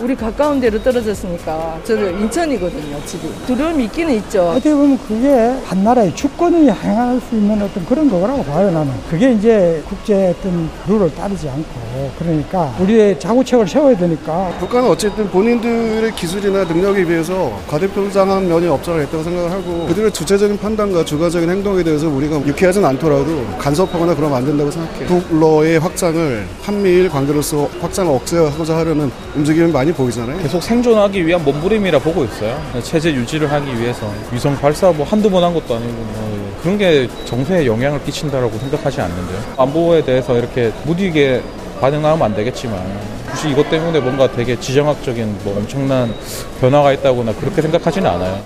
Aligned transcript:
우리 0.00 0.16
가까운 0.16 0.60
데로 0.60 0.82
떨어졌으니까 0.82 1.78
저도 1.84 2.10
인천이거든요 2.10 3.04
집이. 3.06 3.28
두려움이 3.46 3.84
있기는 3.84 4.14
있죠. 4.14 4.48
어떻게 4.48 4.74
보면 4.74 4.98
그게 5.06 5.30
한 5.64 5.84
나라의 5.84 6.12
주권을 6.16 6.66
향할 6.66 7.20
수 7.20 7.36
있는 7.36 7.62
어떤 7.62 7.86
그런 7.86 8.10
거라고 8.10 8.42
봐요 8.42 8.72
나는. 8.72 8.92
그게 9.08 9.32
이제 9.32 9.80
국제 9.88 10.34
어떤 10.36 10.68
룰을 10.88 11.14
따르지 11.14 11.48
않고. 11.48 12.10
그러니까 12.18 12.74
우리의 12.80 13.20
자구책을 13.20 13.68
세워야 13.68 13.96
되니까. 13.96 14.50
북한은 14.58 14.88
어쨌든 14.88 15.28
본인들의 15.30 16.12
기술이나 16.16 16.64
능력에 16.64 17.04
비해서 17.04 17.56
과대평장한 17.68 18.48
면이 18.48 18.66
없잖아 18.66 18.98
했다고 18.98 19.22
생각을 19.22 19.50
하고 19.52 19.86
그들의 19.86 20.10
주체적인 20.10 20.58
판단과 20.58 21.04
주관적인 21.04 21.48
행동에 21.48 21.84
대해서 21.84 22.08
우리가 22.08 22.44
유쾌하진 22.44 22.84
않더라도 22.84 23.46
간섭하거나 23.58 24.16
그러면 24.16 24.38
안 24.38 24.44
된다고 24.44 24.72
생각해요. 24.72 25.06
북러의 25.06 25.78
확장을 25.78 26.46
한미일 26.62 27.08
관계로서 27.08 27.68
확장을 27.80 28.12
억제하고자 28.12 28.76
하려는 28.78 29.12
움직임이 29.36 29.70
많이 29.70 29.83
보이잖아요. 29.92 30.38
계속 30.38 30.62
생존하기 30.62 31.26
위한 31.26 31.44
몸부림이라 31.44 31.98
보고 31.98 32.24
있어요. 32.24 32.60
체제 32.82 33.12
유지를 33.12 33.50
하기 33.52 33.78
위해서 33.80 34.10
위성 34.32 34.56
발사 34.56 34.90
뭐 34.92 35.04
한두 35.06 35.28
번 35.30 35.42
한 35.44 35.52
것도 35.52 35.74
아니고 35.74 35.92
뭐 35.92 36.58
그런 36.62 36.78
게 36.78 37.08
정세에 37.26 37.66
영향을 37.66 38.02
끼친다라고 38.04 38.56
생각하지 38.58 39.00
않는데요. 39.00 39.38
안보에 39.58 40.04
대해서 40.04 40.36
이렇게 40.38 40.72
무디게 40.84 41.42
반응하면 41.80 42.22
안 42.22 42.34
되겠지만 42.34 42.78
혹시 43.28 43.50
이것 43.50 43.68
때문에 43.68 44.00
뭔가 44.00 44.30
되게 44.30 44.58
지정학적인 44.58 45.38
뭐 45.44 45.58
엄청난 45.58 46.14
변화가 46.60 46.92
있다거나 46.94 47.34
그렇게 47.34 47.60
생각하지는 47.60 48.08
않아요. 48.10 48.42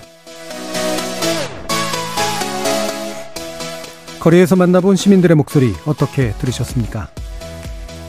거리에서 4.21 4.57
만나본 4.57 4.97
시민들의 4.97 5.37
목소리 5.37 5.75
어떻게 5.87 6.33
들으셨습니까? 6.41 7.09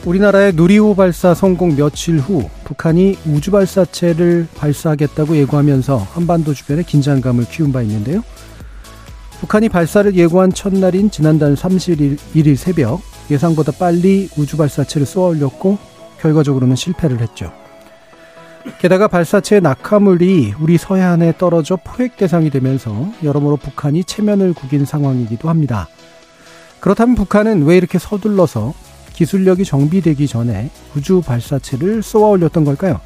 우리나라의 0.05 0.53
누리호 0.53 0.95
발사 0.95 1.33
성공 1.33 1.75
며칠 1.75 2.19
후 2.19 2.49
북한이 2.63 3.17
우주 3.27 3.51
발사체를 3.51 4.47
발사하겠다고 4.55 5.35
예고하면서 5.35 5.97
한반도 5.97 6.53
주변에 6.53 6.83
긴장감을 6.83 7.45
키운 7.49 7.73
바 7.73 7.81
있는데요. 7.81 8.21
북한이 9.41 9.69
발사를 9.69 10.15
예고한 10.15 10.53
첫날인 10.53 11.11
지난달 11.11 11.55
31일 11.55 12.55
새벽 12.55 13.01
예상보다 13.29 13.73
빨리 13.73 14.29
우주 14.37 14.57
발사체를 14.57 15.05
쏘아 15.05 15.29
올렸고 15.29 15.77
결과적으로는 16.19 16.75
실패를 16.75 17.19
했죠. 17.19 17.51
게다가 18.79 19.07
발사체의 19.07 19.61
낙하물이 19.61 20.55
우리 20.59 20.77
서해안에 20.77 21.33
떨어져 21.37 21.77
포획 21.77 22.17
대상이 22.17 22.49
되면서 22.49 23.09
여러모로 23.23 23.57
북한이 23.57 24.03
체면을 24.05 24.53
구긴 24.53 24.85
상황이기도 24.85 25.49
합니다. 25.49 25.87
그렇다면 26.79 27.15
북한은 27.15 27.63
왜 27.63 27.77
이렇게 27.77 27.99
서둘러서 27.99 28.73
기술력이 29.19 29.65
정비되기 29.65 30.29
전에 30.29 30.69
우주 30.95 31.21
발사체를 31.21 32.01
쏘아 32.01 32.29
올렸던 32.29 32.63
걸까요? 32.63 33.01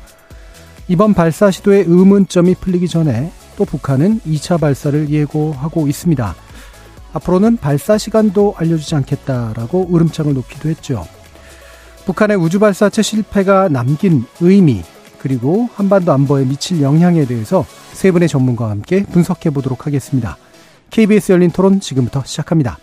이번 0.88 1.16
발사 1.16 1.50
시도의 1.50 1.86
의문점이 1.88 2.54
풀리기 2.54 2.88
전에 2.88 3.32
또 3.58 3.66
북한은 3.66 4.20
2차 4.20 4.60
발사를 4.60 5.10
예고하고 5.10 5.88
있습니다. 5.88 6.36
앞으로는 7.14 7.58
발사 7.58 7.98
시간도 7.98 8.54
알려주지 8.58 8.94
않겠다라고 8.94 9.90
으름장을 9.92 10.32
놓기도 10.36 10.70
했죠. 10.70 11.04
북한의 12.06 12.38
우주 12.38 12.60
발사체 12.60 13.02
실패가 13.02 13.70
남긴 13.70 14.26
의미, 14.40 14.84
그리고 15.18 15.68
한반도 15.74 16.12
안보에 16.12 16.46
미칠 16.46 16.84
영향에 16.84 17.26
대해서 17.26 17.66
세 17.92 18.12
분의 18.12 18.28
전문가와 18.30 18.70
함께 18.70 19.04
분석해 19.04 19.50
보도록 19.50 19.88
하겠습니다. 19.88 20.38
KBS 20.92 21.32
열린 21.32 21.50
토론 21.50 21.80
지금부터 21.80 22.22
시작합니다. 22.24 22.78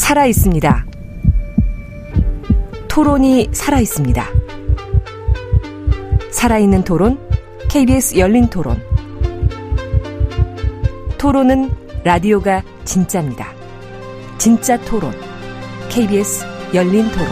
살아 0.00 0.24
있습니다. 0.26 0.86
토론이 2.88 3.50
살아 3.52 3.78
있습니다. 3.78 4.26
살아있는 6.32 6.82
토론, 6.84 7.18
KBS 7.68 8.18
열린 8.18 8.48
토론. 8.48 8.82
토론은 11.16 11.70
라디오가 12.02 12.62
진짜입니다. 12.84 13.52
진짜 14.38 14.80
토론, 14.80 15.12
KBS 15.90 16.44
열린 16.74 17.08
토론. 17.12 17.28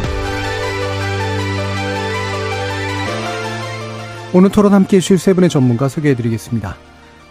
오늘 4.35 4.51
토론 4.51 4.75
함께 4.75 4.99
해주실 4.99 5.19
세 5.19 5.33
분의 5.33 5.49
전문가 5.49 5.89
소개해 5.89 6.15
드리겠습니다. 6.15 6.77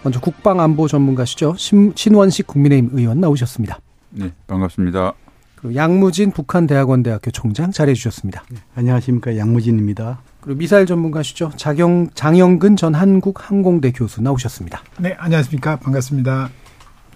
먼저 0.02 0.20
국방안보 0.20 0.88
전문가시죠. 0.88 1.54
신, 1.56 1.92
신원식 1.94 2.48
국민의힘 2.48 2.90
의원 2.92 3.20
나오셨습니다. 3.20 3.78
네, 4.10 4.32
반갑습니다. 4.46 5.14
그리고 5.60 5.74
양무진 5.74 6.30
북한대학원대학교 6.30 7.32
총장 7.32 7.72
잘해주셨습니다. 7.72 8.44
네, 8.50 8.58
안녕하십니까 8.76 9.36
양무진입니다. 9.36 10.20
그리고 10.40 10.58
미사일 10.58 10.86
전문가시죠. 10.86 11.50
자경 11.56 12.10
장영근 12.14 12.76
전 12.76 12.94
한국항공대 12.94 13.90
교수 13.90 14.22
나오셨습니다. 14.22 14.82
네, 15.00 15.16
안녕하십니까 15.18 15.76
반갑습니다. 15.76 16.50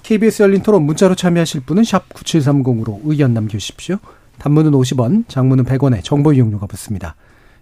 KBS 0.03 0.43
열린 0.43 0.63
토론 0.63 0.83
문자로 0.83 1.15
참여하실 1.15 1.61
분은 1.61 1.85
샵 1.85 2.09
9730으로 2.09 3.01
의견 3.05 3.33
남겨주십시오. 3.33 3.99
단문은 4.39 4.73
50원, 4.73 5.29
장문은 5.29 5.65
100원에 5.65 6.03
정보 6.03 6.33
이용료가 6.33 6.67
붙습니다. 6.67 7.15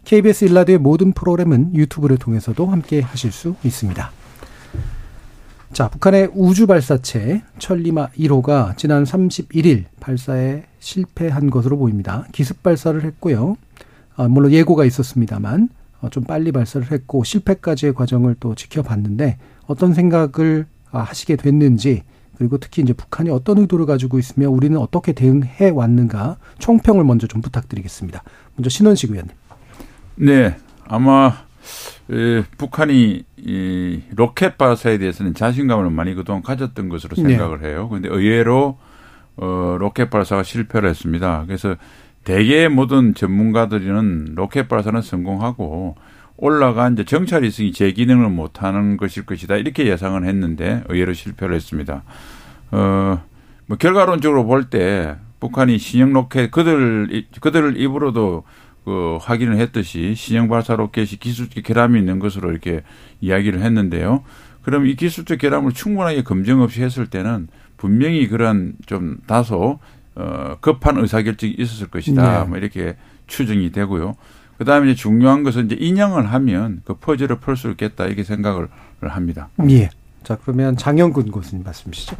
KBS 0.04 0.46
일라드의 0.46 0.78
모든 0.78 1.12
프로그램은 1.12 1.74
유튜브를 1.74 2.16
통해서도 2.16 2.66
함께 2.66 3.02
하실 3.02 3.32
수 3.32 3.54
있습니다. 3.62 4.10
자, 5.74 5.88
북한의 5.88 6.30
우주 6.34 6.66
발사체 6.66 7.42
천리마 7.58 8.08
1호가 8.12 8.78
지난 8.78 9.04
31일 9.04 9.84
발사에 10.00 10.69
실패한 10.80 11.50
것으로 11.50 11.78
보입니다. 11.78 12.26
기습 12.32 12.62
발사를 12.62 13.02
했고요. 13.04 13.56
아, 14.16 14.28
물론 14.28 14.50
예고가 14.52 14.84
있었습니다만 14.84 15.68
어, 16.00 16.08
좀 16.10 16.24
빨리 16.24 16.50
발사를 16.50 16.90
했고 16.90 17.22
실패까지의 17.22 17.94
과정을 17.94 18.36
또 18.40 18.54
지켜봤는데 18.54 19.38
어떤 19.66 19.94
생각을 19.94 20.66
아, 20.90 21.00
하시게 21.00 21.36
됐는지 21.36 22.02
그리고 22.36 22.56
특히 22.56 22.82
이제 22.82 22.94
북한이 22.94 23.28
어떤 23.28 23.58
의도를 23.58 23.84
가지고 23.84 24.18
있으며 24.18 24.48
우리는 24.48 24.76
어떻게 24.78 25.12
대응해 25.12 25.68
왔는가 25.68 26.38
총평을 26.58 27.04
먼저 27.04 27.26
좀 27.26 27.42
부탁드리겠습니다. 27.42 28.22
먼저 28.56 28.70
신원식 28.70 29.10
의원님. 29.10 29.34
네, 30.16 30.56
아마 30.86 31.44
에, 32.10 32.42
북한이 32.56 33.24
이 33.36 34.02
로켓 34.16 34.56
발사에 34.56 34.96
대해서는 34.96 35.34
자신감을 35.34 35.90
많이 35.90 36.14
그동안 36.14 36.42
가졌던 36.42 36.88
것으로 36.88 37.16
네. 37.16 37.22
생각을 37.22 37.60
네. 37.60 37.68
해요. 37.68 37.88
그런데 37.90 38.08
의외로 38.08 38.78
어, 39.40 39.76
로켓 39.78 40.10
발사가 40.10 40.42
실패를 40.42 40.88
했습니다. 40.90 41.44
그래서 41.46 41.76
대개 42.24 42.68
모든 42.68 43.14
전문가들은 43.14 44.34
로켓 44.34 44.68
발사는 44.68 45.00
성공하고 45.00 45.96
올라간 46.36 46.92
이제 46.92 47.04
정찰 47.04 47.42
위성이 47.42 47.72
제 47.72 47.90
기능을 47.92 48.28
못하는 48.28 48.98
것일 48.98 49.24
것이다 49.24 49.56
이렇게 49.56 49.86
예상을 49.86 50.22
했는데 50.26 50.84
의외로 50.88 51.14
실패를 51.14 51.54
했습니다. 51.54 52.02
어, 52.70 53.22
뭐 53.66 53.76
결과론적으로 53.78 54.44
볼 54.44 54.64
때 54.68 55.16
북한이 55.40 55.78
신형 55.78 56.12
로켓 56.12 56.50
그들 56.50 57.24
그들 57.40 57.80
입으로도 57.80 58.44
그 58.84 59.18
확인을 59.22 59.56
했듯이 59.56 60.14
신형 60.14 60.48
발사 60.48 60.76
로켓이 60.76 61.18
기술적 61.18 61.62
결함이 61.64 61.98
있는 61.98 62.18
것으로 62.18 62.50
이렇게 62.50 62.82
이야기를 63.22 63.62
했는데요. 63.62 64.22
그럼 64.62 64.86
이 64.86 64.94
기술적 64.94 65.38
결함을 65.38 65.72
충분하게 65.72 66.22
검증 66.22 66.60
없이 66.60 66.82
했을 66.82 67.06
때는 67.06 67.48
분명히 67.80 68.28
그런 68.28 68.74
좀 68.84 69.16
다소 69.26 69.78
어 70.14 70.56
급한 70.60 70.98
의사결정이 70.98 71.54
있었을 71.56 71.88
것이다. 71.88 72.40
네. 72.42 72.44
뭐 72.46 72.58
이렇게 72.58 72.96
추정이 73.26 73.72
되고요. 73.72 74.16
그 74.58 74.66
다음에 74.66 74.90
이제 74.90 75.00
중요한 75.00 75.42
것은 75.44 75.64
이제 75.64 75.76
인양을 75.80 76.30
하면 76.30 76.82
그 76.84 76.92
퍼즐을 76.94 77.40
풀 77.40 77.56
수 77.56 77.70
있겠다 77.70 78.04
이렇게 78.04 78.22
생각을 78.22 78.68
합니다. 79.00 79.48
예. 79.70 79.88
자 80.22 80.36
그러면 80.36 80.76
장영근 80.76 81.30
교수님 81.30 81.64
말씀이시죠? 81.64 82.16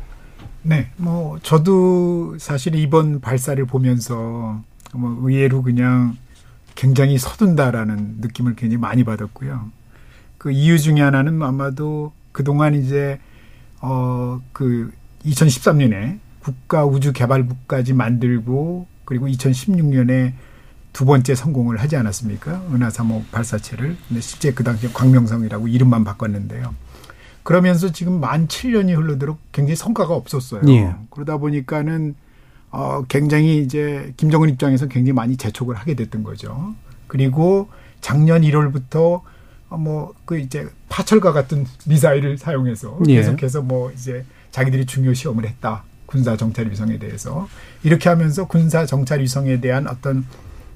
네, 0.62 0.90
뭐 0.96 1.38
저도 1.42 2.38
사실 2.38 2.74
이번 2.76 3.20
발사를 3.20 3.62
보면서 3.66 4.62
뭐 4.94 5.18
의외로 5.20 5.62
그냥 5.62 6.16
굉장히 6.74 7.18
서둔다라는 7.18 8.16
느낌을 8.22 8.56
굉장히 8.56 8.80
많이 8.80 9.04
받았고요. 9.04 9.70
그 10.38 10.50
이유 10.52 10.78
중에 10.78 11.02
하나는 11.02 11.42
아마도 11.42 12.12
그동안 12.32 12.74
이제 12.74 13.20
어 13.82 14.40
그 14.52 14.90
2013년에 15.24 16.18
국가 16.40 16.84
우주 16.84 17.12
개발국까지 17.12 17.92
만들고 17.92 18.86
그리고 19.04 19.26
2016년에 19.26 20.32
두 20.92 21.04
번째 21.04 21.34
성공을 21.34 21.78
하지 21.78 21.96
않았습니까? 21.96 22.62
은하삼호 22.72 23.24
발사체를. 23.30 23.96
근데 24.08 24.20
실제 24.20 24.52
그 24.52 24.64
당시에 24.64 24.90
광명성이라고 24.92 25.68
이름만 25.68 26.04
바꿨는데요. 26.04 26.74
그러면서 27.42 27.92
지금 27.92 28.20
만 28.20 28.48
7년이 28.48 28.96
흘러도록 28.96 29.38
굉장히 29.52 29.76
성과가 29.76 30.14
없었어요. 30.14 30.62
예. 30.68 30.94
그러다 31.10 31.38
보니까는 31.38 32.14
어 32.70 33.02
굉장히 33.08 33.62
이제 33.62 34.12
김정은 34.16 34.48
입장에서 34.48 34.86
굉장히 34.86 35.12
많이 35.12 35.36
재촉을 35.36 35.74
하게 35.74 35.94
됐던 35.94 36.22
거죠. 36.22 36.74
그리고 37.06 37.68
작년 38.00 38.42
1월부터 38.42 39.22
뭐그 39.68 40.38
이제 40.38 40.68
파철과 40.88 41.32
같은 41.32 41.66
미사일을 41.86 42.38
사용해서 42.38 42.98
예. 43.08 43.16
계속해서 43.16 43.62
뭐 43.62 43.90
이제 43.92 44.24
자기들이 44.50 44.86
중요 44.86 45.14
시험을 45.14 45.46
했다. 45.46 45.84
군사 46.06 46.36
정찰 46.36 46.68
위성에 46.70 46.98
대해서 46.98 47.48
이렇게 47.82 48.08
하면서 48.08 48.46
군사 48.46 48.84
정찰 48.84 49.20
위성에 49.20 49.60
대한 49.60 49.86
어떤 49.86 50.26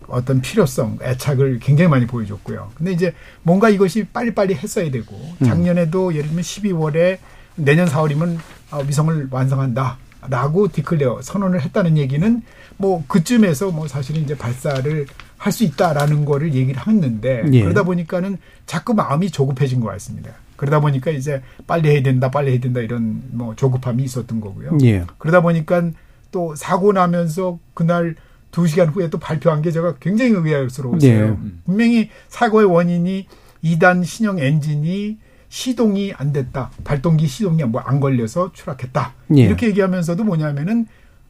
어떤 0.06 0.40
필요성, 0.40 0.98
애착을 1.02 1.58
굉장히 1.60 1.88
많이 1.88 2.06
보여줬고요. 2.06 2.70
근데 2.74 2.92
이제 2.92 3.14
뭔가 3.42 3.68
이것이 3.68 4.04
빨리빨리 4.04 4.54
했어야 4.54 4.90
되고 4.90 5.18
작년에도 5.44 6.12
예를 6.14 6.26
들면 6.28 6.42
12월에 6.42 7.18
내년 7.56 7.88
4월이면 7.88 8.38
아, 8.70 8.78
위성을 8.78 9.28
완성한다 9.30 9.98
라고 10.28 10.68
디클레어 10.68 11.22
선언을 11.22 11.62
했다는 11.62 11.96
얘기는 11.96 12.42
뭐 12.76 13.04
그쯤에서 13.08 13.70
뭐 13.70 13.88
사실은 13.88 14.22
이제 14.22 14.36
발사를 14.36 15.06
할 15.44 15.52
수 15.52 15.64
있다라는 15.64 16.24
거를 16.24 16.54
얘기를 16.54 16.80
했는데 16.86 17.44
예. 17.52 17.62
그러다 17.62 17.82
보니까는 17.82 18.38
자꾸 18.64 18.94
마음이 18.94 19.30
조급해진 19.30 19.80
것 19.80 19.88
같습니다. 19.88 20.32
그러다 20.56 20.80
보니까 20.80 21.10
이제 21.10 21.42
빨리 21.66 21.90
해야 21.90 22.02
된다, 22.02 22.30
빨리 22.30 22.52
해야 22.52 22.60
된다 22.60 22.80
이런 22.80 23.22
뭐 23.32 23.54
조급함이 23.56 24.02
있었던 24.04 24.40
거고요. 24.40 24.78
예. 24.82 25.04
그러다 25.18 25.40
보니까 25.42 25.90
또 26.30 26.54
사고 26.54 26.92
나면서 26.92 27.58
그날 27.74 28.14
두 28.50 28.66
시간 28.66 28.88
후에 28.88 29.10
또 29.10 29.18
발표한 29.18 29.62
게 29.62 29.70
제가 29.70 29.96
굉장히 30.00 30.32
의아스러웠어요. 30.32 31.10
예. 31.10 31.36
분명히 31.64 32.10
사고의 32.28 32.66
원인이 32.66 33.26
2단 33.64 34.04
신형 34.04 34.38
엔진이 34.38 35.18
시동이 35.48 36.12
안 36.16 36.32
됐다. 36.32 36.70
발동기 36.84 37.26
시동이 37.26 37.62
뭐 37.64 37.82
안 37.84 38.00
걸려서 38.00 38.52
추락했다. 38.52 39.14
예. 39.36 39.42
이렇게 39.42 39.68
얘기하면서도 39.68 40.24
뭐냐면은 40.24 40.86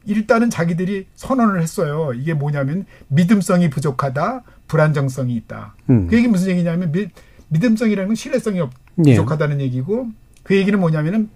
일단은 0.07 0.49
자기들이 0.51 1.07
선언을 1.15 1.61
했어요. 1.61 2.11
이게 2.15 2.33
뭐냐면 2.35 2.85
믿음성이 3.07 3.69
부족하다, 3.71 4.43
불안정성이 4.67 5.35
있다. 5.35 5.75
음. 5.89 6.07
그 6.07 6.15
얘기 6.15 6.27
무슨 6.27 6.49
얘기냐면 6.49 6.91
미, 6.91 7.07
믿음성이라는 7.49 8.07
건 8.09 8.15
신뢰성이 8.15 8.59
없- 8.59 8.71
예. 8.73 8.84
부족하다는 9.03 9.61
얘기고 9.61 10.07
그 10.43 10.55
얘기는 10.55 10.77
뭐냐면은 10.79 11.29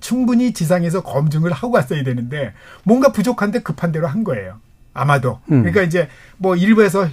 충분히 0.00 0.52
지상에서 0.52 1.02
검증을 1.02 1.52
하고 1.52 1.72
갔어야 1.72 2.02
되는데 2.02 2.52
뭔가 2.84 3.12
부족한데 3.12 3.60
급한 3.60 3.92
대로 3.92 4.06
한 4.06 4.24
거예요. 4.24 4.58
아마도. 4.92 5.38
음. 5.52 5.60
그러니까 5.62 5.82
이제 5.82 6.08
뭐 6.36 6.56
일부에서 6.56 7.06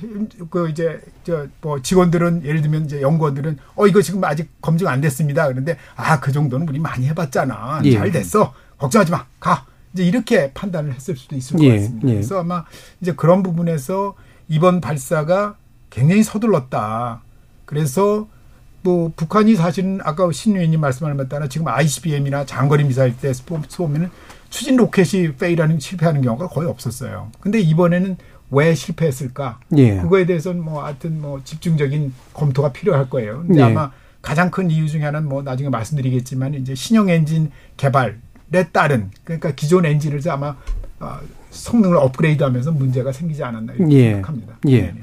그 0.50 0.69
이제 0.69 1.00
저 1.24 1.48
뭐 1.62 1.81
직원들은 1.81 2.44
예를 2.44 2.62
들면 2.62 2.86
이제 2.86 3.01
연구원들은 3.01 3.57
어 3.75 3.88
이거 3.88 4.01
지금 4.01 4.24
아직 4.24 4.50
검증 4.62 4.88
안 4.88 5.00
됐습니다. 5.01 5.48
그런데 5.48 5.78
아 5.95 6.19
그 6.19 6.31
정도는 6.31 6.68
우리 6.68 6.80
많이 6.80 7.07
해봤잖아. 7.07 7.81
예. 7.84 7.92
잘 7.94 8.12
됐어. 8.12 8.54
걱정하지 8.80 9.12
마. 9.12 9.25
가. 9.39 9.66
이제 9.94 10.04
이렇게 10.04 10.51
판단을 10.54 10.94
했을 10.94 11.16
수도 11.16 11.36
있을 11.36 11.57
것 11.57 11.63
예, 11.66 11.78
같습니다. 11.78 12.07
예. 12.10 12.13
그래서 12.13 12.39
아마 12.39 12.66
이제 13.01 13.13
그런 13.13 13.44
부분에서 13.44 14.16
이번 14.48 14.81
발사가 14.81 15.56
굉장히 15.89 16.24
서둘렀다. 16.24 17.22
그래서 17.66 18.28
뭐 18.88 19.12
북한이 19.18 19.56
사실은 19.56 20.00
아까 20.04 20.31
신 20.31 20.44
위원님 20.44 20.79
말씀하는 20.80 21.18
바따나 21.18 21.48
지금 21.50 21.68
ICBM이나 21.68 22.45
장거리 22.45 22.86
미사일 22.86 23.18
때 23.18 23.34
쏘- 23.34 23.62
쏘면은 23.68 24.10
추진 24.50 24.78
로켓이 24.78 25.34
fail하는 25.35 25.77
실패하는 25.78 26.22
경우가 26.22 26.48
거의 26.48 26.69
없었어요. 26.69 27.30
근데 27.42 27.60
이번에는 27.60 28.16
왜 28.51 28.74
실패했을까? 28.74 29.60
예. 29.75 29.98
그거에 29.98 30.25
대해서는 30.25 30.63
뭐 30.63 30.86
하여튼 30.86 31.22
뭐 31.22 31.42
집중적인 31.44 32.13
검토가 32.34 32.72
필요할 32.72 33.10
거예요. 33.10 33.44
근데 33.45 33.60
예. 33.60 33.63
아마 33.63 33.92
가장 34.22 34.50
큰 34.51 34.72
이유 34.72 34.88
중에 34.88 35.04
하나는 35.04 35.28
뭐 35.28 35.44
나중에 35.44 35.68
말씀드리겠지만 35.68 36.54
이제 36.54 36.74
신형 36.74 37.10
엔진 37.10 37.51
개발에 37.75 38.13
따른 38.72 39.12
그러니까 39.25 39.51
기존 39.51 39.86
엔진을 39.86 40.22
아마 40.30 40.56
어, 41.01 41.19
성능을 41.51 41.98
업그레이드하면서 41.98 42.72
문제가 42.72 43.12
생기지 43.12 43.44
않았나 43.44 43.74
이렇게 43.74 43.94
예. 43.95 44.12
생각합니다. 44.13 44.57
예. 44.69 44.81
네네. 44.81 45.01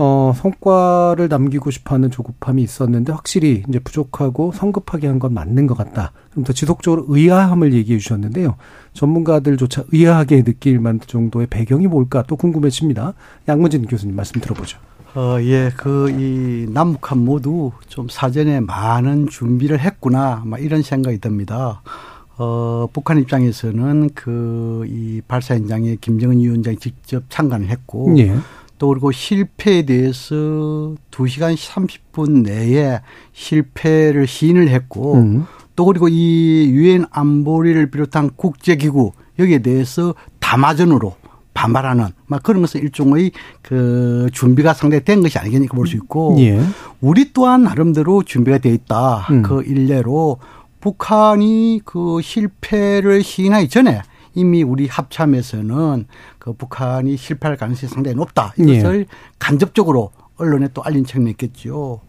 어, 0.00 0.32
성과를 0.36 1.26
남기고 1.28 1.70
싶어 1.72 1.96
하는 1.96 2.10
조급함이 2.10 2.62
있었는데 2.62 3.12
확실히 3.12 3.64
이제 3.68 3.78
부족하고 3.80 4.52
성급하게 4.52 5.08
한 5.08 5.18
건 5.18 5.34
맞는 5.34 5.66
것 5.66 5.76
같다. 5.76 6.12
그럼 6.30 6.44
더 6.44 6.52
지속적으로 6.52 7.04
의아함을 7.08 7.72
얘기해 7.72 7.98
주셨는데요. 7.98 8.54
전문가들조차 8.92 9.84
의아하게 9.90 10.44
느낄 10.44 10.78
만한 10.78 11.00
정도의 11.04 11.48
배경이 11.48 11.88
뭘까 11.88 12.22
또 12.28 12.36
궁금해집니다. 12.36 13.14
양문진 13.48 13.86
교수님 13.86 14.14
말씀 14.14 14.40
들어보죠. 14.40 14.78
어, 15.16 15.38
예, 15.40 15.72
그, 15.76 16.10
이, 16.10 16.70
남북한 16.70 17.18
모두 17.24 17.72
좀 17.88 18.08
사전에 18.08 18.60
많은 18.60 19.26
준비를 19.28 19.80
했구나, 19.80 20.42
막 20.44 20.62
이런 20.62 20.82
생각이 20.82 21.18
듭니다. 21.18 21.82
어, 22.36 22.86
북한 22.92 23.18
입장에서는 23.18 24.10
그, 24.14 24.84
이 24.86 25.20
발사 25.26 25.54
현장에 25.56 25.96
김정은 26.00 26.38
위원장이 26.38 26.76
직접 26.76 27.24
참관을 27.30 27.68
했고, 27.68 28.14
예. 28.18 28.36
또 28.78 28.88
그리고 28.88 29.12
실패에 29.12 29.82
대해서 29.82 30.94
2시간 31.10 31.56
30분 31.56 32.42
내에 32.42 33.00
실패를 33.32 34.26
시인을 34.26 34.68
했고, 34.68 35.14
음. 35.16 35.46
또 35.76 35.84
그리고 35.84 36.08
이 36.08 36.70
유엔 36.70 37.04
안보리를 37.10 37.90
비롯한 37.90 38.30
국제기구 38.36 39.12
여기에 39.38 39.58
대해서 39.60 40.14
담화전으로 40.40 41.14
반발하는 41.54 42.06
막 42.26 42.42
그런 42.42 42.60
것은 42.62 42.80
일종의 42.82 43.32
그 43.62 44.28
준비가 44.32 44.74
상당히 44.74 45.04
된 45.04 45.22
것이 45.22 45.38
아니겠니까 45.38 45.76
볼 45.76 45.86
수 45.86 45.96
있고 45.96 46.36
예. 46.38 46.60
우리 47.00 47.32
또한 47.32 47.64
나름대로 47.64 48.22
준비가 48.22 48.58
돼 48.58 48.70
있다. 48.70 49.26
음. 49.30 49.42
그 49.42 49.62
일례로 49.64 50.38
북한이 50.80 51.80
그 51.84 52.20
실패를 52.22 53.22
시인하기 53.24 53.68
전에 53.68 54.02
이미 54.34 54.62
우리 54.62 54.86
합참에서는 54.86 56.06
그 56.38 56.52
북한이 56.52 57.16
실패할 57.16 57.56
가능성이 57.56 57.90
상당히 57.90 58.14
높다. 58.16 58.52
이것을 58.58 59.06
간접적으로 59.38 60.10
언론에 60.36 60.68
또 60.72 60.82
알린 60.84 61.04
측면이 61.04 61.32
있겠죠. 61.32 62.00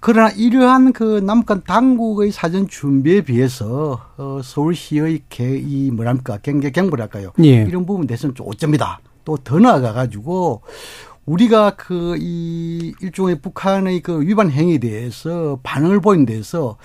그러나 0.00 0.30
이러한 0.30 0.92
그 0.94 1.20
남북한 1.20 1.62
당국의 1.66 2.32
사전 2.32 2.66
준비에 2.68 3.20
비해서 3.20 4.00
어 4.16 4.40
서울시의 4.42 5.24
개, 5.28 5.58
이 5.58 5.90
뭐랍니까 5.90 6.38
경제 6.42 6.70
경보랄까요? 6.70 7.32
예. 7.44 7.62
이런 7.64 7.84
부분 7.84 8.06
대해서는 8.06 8.34
좀 8.34 8.46
오점이다. 8.46 9.00
또 9.26 9.36
더 9.44 9.58
나아가 9.58 9.92
가지고 9.92 10.62
우리가 11.26 11.72
그 11.76 12.16
이 12.18 12.94
일종의 13.02 13.40
북한의 13.42 14.00
그 14.00 14.22
위반 14.22 14.50
행위에 14.50 14.78
대해서 14.78 15.58
반응을 15.62 16.00
보인 16.00 16.24
데서 16.24 16.78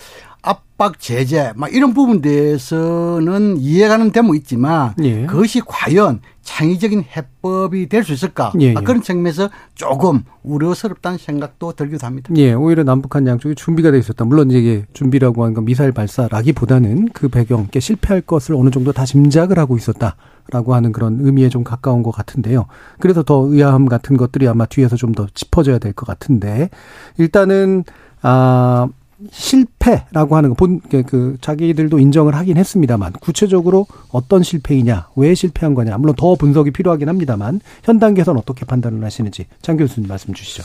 압박 0.77 0.99
제재 0.99 1.53
막 1.55 1.73
이런 1.73 1.93
부분 1.93 2.21
대해서는 2.21 3.57
이해가는 3.57 4.11
데모 4.11 4.35
있지만 4.35 4.93
예. 5.03 5.25
그것이 5.25 5.61
과연 5.65 6.19
창의적인 6.41 7.05
해법이 7.15 7.87
될 7.87 8.03
수 8.03 8.11
있을까 8.13 8.51
예, 8.59 8.67
예. 8.67 8.73
아, 8.75 8.81
그런 8.81 9.01
측면에서 9.01 9.49
조금 9.73 10.23
우려스럽다는 10.43 11.17
생각도 11.17 11.71
들기도 11.73 12.05
합니다. 12.05 12.29
예, 12.35 12.53
오히려 12.53 12.83
남북한 12.83 13.25
양쪽이 13.25 13.55
준비가 13.55 13.89
돼 13.91 13.97
있었다. 13.97 14.25
물론 14.25 14.51
이제 14.51 14.85
준비라고 14.93 15.43
하는 15.43 15.53
건 15.55 15.65
미사일 15.65 15.91
발사라기보다는 15.93 17.09
그 17.13 17.29
배경, 17.29 17.61
이렇게 17.61 17.79
실패할 17.79 18.21
것을 18.21 18.53
어느 18.55 18.69
정도 18.69 18.91
다 18.91 19.05
짐작을 19.05 19.57
하고 19.57 19.77
있었다라고 19.77 20.75
하는 20.75 20.91
그런 20.91 21.19
의미에 21.21 21.49
좀 21.49 21.63
가까운 21.63 22.03
것 22.03 22.11
같은데요. 22.11 22.65
그래서 22.99 23.23
더 23.23 23.47
의아함 23.47 23.85
같은 23.87 24.17
것들이 24.17 24.47
아마 24.47 24.65
뒤에서 24.65 24.97
좀 24.97 25.13
더 25.15 25.25
짚어져야 25.33 25.79
될 25.79 25.93
것 25.93 26.05
같은데 26.05 26.69
일단은 27.17 27.85
아 28.21 28.87
실패라고 29.31 30.35
하는 30.35 30.49
거본그 30.55 31.37
자기들도 31.41 31.99
인정을 31.99 32.35
하긴 32.35 32.57
했습니다만 32.57 33.13
구체적으로 33.13 33.87
어떤 34.11 34.43
실패이냐, 34.43 35.09
왜 35.15 35.33
실패한 35.35 35.73
거냐, 35.73 35.97
물론 35.97 36.15
더 36.17 36.35
분석이 36.35 36.71
필요하긴 36.71 37.07
합니다만 37.09 37.61
현 37.83 37.99
단계에서는 37.99 38.39
어떻게 38.39 38.65
판단을 38.65 39.03
하시는지 39.03 39.45
장 39.61 39.77
교수님 39.77 40.07
말씀 40.07 40.33
주시죠. 40.33 40.63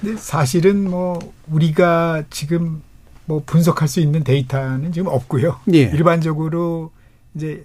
근데 0.00 0.16
사실은 0.16 0.88
뭐 0.90 1.18
우리가 1.50 2.24
지금 2.30 2.82
뭐 3.26 3.42
분석할 3.46 3.86
수 3.88 4.00
있는 4.00 4.24
데이터는 4.24 4.92
지금 4.92 5.08
없고요. 5.08 5.56
예. 5.74 5.82
일반적으로 5.82 6.90
이제 7.34 7.64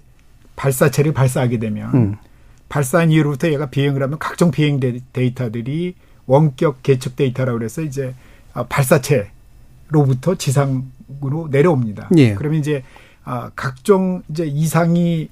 발사체를 0.56 1.12
발사하게 1.12 1.58
되면 1.58 1.94
음. 1.94 2.16
발사한 2.68 3.10
이후로부터 3.10 3.48
얘가 3.48 3.66
비행을 3.70 4.02
하면 4.02 4.18
각종 4.18 4.50
비행 4.50 4.78
데- 4.78 5.00
데이터들이 5.12 5.94
원격 6.26 6.82
계측 6.82 7.16
데이터라고 7.16 7.58
그래서 7.58 7.80
이제 7.82 8.14
아, 8.52 8.64
발사체 8.64 9.30
로부터 9.88 10.36
지상으로 10.36 11.48
내려옵니다. 11.50 12.10
예. 12.16 12.34
그러면 12.34 12.60
이제 12.60 12.82
아, 13.24 13.50
각종 13.54 14.22
이제 14.30 14.46
이상이 14.46 15.28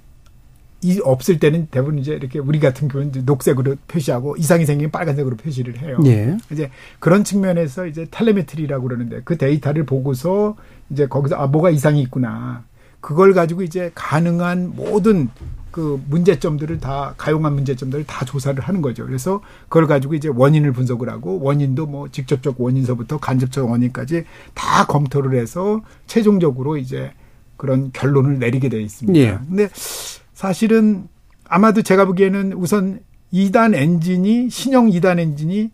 이 0.82 1.00
없을 1.02 1.38
때는 1.38 1.68
대부분 1.70 1.98
이제 1.98 2.12
이렇게 2.12 2.38
우리 2.38 2.60
같은 2.60 2.88
경우는 2.88 3.24
녹색으로 3.24 3.76
표시하고 3.88 4.36
이상이 4.36 4.66
생기면 4.66 4.90
빨간색으로 4.90 5.36
표시를 5.36 5.78
해요. 5.78 5.98
예. 6.04 6.36
이제 6.52 6.70
그런 6.98 7.24
측면에서 7.24 7.86
이제 7.86 8.06
telemetry라고 8.10 8.86
그러는데 8.86 9.22
그 9.24 9.38
데이터를 9.38 9.84
보고서 9.84 10.56
이제 10.90 11.06
거기서 11.06 11.36
아 11.36 11.46
뭐가 11.46 11.70
이상이 11.70 12.02
있구나. 12.02 12.64
그걸 13.00 13.32
가지고 13.32 13.62
이제 13.62 13.90
가능한 13.94 14.74
모든 14.76 15.28
그 15.76 16.02
문제점들을 16.08 16.80
다 16.80 17.12
가용한 17.18 17.52
문제점들을 17.52 18.06
다 18.06 18.24
조사를 18.24 18.58
하는 18.64 18.80
거죠. 18.80 19.04
그래서 19.04 19.42
그걸 19.64 19.86
가지고 19.86 20.14
이제 20.14 20.30
원인을 20.34 20.72
분석을 20.72 21.10
하고 21.10 21.38
원인도 21.42 21.84
뭐 21.84 22.08
직접적 22.08 22.58
원인서부터 22.58 23.18
간접적 23.18 23.70
원인까지 23.70 24.24
다 24.54 24.86
검토를 24.86 25.38
해서 25.38 25.82
최종적으로 26.06 26.78
이제 26.78 27.12
그런 27.58 27.90
결론을 27.92 28.38
내리게 28.38 28.70
돼 28.70 28.80
있습니다. 28.80 29.18
예. 29.18 29.38
근데 29.46 29.68
사실은 30.32 31.08
아마도 31.46 31.82
제가 31.82 32.06
보기에는 32.06 32.54
우선 32.54 33.00
2단 33.34 33.74
엔진이 33.74 34.48
신형 34.48 34.88
2단 34.88 35.18
엔진이 35.18 35.72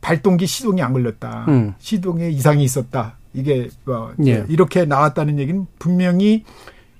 발동기 0.00 0.46
시동이 0.46 0.82
안 0.82 0.92
걸렸다. 0.92 1.46
음. 1.48 1.74
시동에 1.80 2.28
이상이 2.30 2.62
있었다. 2.62 3.18
이게 3.34 3.70
뭐 3.84 4.14
예. 4.24 4.44
이렇게 4.48 4.84
나왔다는 4.84 5.40
얘기는 5.40 5.66
분명히 5.80 6.44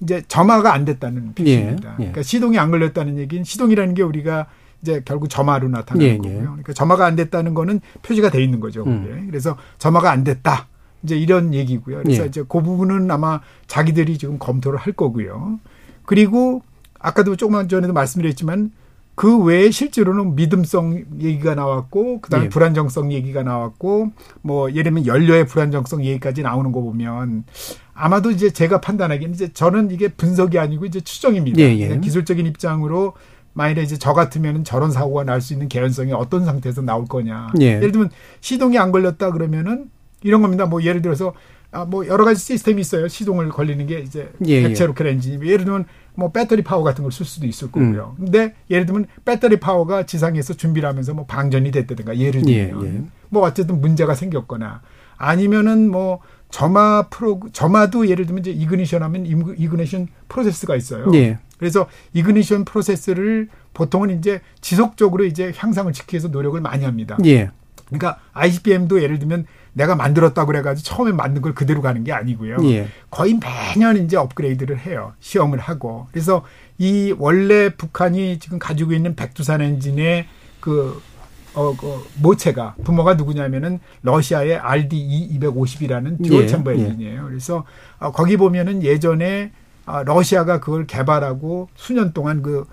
이제 0.02 0.22
점화가 0.26 0.72
안 0.74 0.84
됐다는 0.84 1.34
표시입니다. 1.34 1.90
예. 1.90 1.92
예. 1.92 1.96
그러니까 1.96 2.22
시동이 2.22 2.58
안 2.58 2.70
걸렸다는 2.70 3.18
얘기는 3.18 3.42
시동이라는 3.44 3.94
게 3.94 4.02
우리가 4.02 4.46
이제 4.82 5.00
결국 5.04 5.28
점화로 5.28 5.68
나타나는 5.68 6.06
예. 6.06 6.12
예. 6.12 6.16
거고요. 6.16 6.42
그러니까 6.42 6.72
점화가 6.72 7.06
안 7.06 7.16
됐다는 7.16 7.54
거는 7.54 7.80
표시가 8.02 8.30
돼 8.30 8.42
있는 8.42 8.60
거죠. 8.60 8.84
음. 8.84 9.26
그래서 9.30 9.56
점화가 9.78 10.10
안 10.10 10.24
됐다. 10.24 10.66
이제 11.04 11.16
이런 11.16 11.54
얘기고요. 11.54 12.02
그래서 12.02 12.24
예. 12.24 12.26
이제 12.26 12.42
그 12.46 12.62
부분은 12.62 13.10
아마 13.10 13.40
자기들이 13.66 14.18
지금 14.18 14.38
검토를 14.38 14.78
할 14.78 14.92
거고요. 14.92 15.60
그리고 16.04 16.62
아까도 16.98 17.36
조금만 17.36 17.68
전에도 17.68 17.92
말씀드렸지만 17.92 18.72
그 19.14 19.36
외에 19.42 19.70
실제로는 19.70 20.36
믿음성 20.36 21.04
얘기가 21.20 21.54
나왔고 21.54 22.20
그다음에 22.22 22.46
예. 22.46 22.48
불안정성 22.48 23.12
얘기가 23.12 23.42
나왔고 23.42 24.10
뭐 24.40 24.70
예를 24.70 24.84
들면 24.84 25.06
연료의 25.06 25.46
불안정성 25.46 26.04
얘기까지 26.04 26.42
나오는 26.42 26.72
거 26.72 26.80
보면 26.80 27.44
아마도 28.02 28.32
이제 28.32 28.50
제가 28.50 28.80
판단하기에는 28.80 29.32
이제 29.32 29.52
저는 29.52 29.92
이게 29.92 30.08
분석이 30.08 30.58
아니고 30.58 30.86
이제 30.86 31.00
추정입니다. 31.00 31.60
예, 31.60 31.78
예. 31.78 32.00
기술적인 32.00 32.44
입장으로 32.46 33.12
만일에 33.52 33.80
이제 33.84 33.96
저 33.96 34.12
같으면 34.12 34.64
저런 34.64 34.90
사고가 34.90 35.22
날 35.22 35.40
수 35.40 35.52
있는 35.52 35.68
개연성이 35.68 36.12
어떤 36.12 36.44
상태에서 36.44 36.82
나올 36.82 37.04
거냐. 37.06 37.52
예. 37.60 37.76
예를 37.76 37.92
들면 37.92 38.10
시동이 38.40 38.76
안 38.76 38.90
걸렸다 38.90 39.30
그러면은 39.30 39.88
이런 40.24 40.42
겁니다. 40.42 40.66
뭐 40.66 40.82
예를 40.82 41.00
들어서 41.00 41.32
아, 41.70 41.84
뭐 41.84 42.04
여러 42.08 42.24
가지 42.24 42.40
시스템이 42.44 42.80
있어요. 42.80 43.06
시동을 43.06 43.50
걸리는 43.50 43.86
게 43.86 44.00
이제 44.00 44.32
예, 44.48 44.64
액체 44.64 44.84
로켓 44.84 45.06
엔진이 45.06 45.46
예를 45.46 45.64
들면 45.64 45.84
뭐 46.16 46.32
배터리 46.32 46.62
파워 46.62 46.82
같은 46.82 47.04
걸 47.04 47.12
쓸 47.12 47.24
수도 47.24 47.46
있을 47.46 47.70
거고요. 47.70 48.16
음. 48.18 48.24
근데 48.24 48.54
예를 48.68 48.84
들면 48.84 49.06
배터리 49.24 49.60
파워가 49.60 50.06
지상에서 50.06 50.54
준비를 50.54 50.88
하면서 50.88 51.14
뭐 51.14 51.24
방전이 51.26 51.70
됐다든가 51.70 52.18
예를 52.18 52.42
들면 52.42 52.84
예, 52.84 52.88
예. 52.96 53.02
뭐 53.28 53.44
어쨌든 53.44 53.80
문제가 53.80 54.16
생겼거나 54.16 54.82
아니면은 55.16 55.88
뭐 55.88 56.18
점화 56.52 57.08
프로 57.08 57.40
점화도 57.52 58.08
예를 58.08 58.26
들면 58.26 58.42
이제 58.42 58.50
ignition 58.52 59.02
하면 59.02 59.26
ignition 59.26 60.06
process가 60.28 60.76
있어요. 60.76 61.10
예. 61.14 61.38
그래서 61.58 61.88
ignition 62.12 62.64
process를 62.64 63.48
보통은 63.72 64.18
이제 64.18 64.40
지속적으로 64.60 65.24
이제 65.24 65.52
향상을 65.56 65.92
시키기 65.92 66.14
위해서 66.14 66.28
노력을 66.28 66.60
많이 66.60 66.84
합니다. 66.84 67.16
예. 67.24 67.50
그러니까 67.86 68.20
ICBM도 68.34 69.02
예를 69.02 69.18
들면 69.18 69.46
내가 69.72 69.96
만들었다고 69.96 70.46
그래가지고 70.46 70.84
처음에 70.86 71.12
만든 71.12 71.40
걸 71.40 71.54
그대로 71.54 71.80
가는 71.80 72.04
게 72.04 72.12
아니고요. 72.12 72.58
예. 72.64 72.88
거의 73.10 73.38
매년 73.40 73.96
이제 73.96 74.18
업그레이드를 74.18 74.78
해요. 74.78 75.14
시험을 75.20 75.58
하고. 75.58 76.06
그래서 76.12 76.44
이 76.76 77.14
원래 77.18 77.70
북한이 77.70 78.38
지금 78.40 78.58
가지고 78.58 78.92
있는 78.92 79.16
백두산 79.16 79.62
엔진의 79.62 80.26
그, 80.60 81.00
어, 81.54 81.76
그 81.76 82.02
모체가 82.20 82.76
부모가 82.84 83.14
누구냐면은 83.14 83.80
러시아의 84.02 84.56
RD 84.56 85.38
250이라는 85.38 86.22
dual 86.22 86.46
chamber 86.46 86.74
예. 86.74 86.80
엔진이에요. 86.80 87.26
그래서 87.26 87.64
어, 87.98 88.12
거기 88.12 88.36
보면은 88.36 88.82
예전에 88.82 89.52
아, 89.84 90.02
러시아가 90.02 90.60
그걸 90.60 90.86
개발하고 90.86 91.68
수년 91.74 92.12
동안 92.12 92.42
그 92.42 92.66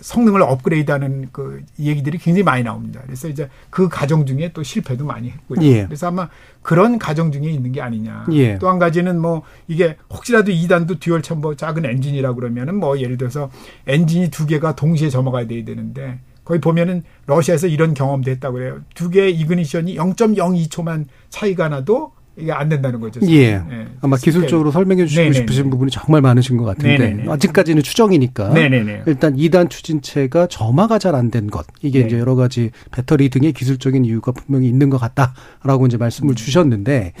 성능을 0.00 0.42
업그레이드하는 0.42 1.28
그 1.32 1.62
얘기들이 1.78 2.18
굉장히 2.18 2.42
많이 2.42 2.62
나옵니다. 2.62 3.00
그래서 3.04 3.26
이제 3.26 3.48
그 3.70 3.88
과정 3.88 4.26
중에 4.26 4.52
또 4.52 4.62
실패도 4.62 5.04
많이 5.04 5.30
했고요. 5.30 5.60
예. 5.62 5.86
그래서 5.86 6.08
아마 6.08 6.28
그런 6.62 6.98
과정 6.98 7.32
중에 7.32 7.50
있는 7.50 7.72
게 7.72 7.80
아니냐. 7.80 8.26
예. 8.32 8.58
또 8.58 8.68
한 8.68 8.78
가지는 8.78 9.18
뭐 9.18 9.42
이게 9.66 9.96
혹시라도 10.10 10.52
2단도 10.52 11.00
dual 11.00 11.22
chamber 11.22 11.54
작은 11.56 11.86
엔진이라 11.86 12.34
그러면은 12.34 12.76
뭐 12.76 12.98
예를 13.00 13.16
들어서 13.16 13.50
엔진이 13.86 14.30
두 14.30 14.46
개가 14.46 14.76
동시에 14.76 15.08
점화가 15.08 15.46
돼야 15.46 15.64
되는데 15.64 16.20
거기 16.46 16.60
보면은 16.60 17.02
러시아에서 17.26 17.66
이런 17.66 17.92
경험도 17.92 18.30
했다고 18.30 18.54
그래요. 18.54 18.78
두 18.94 19.10
개의 19.10 19.34
ignition이 19.38 19.96
0.02초만 19.96 21.04
차이가 21.28 21.68
나도 21.68 22.12
이게 22.38 22.52
안 22.52 22.68
된다는 22.68 23.00
거죠. 23.00 23.18
예. 23.28 23.56
네. 23.56 23.88
아마 24.02 24.16
기술적으로 24.16 24.70
설명해 24.70 25.06
주시고 25.06 25.20
네네네. 25.22 25.34
싶으신 25.38 25.70
부분이 25.70 25.90
정말 25.90 26.20
많으신 26.22 26.56
것 26.58 26.64
같은데 26.64 26.98
네네네. 26.98 27.32
아직까지는 27.32 27.82
추정이니까 27.82 28.50
네네네. 28.50 29.02
일단 29.06 29.34
2단 29.36 29.68
추진체가 29.70 30.46
점화가 30.46 30.98
잘 31.00 31.14
안 31.16 31.30
된 31.30 31.48
것. 31.48 31.66
이게 31.82 32.00
네. 32.00 32.06
이제 32.06 32.18
여러 32.18 32.36
가지 32.36 32.70
배터리 32.92 33.28
등의 33.30 33.52
기술적인 33.52 34.04
이유가 34.04 34.30
분명히 34.32 34.68
있는 34.68 34.88
것 34.90 34.98
같다라고 34.98 35.86
이제 35.86 35.96
말씀을 35.96 36.32
음. 36.32 36.34
주셨는데 36.36 37.14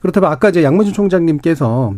그렇다면 0.00 0.30
아까 0.30 0.50
이제 0.50 0.62
양문준 0.62 0.92
총장님께서 0.94 1.94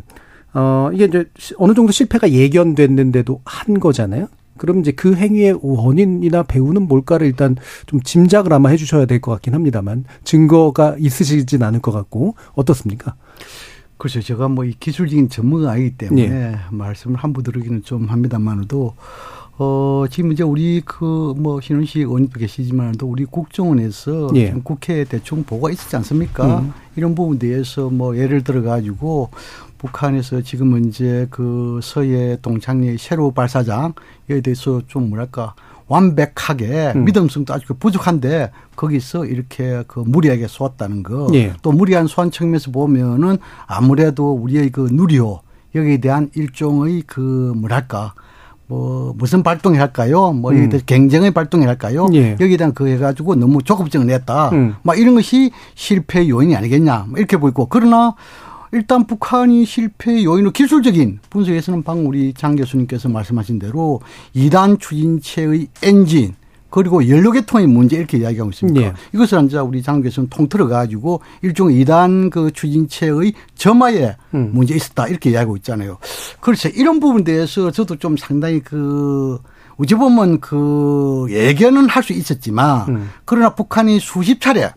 어 0.54 0.90
이게 0.94 1.04
이제 1.04 1.24
어느 1.58 1.74
정도 1.74 1.92
실패가 1.92 2.30
예견됐는데도 2.30 3.40
한 3.44 3.80
거잖아요. 3.80 4.28
그럼 4.60 4.80
이제 4.80 4.92
그 4.92 5.14
행위의 5.14 5.58
원인이나 5.62 6.42
배우는 6.42 6.82
뭘까를 6.86 7.26
일단 7.26 7.56
좀 7.86 8.02
짐작을 8.02 8.52
아마 8.52 8.68
해주셔야 8.68 9.06
될 9.06 9.20
것 9.20 9.32
같긴 9.32 9.54
합니다만 9.54 10.04
증거가 10.22 10.96
있으시진 10.98 11.62
않을 11.62 11.80
것 11.80 11.92
같고 11.92 12.34
어떻습니까? 12.54 13.14
그렇죠. 13.96 14.20
제가 14.20 14.48
뭐 14.48 14.64
이 14.66 14.74
기술적인 14.78 15.28
전문가 15.30 15.70
아니기 15.72 15.96
때문에 15.96 16.22
예. 16.22 16.56
말씀을 16.70 17.16
함부 17.16 17.42
들으기는 17.42 17.82
좀 17.84 18.04
합니다만도 18.06 18.86
어, 18.86 18.94
지금 20.10 20.32
이제 20.32 20.42
우리 20.42 20.80
그 20.80 21.20
뭐 21.40 21.60
신원식 21.60 22.02
의원님도 22.02 22.38
계시지만도 22.38 23.06
우리 23.06 23.24
국정원에서 23.24 24.30
예. 24.34 24.46
지금 24.46 24.62
국회에 24.62 25.04
대충 25.04 25.42
보고가 25.44 25.70
있었지 25.70 25.96
않습니까? 25.96 26.60
음. 26.60 26.72
이런 26.96 27.14
부분에 27.14 27.38
대해서 27.38 27.88
뭐 27.88 28.16
예를 28.16 28.42
들어 28.44 28.62
가지고 28.62 29.30
북한에서 29.78 30.42
지금은 30.42 30.86
이제 30.86 31.26
그 31.30 31.80
서해 31.82 32.36
동창리 32.42 32.98
새로 32.98 33.30
발사장에 33.30 33.94
대해서 34.42 34.82
좀 34.86 35.08
뭐랄까 35.08 35.54
완벽하게 35.88 36.92
음. 36.94 37.04
믿음성도 37.04 37.54
아주 37.54 37.74
부족한데 37.74 38.50
거기서 38.76 39.26
이렇게 39.26 39.82
그 39.88 40.00
무리하게 40.00 40.46
쏘았다는 40.46 41.02
거. 41.02 41.28
예. 41.34 41.52
또 41.62 41.72
무리한 41.72 42.06
소환 42.06 42.30
측면에서 42.30 42.70
보면은 42.70 43.38
아무래도 43.66 44.32
우리의 44.32 44.70
그 44.70 44.88
누리호 44.92 45.40
여기에 45.74 45.98
대한 45.98 46.30
일종의 46.34 47.04
그 47.06 47.52
뭐랄까 47.56 48.14
뭐 48.70 49.12
무슨 49.18 49.42
발동이 49.42 49.78
할까요? 49.78 50.32
뭐 50.32 50.52
음. 50.52 50.70
경쟁의 50.86 51.32
발동이 51.32 51.64
할까요? 51.66 52.08
예. 52.14 52.36
여기에 52.40 52.56
대한 52.56 52.72
그 52.72 52.86
해 52.86 52.96
가지고 52.98 53.34
너무 53.34 53.62
조급증을 53.62 54.06
냈다. 54.06 54.50
음. 54.50 54.74
막 54.82 54.96
이런 54.96 55.16
것이 55.16 55.50
실패 55.74 56.28
요인이 56.28 56.54
아니겠냐 56.54 57.06
이렇게 57.16 57.36
보이고 57.36 57.66
그러나 57.66 58.14
일단 58.72 59.04
북한이 59.08 59.64
실패 59.64 60.22
요인은 60.22 60.52
기술적인 60.52 61.18
분석에서는 61.30 61.82
방금 61.82 62.06
우리 62.06 62.32
장 62.32 62.54
교수님께서 62.54 63.08
말씀하신 63.08 63.58
대로 63.58 64.00
2단 64.36 64.78
추진체의 64.78 65.66
엔진 65.82 66.34
그리고 66.70 67.06
연료계통의 67.08 67.66
문제 67.66 67.96
이렇게 67.96 68.18
이야기하고 68.18 68.50
있습니다. 68.50 68.80
네. 68.80 68.92
이것을 69.14 69.44
이제 69.44 69.58
우리 69.58 69.82
장 69.82 70.00
교수는 70.00 70.28
통틀어 70.28 70.68
가지고 70.68 71.20
일종의 71.42 71.84
2단 71.84 72.30
그 72.30 72.50
추진체의 72.52 73.32
점화에 73.54 74.16
음. 74.34 74.50
문제 74.54 74.74
있었다 74.74 75.08
이렇게 75.08 75.30
이야기하고 75.30 75.56
있잖아요. 75.58 75.98
그렇죠. 76.40 76.68
이런 76.68 77.00
부분에 77.00 77.24
대해서 77.24 77.70
저도 77.70 77.96
좀 77.96 78.16
상당히 78.16 78.60
그 78.60 79.38
어찌 79.76 79.94
보면 79.94 80.40
그 80.40 81.26
예견은 81.30 81.88
할 81.88 82.02
수 82.02 82.12
있었지만 82.12 82.88
음. 82.88 83.10
그러나 83.24 83.54
북한이 83.54 83.98
수십 84.00 84.40
차례 84.40 84.72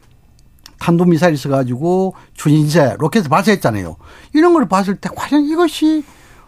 탄도미사일 0.80 1.34
있어가지고 1.36 2.16
추진제 2.34 2.98
로켓을 3.00 3.30
발사했잖아요. 3.30 3.96
이런 4.34 4.54
걸 4.54 4.68
봤을 4.68 4.96
때 4.96 5.10
과연 5.16 5.46
이것이 5.46 6.04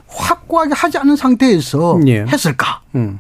확고하게 0.08 0.74
하지 0.74 0.98
않은 0.98 1.16
상태에서 1.16 2.00
예. 2.08 2.22
했을까? 2.24 2.82
음. 2.96 3.20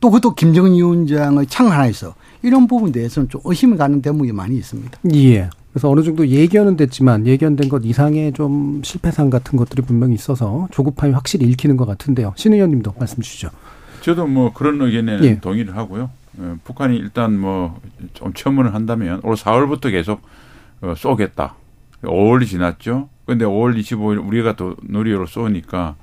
또 0.00 0.10
그것도 0.10 0.34
김정은 0.34 0.72
위원장의 0.72 1.46
창 1.46 1.70
하나에서 1.70 2.14
이런 2.42 2.66
부분에 2.66 2.90
대해서는 2.92 3.28
좀 3.28 3.40
의심을 3.44 3.76
가는 3.76 4.00
대목이 4.00 4.32
많이 4.32 4.56
있습니다. 4.56 4.98
예. 5.14 5.50
그래서 5.72 5.88
어느 5.88 6.02
정도 6.02 6.26
예견은 6.26 6.76
됐지만 6.76 7.26
예견된 7.26 7.68
것 7.68 7.84
이상의 7.84 8.32
좀 8.32 8.80
실패상 8.82 9.30
같은 9.30 9.56
것들이 9.56 9.82
분명히 9.82 10.14
있어서 10.14 10.66
조급함이 10.72 11.12
확실히 11.12 11.46
읽히는 11.48 11.76
것 11.76 11.86
같은데요. 11.86 12.32
신 12.36 12.52
의원님도 12.54 12.94
말씀 12.98 13.22
주시죠. 13.22 13.50
저도 14.00 14.26
뭐 14.26 14.52
그런 14.52 14.80
의견에 14.80 15.18
예. 15.22 15.38
동의를 15.38 15.76
하고요. 15.76 16.10
어, 16.38 16.56
북한이 16.64 16.96
일단 16.96 17.38
뭐좀 17.38 18.32
처문을 18.34 18.74
한다면 18.74 19.20
올 19.22 19.34
4월부터 19.34 19.90
계속 19.90 20.22
어, 20.80 20.94
쏘겠다. 20.96 21.54
5월이 22.02 22.46
지났죠. 22.46 23.08
근데 23.26 23.44
5월 23.44 23.78
25일 23.78 24.26
우리가 24.26 24.56
또 24.56 24.74
누리호로 24.82 25.26
쏘니까 25.26 25.96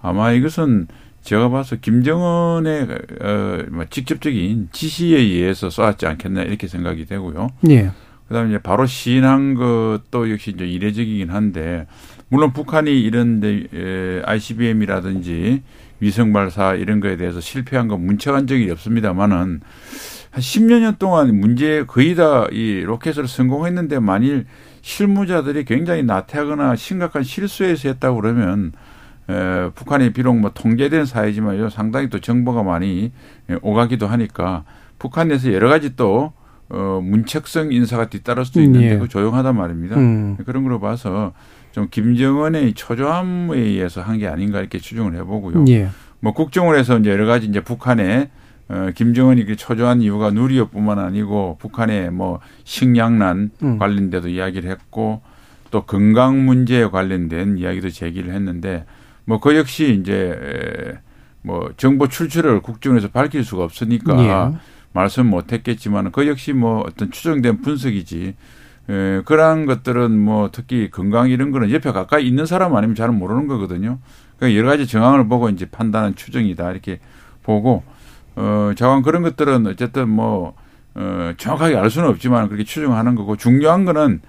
아마 0.00 0.32
이것은 0.32 0.86
제가 1.28 1.50
봐서 1.50 1.76
김정은의 1.76 2.88
어, 3.20 3.62
뭐 3.70 3.84
직접적인 3.90 4.70
지시에 4.72 5.18
의해서 5.18 5.68
쏘았지 5.68 6.06
않겠나 6.06 6.40
이렇게 6.40 6.68
생각이 6.68 7.04
되고요. 7.04 7.48
예. 7.68 7.90
그다음에 8.28 8.48
이제 8.48 8.58
바로 8.58 8.86
시인한 8.86 9.52
것도 9.52 10.30
역시 10.30 10.52
이제 10.52 10.66
이례적이긴 10.66 11.28
한데 11.28 11.86
물론 12.30 12.54
북한이 12.54 12.98
이런 13.02 13.40
데 13.40 14.22
ICBM이라든지 14.24 15.62
위성 16.00 16.32
발사 16.32 16.72
이런 16.74 17.00
거에 17.00 17.18
대해서 17.18 17.40
실패한 17.40 17.88
거 17.88 17.98
문책한 17.98 18.46
적이 18.46 18.70
없습니다만은 18.70 19.60
한 20.30 20.40
10여 20.40 20.80
년 20.80 20.96
동안 20.98 21.38
문제 21.38 21.84
거의 21.86 22.14
다 22.14 22.48
이 22.50 22.80
로켓을 22.86 23.28
성공했는데 23.28 23.98
만일 23.98 24.46
실무자들이 24.80 25.66
굉장히 25.66 26.04
나태하거나 26.04 26.76
심각한 26.76 27.22
실수에서 27.22 27.90
했다고 27.90 28.18
그러면 28.22 28.72
에, 29.30 29.70
북한이 29.74 30.12
비록 30.12 30.36
뭐 30.38 30.50
통제된 30.54 31.04
사회지만 31.06 31.68
상당히 31.70 32.08
또 32.08 32.18
정보가 32.20 32.62
많이 32.62 33.12
오가기도 33.62 34.06
하니까 34.06 34.64
북한에서 34.98 35.52
여러 35.52 35.68
가지 35.68 35.96
또 35.96 36.32
어, 36.70 37.00
문책성 37.02 37.72
인사가 37.72 38.08
뒤따를 38.10 38.44
수도 38.44 38.60
있는데 38.60 38.94
예. 38.94 38.98
그 38.98 39.08
조용하단 39.08 39.56
말입니다. 39.56 39.96
음. 39.96 40.36
그런 40.44 40.64
걸로 40.64 40.78
봐서 40.80 41.32
좀 41.72 41.88
김정은의 41.90 42.74
초조함에 42.74 43.56
의해서 43.56 44.02
한 44.02 44.18
게 44.18 44.26
아닌가 44.26 44.60
이렇게 44.60 44.78
추정을 44.78 45.14
해보고요. 45.16 45.64
예. 45.68 45.88
뭐 46.20 46.32
국정을 46.34 46.76
해서 46.78 46.98
이제 46.98 47.10
여러 47.10 47.24
가지 47.26 47.46
이제 47.46 47.60
북한에 47.62 48.30
어, 48.68 48.90
김정은이 48.94 49.46
그 49.46 49.56
초조한 49.56 50.02
이유가 50.02 50.30
누리호뿐만 50.30 50.98
아니고 50.98 51.56
북한의 51.58 52.10
뭐 52.10 52.40
식량난 52.64 53.50
음. 53.62 53.78
관련돼도 53.78 54.28
이야기를 54.28 54.68
했고 54.70 55.22
또 55.70 55.84
건강 55.84 56.44
문제에 56.44 56.86
관련된 56.88 57.56
이야기도 57.58 57.88
제기를 57.88 58.34
했는데 58.34 58.84
뭐 59.28 59.38
그 59.40 59.54
역시 59.54 59.98
이제 60.00 60.38
에, 60.42 60.98
뭐 61.42 61.70
정보 61.76 62.08
출처를 62.08 62.60
국정에서 62.62 63.08
밝힐 63.08 63.44
수가 63.44 63.62
없으니까 63.62 64.18
예. 64.24 64.58
말씀 64.92 65.26
못 65.26 65.52
했겠지만 65.52 66.10
그 66.12 66.26
역시 66.26 66.54
뭐 66.54 66.82
어떤 66.86 67.10
추정된 67.10 67.60
분석이지. 67.60 68.34
에, 68.88 69.22
그러한 69.26 69.66
것들은 69.66 70.18
뭐 70.18 70.48
특히 70.50 70.90
건강 70.90 71.28
이런 71.28 71.50
거는 71.50 71.70
옆에 71.70 71.92
가까이 71.92 72.26
있는 72.26 72.46
사람 72.46 72.74
아니면 72.74 72.96
잘 72.96 73.10
모르는 73.10 73.48
거거든요. 73.48 73.98
그러니까 74.38 74.58
여러 74.58 74.70
가지 74.70 74.86
정황을 74.86 75.28
보고 75.28 75.50
이제 75.50 75.66
판단한 75.66 76.14
추정이다 76.14 76.70
이렇게 76.70 76.98
보고 77.42 77.82
어 78.34 78.72
자관 78.76 79.02
그런 79.02 79.22
것들은 79.22 79.66
어쨌든 79.66 80.08
뭐 80.08 80.54
어, 80.94 81.32
정확하게 81.36 81.76
알 81.76 81.90
수는 81.90 82.08
없지만 82.08 82.46
그렇게 82.48 82.64
추정하는 82.64 83.14
거고 83.14 83.36
중요한 83.36 83.84
거는 83.84 84.20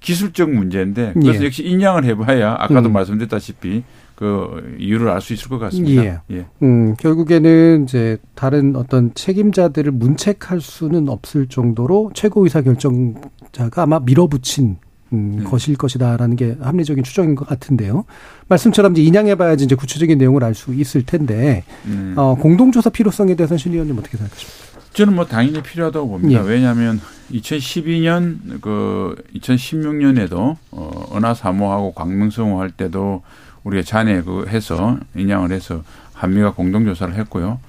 기술적 0.00 0.50
문제인데 0.50 1.12
그래서 1.14 1.42
예. 1.42 1.46
역시 1.46 1.64
인양을 1.64 2.04
해봐야 2.04 2.54
아까도 2.58 2.88
음. 2.88 2.92
말씀드렸다시피 2.92 3.84
그 4.18 4.76
이유를 4.80 5.10
알 5.10 5.20
수 5.20 5.32
있을 5.32 5.48
것 5.48 5.60
같습니다. 5.60 6.04
예. 6.04 6.18
예. 6.32 6.46
음, 6.62 6.96
결국에는 6.96 7.84
이제 7.84 8.18
다른 8.34 8.74
어떤 8.74 9.14
책임자들을 9.14 9.92
문책할 9.92 10.60
수는 10.60 11.08
없을 11.08 11.46
정도로 11.46 12.10
최고 12.14 12.42
의사 12.42 12.60
결정자가 12.60 13.82
아마 13.82 14.00
밀어붙인 14.00 14.78
음, 15.12 15.36
네. 15.38 15.44
것일 15.44 15.76
것이다라는 15.76 16.34
게 16.34 16.56
합리적인 16.60 17.04
추정인 17.04 17.36
것 17.36 17.46
같은데요. 17.46 18.06
말씀처럼 18.48 18.90
이제 18.92 19.02
인양해봐야지 19.02 19.64
이제 19.66 19.76
구체적인 19.76 20.18
내용을 20.18 20.42
알 20.42 20.52
수 20.52 20.74
있을 20.74 21.06
텐데 21.06 21.62
음. 21.86 22.14
어, 22.16 22.34
공동조사 22.34 22.90
필요성에 22.90 23.36
대해서는 23.36 23.56
신 23.58 23.72
의원님 23.72 23.96
어떻게 23.98 24.16
생각하십니까? 24.16 24.68
저는 24.94 25.14
뭐 25.14 25.26
당연히 25.26 25.62
필요하다고 25.62 26.08
봅니다. 26.08 26.44
예. 26.44 26.48
왜냐하면 26.48 27.00
2012년 27.30 28.60
그 28.60 29.14
2016년에도 29.36 30.56
어 30.72 31.16
은하 31.16 31.34
사모하고 31.34 31.92
광명성호 31.92 32.60
할 32.60 32.72
때도 32.72 33.22
우리가 33.64 33.82
잔해 33.82 34.22
그 34.22 34.46
해서 34.48 34.98
인양을 35.14 35.52
해서 35.52 35.82
한미가 36.14 36.52
공동 36.52 36.84
조사를 36.84 37.14
했고요. 37.14 37.60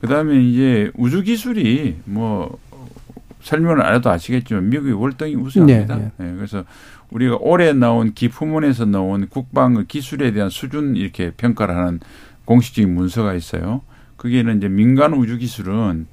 그다음에 0.00 0.42
이제 0.42 0.90
우주 0.94 1.22
기술이 1.22 1.96
뭐 2.04 2.58
설명을 3.42 3.84
안 3.84 3.94
해도 3.94 4.10
아시겠지만 4.10 4.68
미국이 4.68 4.92
월등히 4.92 5.34
우수합니다. 5.34 5.96
네, 5.96 6.10
네, 6.16 6.32
그래서 6.34 6.64
우리가 7.10 7.38
올해 7.40 7.72
나온 7.72 8.12
기품원에서 8.14 8.86
나온 8.86 9.28
국방 9.28 9.84
기술에 9.86 10.32
대한 10.32 10.48
수준 10.48 10.96
이렇게 10.96 11.30
평가를 11.36 11.76
하는 11.76 12.00
공식적인 12.44 12.92
문서가 12.92 13.34
있어요. 13.34 13.82
그게는 14.16 14.58
이제 14.58 14.68
민간 14.68 15.12
우주 15.14 15.36
기술은 15.38 16.06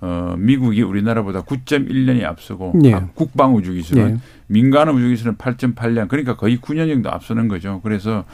어 0.00 0.34
미국이 0.38 0.82
우리나라보다 0.82 1.42
9.1년이 1.42 2.24
앞서고 2.24 2.74
예. 2.84 2.94
아, 2.94 3.08
국방 3.14 3.54
우주 3.54 3.72
기술은 3.72 4.10
예. 4.10 4.18
민간 4.46 4.88
우주 4.90 5.08
기술은 5.08 5.36
8.8년 5.36 6.08
그러니까 6.08 6.36
거의 6.36 6.58
9년 6.58 6.88
정도 6.88 7.10
앞서는 7.10 7.48
거죠. 7.48 7.80
그래서 7.82 8.24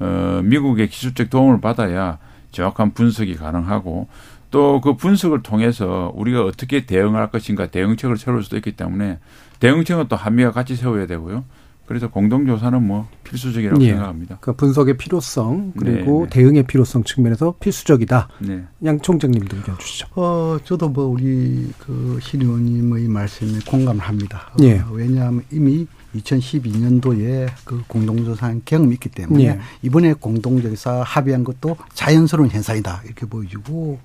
어 0.00 0.40
미국의 0.44 0.88
기술적 0.88 1.30
도움을 1.30 1.60
받아야 1.60 2.18
정확한 2.52 2.92
분석이 2.94 3.34
가능하고 3.36 4.08
또 4.50 4.80
그 4.80 4.96
분석을 4.96 5.42
통해서 5.42 6.12
우리가 6.14 6.44
어떻게 6.44 6.86
대응할 6.86 7.30
것인가 7.30 7.66
대응책을 7.66 8.16
세울 8.16 8.42
수도 8.42 8.56
있기 8.56 8.72
때문에 8.72 9.18
대응책은 9.60 10.08
또 10.08 10.16
한미가 10.16 10.52
같이 10.52 10.76
세워야 10.76 11.06
되고요. 11.06 11.44
그래서 11.86 12.10
공동조사는 12.10 12.86
뭐 12.86 13.08
필수적이라고 13.24 13.82
예. 13.82 13.88
생각합니다. 13.92 14.36
그 14.42 14.52
분석의 14.52 14.98
필요성 14.98 15.72
그리고 15.78 16.20
네, 16.20 16.24
네. 16.24 16.30
대응의 16.30 16.62
필요성 16.64 17.04
측면에서 17.04 17.54
필수적이다. 17.60 18.28
네. 18.40 18.62
양 18.84 19.00
총장님도 19.00 19.56
의견 19.56 19.78
주시죠. 19.78 20.06
어, 20.14 20.58
저도 20.64 20.90
뭐 20.90 21.06
우리 21.06 21.70
그신 21.78 22.42
의원님의 22.42 23.08
말씀에 23.08 23.60
공감을 23.66 24.02
합니다. 24.02 24.50
어, 24.52 24.56
예. 24.62 24.82
왜냐하면 24.92 25.42
이미 25.50 25.86
2012년도에 26.16 27.48
그 27.64 27.82
공동조사한 27.86 28.62
경험이 28.64 28.94
있기 28.94 29.08
때문에 29.10 29.44
예. 29.44 29.60
이번에 29.82 30.14
공동조사 30.14 31.02
합의한 31.02 31.44
것도 31.44 31.76
자연스러운 31.94 32.50
현상이다 32.50 33.02
이렇게 33.04 33.26
보여지고 33.26 33.98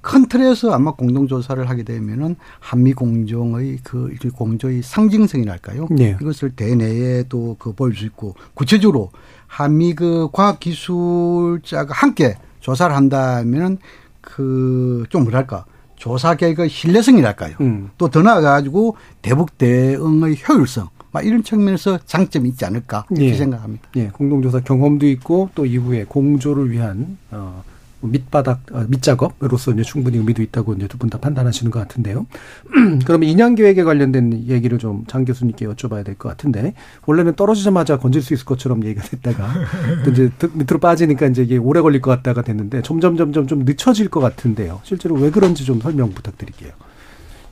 큰 0.00 0.28
틀에서 0.28 0.72
아마 0.72 0.92
공동조사를 0.92 1.68
하게 1.68 1.82
되면은 1.82 2.36
한미 2.60 2.92
공정의 2.92 3.78
그 3.82 4.16
공조의 4.34 4.82
상징성이랄까요? 4.82 5.88
예. 6.00 6.16
이것을 6.20 6.50
대내에도 6.50 7.56
그 7.58 7.72
보일 7.72 7.96
수 7.96 8.04
있고 8.04 8.34
구체적으로 8.54 9.10
한미 9.46 9.94
그 9.94 10.28
과학기술자가 10.32 11.92
함께 11.94 12.36
조사를 12.60 12.94
한다면은 12.94 13.78
그 14.20 14.88
좀 15.08 15.24
뭐랄까 15.24 15.64
조사 15.96 16.36
결과의 16.36 16.68
신뢰성이랄까요. 16.68 17.56
음. 17.60 17.90
또더 17.98 18.22
나아가지고 18.22 18.96
대북 19.20 19.58
대응의 19.58 20.36
효율성 20.48 20.88
막 21.12 21.24
이런 21.24 21.42
측면에서 21.42 21.98
장점이 22.04 22.48
있지 22.50 22.64
않을까 22.64 23.04
이렇게 23.10 23.30
예. 23.30 23.34
생각합니다. 23.34 23.88
예, 23.96 24.08
공동조사 24.08 24.60
경험도 24.60 25.06
있고 25.08 25.50
또 25.54 25.64
이후에 25.66 26.04
공조를 26.04 26.70
위한 26.70 27.16
어, 27.30 27.64
밑바닥 28.00 28.60
어, 28.72 28.84
밑작업으로서 28.88 29.72
이제 29.72 29.82
충분히 29.82 30.18
의미도 30.18 30.40
있다고 30.42 30.74
이제 30.74 30.86
두 30.86 30.98
분 30.98 31.10
다 31.10 31.18
판단하시는 31.18 31.70
것 31.72 31.80
같은데요. 31.80 32.26
그러면 33.04 33.28
인양 33.28 33.54
계획에 33.56 33.82
관련된 33.82 34.44
얘기를 34.46 34.78
좀 34.78 35.04
장 35.08 35.24
교수님께 35.24 35.66
여쭤봐야 35.66 36.04
될 36.04 36.14
것 36.14 36.28
같은데 36.28 36.74
원래는 37.06 37.34
떨어지자마자 37.34 37.98
건질 37.98 38.22
수 38.22 38.34
있을 38.34 38.44
것처럼 38.44 38.84
얘기가 38.84 39.02
됐다가 39.08 39.52
또 40.04 40.10
이제 40.12 40.30
드- 40.38 40.50
밑으로 40.54 40.78
빠지니까 40.78 41.26
이제 41.26 41.42
이게 41.42 41.56
오래 41.56 41.80
걸릴 41.80 42.00
것 42.00 42.10
같다가 42.10 42.42
됐는데 42.42 42.82
점점 42.82 43.16
점점 43.16 43.46
좀 43.48 43.64
늦춰질 43.64 44.08
것 44.10 44.20
같은데요. 44.20 44.80
실제로 44.84 45.16
왜 45.16 45.30
그런지 45.30 45.64
좀 45.64 45.80
설명 45.80 46.12
부탁드릴게요. 46.12 46.70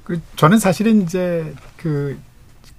그 0.04 0.20
저는 0.36 0.60
사실은 0.60 1.02
이제 1.02 1.52
그, 1.76 2.16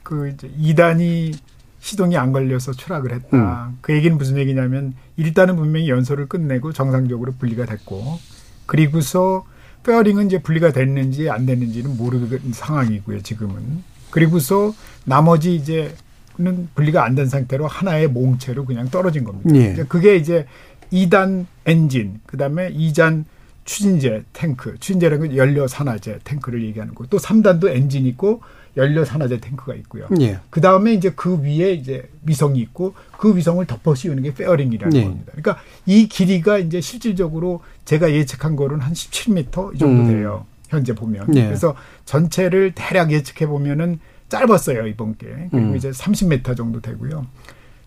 그 0.08 0.30
이제 0.30 0.50
2단이 0.58 1.36
시동이 1.82 2.16
안 2.16 2.32
걸려서 2.32 2.72
추락을 2.72 3.12
했다. 3.14 3.72
그 3.82 3.94
얘기는 3.94 4.18
무슨 4.18 4.38
얘기냐면 4.38 4.94
일단은 5.18 5.58
분명히 5.58 5.90
연소를 5.90 6.28
끝내고 6.30 6.72
정상적으로 6.72 7.34
분리가 7.38 7.66
됐고 7.66 8.18
그리고서 8.66 9.46
페어링은 9.84 10.28
이제 10.28 10.42
분리가 10.42 10.72
됐는지 10.72 11.30
안 11.30 11.46
됐는지는 11.46 11.98
모르는 11.98 12.40
상황이고요, 12.54 13.22
지금은. 13.22 13.84
그리고서 14.10 14.74
나머지 15.04 15.56
이제는 15.56 16.70
분리가 16.74 17.04
안 17.04 17.14
된 17.16 17.28
상태로 17.28 17.68
하나의 17.68 18.08
몸체로 18.08 18.64
그냥 18.64 18.90
떨어진 18.90 19.26
겁니다. 19.26 19.54
예. 19.56 19.74
이제 19.74 19.84
그게 19.84 20.16
이제 20.16 20.46
2단 20.94 21.46
엔진, 21.66 22.22
그 22.26 22.38
다음에 22.38 22.72
2단 22.72 23.26
추진제 23.66 24.24
탱크, 24.32 24.78
추진제라는 24.80 25.28
건 25.28 25.38
연료 25.38 25.68
산화제 25.68 26.20
탱크를 26.24 26.64
얘기하는 26.64 26.96
거고 26.96 27.08
또 27.10 27.18
3단도 27.18 27.68
엔진 27.68 28.06
있고 28.06 28.42
연료 28.78 29.04
산화제 29.04 29.40
탱크가 29.40 29.74
있고요. 29.76 30.08
예. 30.22 30.40
그 30.50 30.62
다음에 30.62 30.94
이제 30.94 31.12
그 31.16 31.42
위에 31.42 31.74
이제 31.74 32.08
위성이 32.24 32.60
있고 32.60 32.94
그 33.18 33.36
위성을 33.36 33.66
덮어 33.66 33.96
씌우는 33.96 34.24
게 34.24 34.34
fairing이라는 34.34 34.96
예. 34.96 35.04
겁니다. 35.04 35.32
그러니까 35.36 35.62
이 35.86 36.08
길이가 36.08 36.60
이제 36.60 36.80
실질적으로 36.80 37.62
제가 37.86 38.12
예측한 38.12 38.56
거는 38.56 38.80
한 38.80 38.94
17m 38.94 39.76
이 39.76 39.78
정도 39.80 40.04
음. 40.04 40.08
돼요. 40.08 40.46
현재 40.70 40.94
보면. 40.94 41.36
예. 41.36 41.46
그래서 41.46 41.76
전체를 42.06 42.74
대략 42.76 43.12
예측해 43.12 43.48
보면은 43.48 44.00
짧았어요 44.30 44.88
이번 44.88 45.18
게 45.18 45.28
그리고 45.50 45.58
음. 45.58 45.76
이제 45.76 45.90
30m 45.90 46.56
정도 46.56 46.80
되고요. 46.80 47.26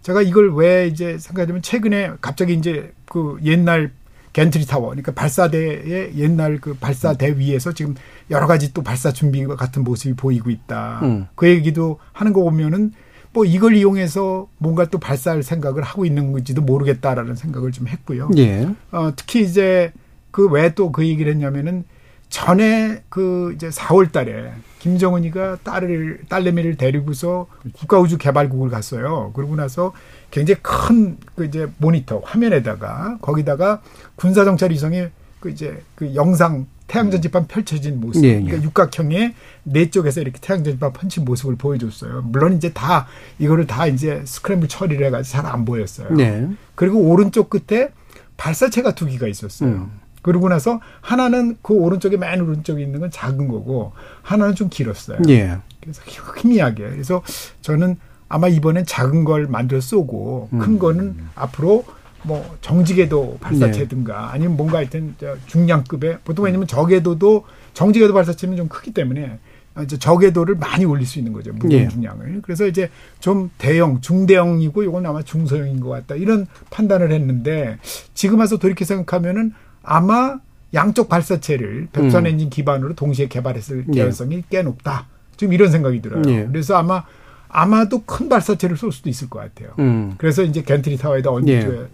제가 0.02 0.22
이걸 0.22 0.54
왜 0.54 0.88
이제 0.88 1.18
생각하면 1.18 1.62
최근에 1.62 2.12
갑자기 2.20 2.54
이제 2.54 2.92
그 3.04 3.38
옛날 3.44 3.92
겐트리 4.32 4.66
타워, 4.66 4.88
그러니까 4.90 5.12
발사대의 5.12 6.12
옛날 6.16 6.58
그 6.60 6.74
발사대 6.74 7.36
위에서 7.38 7.72
지금 7.72 7.94
여러 8.30 8.46
가지 8.46 8.72
또 8.72 8.82
발사 8.82 9.12
준비와 9.12 9.56
같은 9.56 9.82
모습이 9.84 10.14
보이고 10.14 10.50
있다. 10.50 11.00
음. 11.02 11.26
그 11.34 11.48
얘기도 11.48 11.98
하는 12.12 12.32
거 12.32 12.42
보면은 12.42 12.92
뭐 13.32 13.44
이걸 13.44 13.76
이용해서 13.76 14.48
뭔가 14.58 14.86
또 14.86 14.98
발사할 14.98 15.42
생각을 15.42 15.82
하고 15.82 16.04
있는 16.04 16.32
건지도 16.32 16.62
모르겠다라는 16.62 17.34
생각을 17.36 17.72
좀 17.72 17.86
했고요. 17.88 18.30
예. 18.36 18.68
어, 18.92 19.12
특히 19.14 19.42
이제 19.42 19.92
그 20.32 20.48
왜 20.48 20.74
또 20.74 20.90
그 20.92 21.06
얘기를 21.06 21.32
했냐면은 21.32 21.84
전에 22.30 23.02
그 23.08 23.52
이제 23.56 23.68
4월 23.68 24.12
달에 24.12 24.52
김정은이가 24.78 25.58
딸을, 25.62 26.20
딸내미를 26.28 26.76
데리고서 26.76 27.46
국가우주개발국을 27.74 28.70
갔어요. 28.70 29.32
그러고 29.34 29.56
나서 29.56 29.92
굉장히 30.30 30.60
큰 30.62 31.18
그 31.34 31.44
이제 31.44 31.68
모니터 31.78 32.20
화면에다가 32.24 33.18
거기다가 33.20 33.82
군사정찰 34.16 34.70
위성의 34.70 35.10
그 35.40 35.50
이제 35.50 35.82
그 35.96 36.14
영상 36.14 36.66
태양전지판 36.86 37.46
펼쳐진 37.46 38.00
모습. 38.00 38.24
예, 38.24 38.28
예. 38.30 38.32
그러니까 38.42 38.62
육각형의 38.62 39.34
네 39.64 39.90
쪽에서 39.90 40.20
이렇게 40.20 40.38
태양전지판 40.40 40.92
펼친 40.92 41.24
모습을 41.24 41.56
보여줬어요. 41.56 42.22
물론 42.26 42.56
이제 42.56 42.72
다 42.72 43.06
이거를 43.38 43.66
다 43.66 43.86
이제 43.86 44.22
스크램블 44.24 44.68
처리를 44.68 45.06
해가지고 45.06 45.32
잘 45.42 45.46
안 45.46 45.64
보였어요. 45.64 46.10
네. 46.14 46.48
그리고 46.74 46.98
오른쪽 47.00 47.48
끝에 47.50 47.90
발사체가 48.36 48.94
두 48.94 49.06
기가 49.06 49.26
있었어요. 49.28 49.68
음. 49.70 49.99
그러고 50.22 50.48
나서 50.48 50.80
하나는 51.00 51.56
그 51.62 51.74
오른쪽에 51.74 52.16
맨 52.16 52.40
오른쪽에 52.40 52.82
있는 52.82 53.00
건 53.00 53.10
작은 53.10 53.48
거고 53.48 53.92
하나는 54.22 54.54
좀 54.54 54.68
길었어요. 54.68 55.18
예. 55.28 55.58
그래서 55.80 56.02
희미하게. 56.38 56.90
그래서 56.90 57.22
저는 57.62 57.96
아마 58.28 58.48
이번엔 58.48 58.86
작은 58.86 59.24
걸 59.24 59.46
만들어 59.46 59.80
쏘고 59.80 60.48
큰 60.50 60.60
음. 60.60 60.78
거는 60.78 61.16
앞으로 61.34 61.84
뭐 62.22 62.56
정지궤도 62.60 63.38
발사체든가 63.40 64.32
아니면 64.32 64.56
뭔가 64.56 64.78
하여튼 64.78 65.14
저 65.18 65.36
중량급의 65.46 66.18
보통 66.24 66.44
왜냐면 66.44 66.66
저궤도도 66.66 67.44
정지궤도 67.72 68.12
발사체는 68.12 68.56
좀 68.56 68.68
크기 68.68 68.92
때문에 68.92 69.38
이제 69.82 69.98
저궤도를 69.98 70.56
많이 70.56 70.84
올릴 70.84 71.06
수 71.06 71.18
있는 71.18 71.32
거죠 71.32 71.52
무공 71.52 71.72
예. 71.72 71.88
중량을 71.88 72.42
그래서 72.42 72.66
이제 72.66 72.90
좀 73.20 73.50
대형 73.56 74.00
중대형이고 74.00 74.82
이건 74.82 75.06
아마 75.06 75.22
중소형인 75.22 75.80
것 75.80 75.88
같다 75.88 76.14
이런 76.14 76.46
판단을 76.70 77.12
했는데 77.12 77.78
지금 78.12 78.40
와서 78.40 78.58
돌이켜 78.58 78.84
생각하면은 78.84 79.54
아마 79.82 80.38
양쪽 80.74 81.08
발사체를 81.08 81.88
백선 81.92 82.24
음. 82.24 82.26
엔진 82.26 82.50
기반으로 82.50 82.94
동시에 82.94 83.26
개발했을 83.28 83.86
예. 83.94 83.98
가능성이 83.98 84.44
꽤 84.50 84.62
높다 84.62 85.06
지금 85.36 85.52
이런 85.52 85.70
생각이 85.70 86.00
들어요 86.00 86.22
예. 86.28 86.46
그래서 86.46 86.76
아마 86.76 87.04
아마도 87.48 88.02
큰 88.04 88.28
발사체를 88.28 88.76
쏠 88.76 88.92
수도 88.92 89.08
있을 89.10 89.28
것 89.28 89.40
같아요. 89.40 89.70
음. 89.80 90.14
그래서 90.18 90.42
이제 90.42 90.62
겐트리 90.62 90.96
타워에다 90.96 91.30
얹, 91.30 91.48
예. 91.48 91.88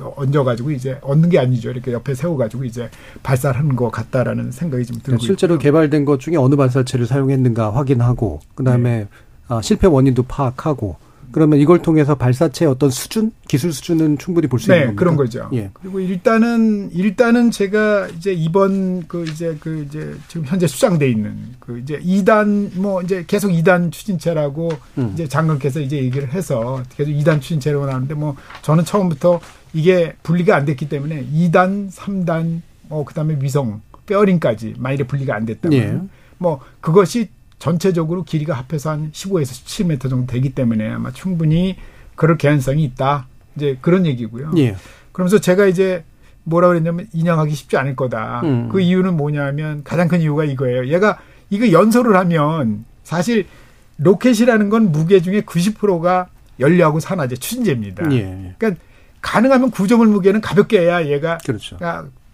얹어가지고 0.00 0.70
이제 0.72 0.98
얹는 1.02 1.28
게 1.28 1.38
아니죠. 1.38 1.70
이렇게 1.70 1.92
옆에 1.92 2.14
세워가지고 2.14 2.64
이제 2.64 2.90
발사를 3.22 3.58
하는 3.58 3.76
것 3.76 3.90
같다라는 3.90 4.50
생각이 4.50 4.84
좀 4.84 4.98
들고 5.02 5.20
실제로 5.20 5.54
있고요. 5.54 5.64
개발된 5.64 6.04
것 6.04 6.18
중에 6.18 6.36
어느 6.36 6.56
발사체를 6.56 7.06
사용했는가 7.06 7.74
확인하고 7.74 8.40
그 8.54 8.64
다음에 8.64 8.98
네. 9.00 9.08
아, 9.48 9.60
실패 9.62 9.86
원인도 9.86 10.22
파악하고 10.24 10.96
그러면 11.32 11.58
이걸 11.58 11.82
통해서 11.82 12.14
발사체의 12.14 12.70
어떤 12.70 12.90
수준, 12.90 13.32
기술 13.48 13.72
수준은 13.72 14.18
충분히 14.18 14.46
볼 14.46 14.60
수 14.60 14.66
있는 14.66 14.78
네, 14.78 14.84
겁니다. 14.86 15.00
그런 15.00 15.16
거죠. 15.16 15.48
예. 15.54 15.70
그리고 15.72 16.00
일단은 16.00 16.90
일단은 16.92 17.50
제가 17.50 18.08
이제 18.08 18.32
이번 18.32 19.06
그 19.08 19.24
이제 19.24 19.56
그 19.60 19.84
이제 19.88 20.14
지금 20.28 20.46
현재 20.46 20.66
수장돼 20.66 21.08
있는 21.08 21.36
그 21.58 21.78
이제 21.78 21.98
2단 21.98 22.78
뭐 22.78 23.02
이제 23.02 23.24
계속 23.26 23.50
2단 23.50 23.90
추진체라고 23.90 24.70
음. 24.98 25.10
이제 25.14 25.26
장관께서 25.26 25.80
이제 25.80 25.96
얘기를 25.96 26.32
해서 26.32 26.82
계속 26.96 27.10
2단 27.10 27.40
추진체로 27.40 27.86
나오는데 27.86 28.14
뭐 28.14 28.36
저는 28.62 28.84
처음부터 28.84 29.40
이게 29.74 30.14
분리가 30.22 30.54
안 30.54 30.64
됐기 30.66 30.88
때문에 30.88 31.26
2단, 31.32 31.90
3단 31.90 32.60
뭐 32.88 33.04
그다음에 33.04 33.38
위성 33.40 33.80
페어링까지 34.06 34.74
만일에 34.78 35.04
분리가 35.06 35.34
안 35.34 35.46
됐다면 35.46 35.78
예. 35.78 35.98
뭐 36.38 36.60
그것이 36.80 37.28
전체적으로 37.62 38.24
길이가 38.24 38.54
합해서 38.54 38.90
한 38.90 39.12
15에서 39.12 39.52
17m 39.64 40.10
정도 40.10 40.26
되기 40.26 40.50
때문에 40.50 40.90
아마 40.90 41.12
충분히 41.12 41.76
그럴 42.16 42.36
개연성이 42.36 42.82
있다. 42.82 43.28
이제 43.54 43.78
그런 43.80 44.04
얘기고요. 44.04 44.50
예. 44.56 44.74
그러면서 45.12 45.38
제가 45.38 45.66
이제 45.66 46.02
뭐라 46.42 46.66
그랬냐면 46.66 47.06
인양하기 47.12 47.54
쉽지 47.54 47.76
않을 47.76 47.94
거다. 47.94 48.40
음. 48.42 48.68
그 48.68 48.80
이유는 48.80 49.16
뭐냐면 49.16 49.84
가장 49.84 50.08
큰 50.08 50.20
이유가 50.20 50.42
이거예요. 50.42 50.88
얘가 50.88 51.20
이거 51.50 51.70
연소를 51.70 52.16
하면 52.16 52.84
사실 53.04 53.46
로켓이라는 53.98 54.68
건 54.68 54.90
무게 54.90 55.20
중에 55.20 55.42
90%가 55.42 56.30
연료하고 56.58 56.98
산화제 56.98 57.36
추진제입니다. 57.36 58.10
예. 58.10 58.54
그러니까 58.58 58.82
가능하면 59.20 59.70
구조물 59.70 60.08
무게는 60.08 60.40
가볍게 60.40 60.80
해야 60.80 61.06
얘가 61.06 61.38
그렇죠. 61.38 61.76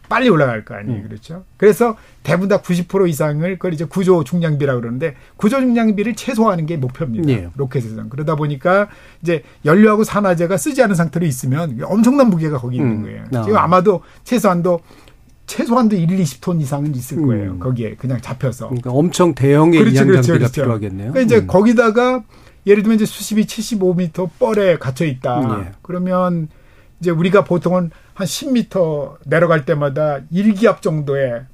아, 0.08 0.14
빨리 0.14 0.28
올라갈 0.28 0.64
거 0.64 0.74
아니에요. 0.74 1.02
음. 1.02 1.08
그렇죠. 1.08 1.44
그래서 1.56 1.96
대부분 2.22 2.48
다 2.48 2.60
90% 2.60 3.08
이상을 3.08 3.50
그걸 3.56 3.74
이제 3.74 3.84
구조 3.84 4.24
중량비라고 4.24 4.80
그러는데 4.80 5.14
구조 5.36 5.60
중량비를 5.60 6.14
최소화하는 6.14 6.66
게 6.66 6.76
목표입니다. 6.76 7.28
예. 7.30 7.48
로켓에서는. 7.56 8.08
그러다 8.08 8.34
보니까 8.34 8.88
이제 9.22 9.42
연료하고 9.64 10.04
산화제가 10.04 10.56
쓰지 10.56 10.82
않은 10.82 10.94
상태로 10.94 11.26
있으면 11.26 11.78
엄청난 11.82 12.28
무게가 12.30 12.58
거기 12.58 12.76
있는 12.76 12.98
음. 12.98 13.02
거예요. 13.02 13.24
아. 13.34 13.42
지금 13.42 13.58
아마도 13.58 14.02
최소한도 14.24 14.80
최소한도 15.46 15.96
1, 15.96 16.06
20톤 16.08 16.60
이상은 16.60 16.94
있을 16.94 17.22
거예요. 17.22 17.52
음. 17.52 17.58
거기에 17.58 17.94
그냥 17.94 18.20
잡혀서. 18.20 18.68
그러니까 18.68 18.90
엄청 18.90 19.34
대형의 19.34 19.80
그렇죠, 19.80 20.04
그렇죠, 20.04 20.22
장비가 20.22 20.38
그렇죠. 20.38 20.52
필요하겠네요. 20.62 21.12
그러니까 21.12 21.20
이제 21.20 21.44
음. 21.44 21.46
거기다가 21.46 22.22
예를 22.66 22.82
들면 22.82 22.96
이제 22.96 23.06
수십이 23.06 23.46
75m 23.46 24.28
뻘에 24.38 24.76
갇혀 24.76 25.06
있다. 25.06 25.64
예. 25.66 25.72
그러면 25.80 26.48
이제 27.00 27.10
우리가 27.10 27.44
보통은 27.44 27.90
한 28.14 28.26
10m 28.26 29.18
내려갈 29.26 29.64
때마다 29.64 30.20
1기압 30.32 30.82
정도의 30.82 31.44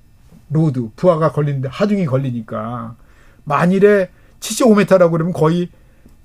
load 0.50 0.90
부하가 0.96 1.32
걸리는데 1.32 1.68
하중이 1.68 2.06
걸리니까 2.06 2.96
만일에 3.44 4.10
75m라고 4.40 5.12
그러면 5.12 5.32
거의 5.32 5.68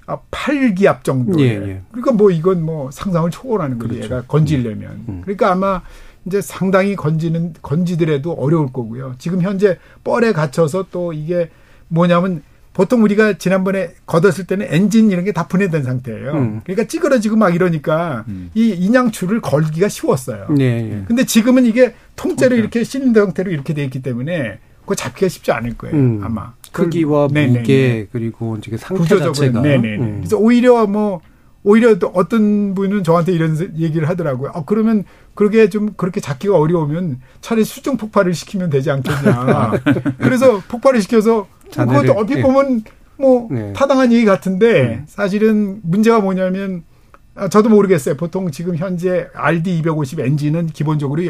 아, 0.05 0.17
8기압 0.31 1.03
정도에 1.03 1.43
예, 1.43 1.49
예. 1.69 1.81
그러니까 1.91 2.11
뭐 2.13 2.31
이건 2.31 2.63
뭐 2.63 2.89
상상을 2.89 3.29
초월하는 3.29 3.77
거죠. 3.77 3.89
그렇죠. 3.93 4.05
얘가 4.05 4.21
건지려면. 4.23 5.05
음. 5.07 5.21
그러니까 5.21 5.51
아마 5.51 5.83
이제 6.25 6.41
상당히 6.41 6.95
건지는 6.95 7.53
건지더라도 7.61 8.33
어려울 8.33 8.73
거고요. 8.73 9.13
지금 9.19 9.41
현재 9.41 9.77
뻘에 10.03 10.33
갇혀서 10.33 10.87
또 10.91 11.13
이게 11.13 11.51
뭐냐면 11.89 12.41
보통 12.79 13.03
우리가 13.03 13.33
지난번에 13.37 13.89
건졌을 14.05 14.45
때는 14.47 14.67
엔진 14.69 15.11
이런 15.11 15.25
게 15.25 15.33
다 15.33 15.47
분해된 15.47 15.83
상태예요. 15.83 16.31
음. 16.31 16.61
그러니까 16.63 16.87
찌그러지고 16.87 17.35
막 17.35 17.53
이러니까 17.53 18.23
음. 18.29 18.49
이 18.55 18.69
인양줄을 18.69 19.41
걸기가 19.41 19.89
쉬웠어요. 19.89 20.47
예, 20.59 20.63
예. 20.63 21.03
근데 21.05 21.25
지금은 21.25 21.65
이게 21.65 21.93
통째로 22.15 22.55
이렇게 22.55 22.85
실린더 22.85 23.19
형태로 23.19 23.51
이렇게 23.51 23.73
돼 23.73 23.83
있기 23.83 24.01
때문에 24.01 24.59
그거 24.81 24.95
잡기가 24.95 25.27
쉽지 25.27 25.51
않을 25.51 25.77
거예요. 25.77 25.93
음. 25.93 26.21
아마 26.23 26.53
크기와 26.71 27.27
그- 27.27 27.33
네네네. 27.33 27.59
무게 27.59 28.07
그리고 28.13 28.55
이제 28.55 28.77
상태 28.77 29.01
구조적으로 29.01 29.33
자체가 29.33 29.61
네네. 29.61 29.97
음. 29.97 30.15
그래서 30.19 30.37
오히려 30.37 30.87
뭐 30.87 31.19
오히려 31.63 31.99
또 31.99 32.07
어떤 32.15 32.73
분은 32.75 33.03
저한테 33.03 33.33
이런 33.33 33.57
얘기를 33.77 34.07
하더라고요. 34.07 34.51
아 34.53 34.63
그러면 34.65 35.03
그렇게 35.39 35.69
좀 35.69 35.93
그렇게 35.95 36.19
잡기가 36.19 36.57
어려우면 36.57 37.21
차라리 37.39 37.63
수중 37.63 37.95
폭발을 37.95 38.33
시키면 38.33 38.69
되지 38.69 38.91
않겠냐. 38.91 39.71
그래서 40.19 40.61
폭발을 40.67 41.01
시켜서 41.01 41.47
자네를, 41.71 42.01
그것도 42.01 42.19
얼핏 42.19 42.39
예. 42.39 42.41
보면 42.41 42.83
뭐 43.15 43.47
네. 43.49 43.71
타당한 43.71 44.11
얘기 44.11 44.25
같은데 44.25 44.97
음. 44.97 45.05
사실은 45.07 45.79
문제가 45.83 46.19
뭐냐면 46.19 46.83
아, 47.35 47.47
저도 47.47 47.69
모르겠어요. 47.69 48.17
보통 48.17 48.51
지금 48.51 48.75
현재 48.75 49.29
RD250 49.33 50.25
엔진은 50.25 50.67
기본적으로 50.67 51.21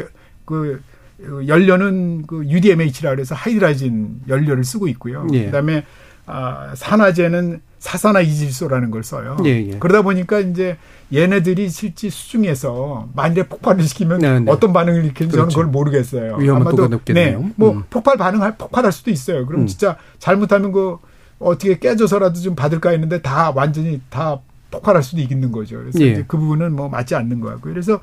그 0.44 0.82
어, 1.22 1.46
연료는 1.46 2.24
그 2.26 2.44
UDMH라 2.46 3.10
그래서 3.10 3.36
하이드라진 3.36 4.22
연료를 4.26 4.64
쓰고 4.64 4.88
있고요. 4.88 5.24
예. 5.34 5.44
그다음에 5.44 5.84
아, 6.26 6.72
산화제는 6.74 7.60
사산화 7.80 8.20
이질소라는 8.20 8.90
걸 8.90 9.02
써요. 9.02 9.36
예, 9.44 9.50
예. 9.72 9.78
그러다 9.78 10.02
보니까 10.02 10.38
이제 10.38 10.76
얘네들이 11.12 11.68
실제 11.70 12.08
수중에서 12.08 13.08
만일에 13.14 13.48
폭발을 13.48 13.82
시키면 13.84 14.20
네, 14.20 14.38
네. 14.40 14.50
어떤 14.50 14.72
반응을 14.72 15.04
일으키는지 15.04 15.32
저는 15.34 15.48
그렇죠. 15.48 15.58
그걸 15.58 15.72
모르겠어요. 15.72 16.36
아마도 16.54 16.76
또 16.76 16.88
높겠네요. 16.88 17.40
네, 17.40 17.52
뭐 17.56 17.72
음. 17.72 17.84
폭발 17.90 18.16
반응할 18.16 18.56
폭발할 18.56 18.92
수도 18.92 19.10
있어요. 19.10 19.46
그럼 19.46 19.62
음. 19.62 19.66
진짜 19.66 19.96
잘못하면 20.18 20.72
그 20.72 20.98
어떻게 21.38 21.78
깨져서라도 21.78 22.38
좀 22.40 22.54
받을까 22.54 22.90
했는데 22.90 23.22
다 23.22 23.50
완전히 23.54 24.00
다 24.10 24.40
폭발할 24.70 25.02
수도 25.02 25.20
있는 25.22 25.50
거죠. 25.50 25.78
그래서 25.78 26.00
예. 26.02 26.12
이제 26.12 26.24
그 26.28 26.36
부분은 26.36 26.76
뭐 26.76 26.88
맞지 26.88 27.14
않는 27.14 27.40
것 27.40 27.48
같고요. 27.48 27.72
그래서 27.72 27.98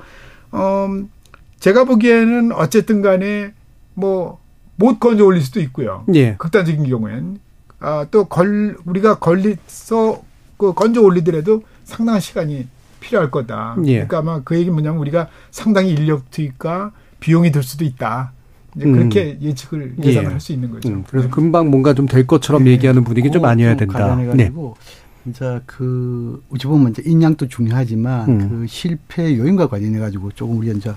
음 0.52 1.08
제가 1.60 1.84
보기에는 1.84 2.52
어쨌든 2.52 3.00
간에 3.00 3.52
뭐 3.94 4.38
못 4.78 5.00
건져 5.00 5.24
올릴 5.24 5.42
수도 5.42 5.60
있고요. 5.60 6.04
예. 6.14 6.36
극단적인 6.36 6.88
경우엔 6.88 7.40
아, 7.80 8.06
또 8.10 8.24
걸 8.24 8.76
우리가 8.84 9.18
걸리서 9.18 10.22
그 10.56 10.72
건져 10.74 11.00
올리더라도 11.02 11.62
상당한 11.84 12.20
시간이 12.20 12.66
필요할 13.00 13.30
거다. 13.30 13.76
예. 13.84 13.92
그러니까 13.94 14.18
아마 14.18 14.40
그 14.42 14.56
얘기는 14.56 14.72
뭐냐면 14.72 14.98
우리가 15.00 15.28
상당히 15.50 15.90
인력 15.92 16.30
투입과 16.30 16.92
비용이 17.20 17.52
들 17.52 17.62
수도 17.62 17.84
있다. 17.84 18.32
이제 18.76 18.84
음. 18.86 18.92
그렇게 18.92 19.38
예측을 19.40 19.94
예상을 20.02 20.28
예. 20.28 20.32
할수 20.32 20.52
있는 20.52 20.70
거죠. 20.70 20.88
음, 20.88 21.04
그래서 21.08 21.30
금방 21.30 21.70
뭔가 21.70 21.94
좀 21.94 22.06
될 22.06 22.26
것처럼 22.26 22.64
네. 22.64 22.72
얘기하는 22.72 23.04
분위기 23.04 23.30
좀 23.30 23.44
아니어야 23.44 23.76
된다. 23.76 23.98
네. 23.98 24.04
관련해가지고 24.04 24.76
진짜 25.24 25.60
그 25.66 26.42
어찌 26.52 26.66
보면 26.66 26.90
이제 26.90 27.02
인양도 27.06 27.48
중요하지만 27.48 28.28
음. 28.28 28.48
그 28.48 28.66
실패 28.66 29.36
요인과 29.36 29.68
관련해 29.68 29.98
가지고 29.98 30.32
조금 30.32 30.58
우리 30.58 30.70
이제 30.76 30.92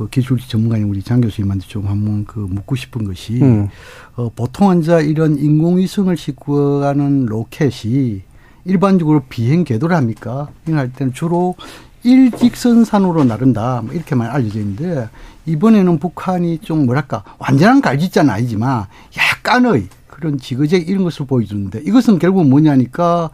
그 0.00 0.08
기술 0.08 0.38
전문가인 0.38 0.84
우리 0.84 1.02
장 1.02 1.20
교수님한테 1.20 1.66
좀 1.66 1.86
한번 1.86 2.24
그 2.24 2.38
묻고 2.38 2.74
싶은 2.74 3.04
것이 3.04 3.42
음. 3.42 3.68
어, 4.16 4.30
보통 4.34 4.80
이제 4.80 5.02
이런 5.02 5.36
인공위성을 5.36 6.16
싣고 6.16 6.80
가는 6.80 7.26
로켓이 7.26 8.22
일반적으로 8.64 9.24
비행 9.28 9.62
궤도를 9.62 9.94
합니까? 9.94 10.48
비행할 10.64 10.90
때는 10.94 11.12
주로 11.12 11.54
일직선산으로 12.02 13.24
나른다 13.24 13.82
뭐 13.84 13.92
이렇게만 13.92 14.30
알려져 14.30 14.60
있는데 14.60 15.10
이번에는 15.44 15.98
북한이 15.98 16.60
좀 16.60 16.86
뭐랄까 16.86 17.22
완전한 17.38 17.82
갈짓자는 17.82 18.32
아니지만 18.32 18.86
약간의 19.18 19.88
그런 20.06 20.38
지그재그 20.38 20.90
이런 20.90 21.04
것을 21.04 21.26
보여주는데 21.26 21.82
이것은 21.84 22.18
결국 22.18 22.48
뭐냐니까 22.48 23.28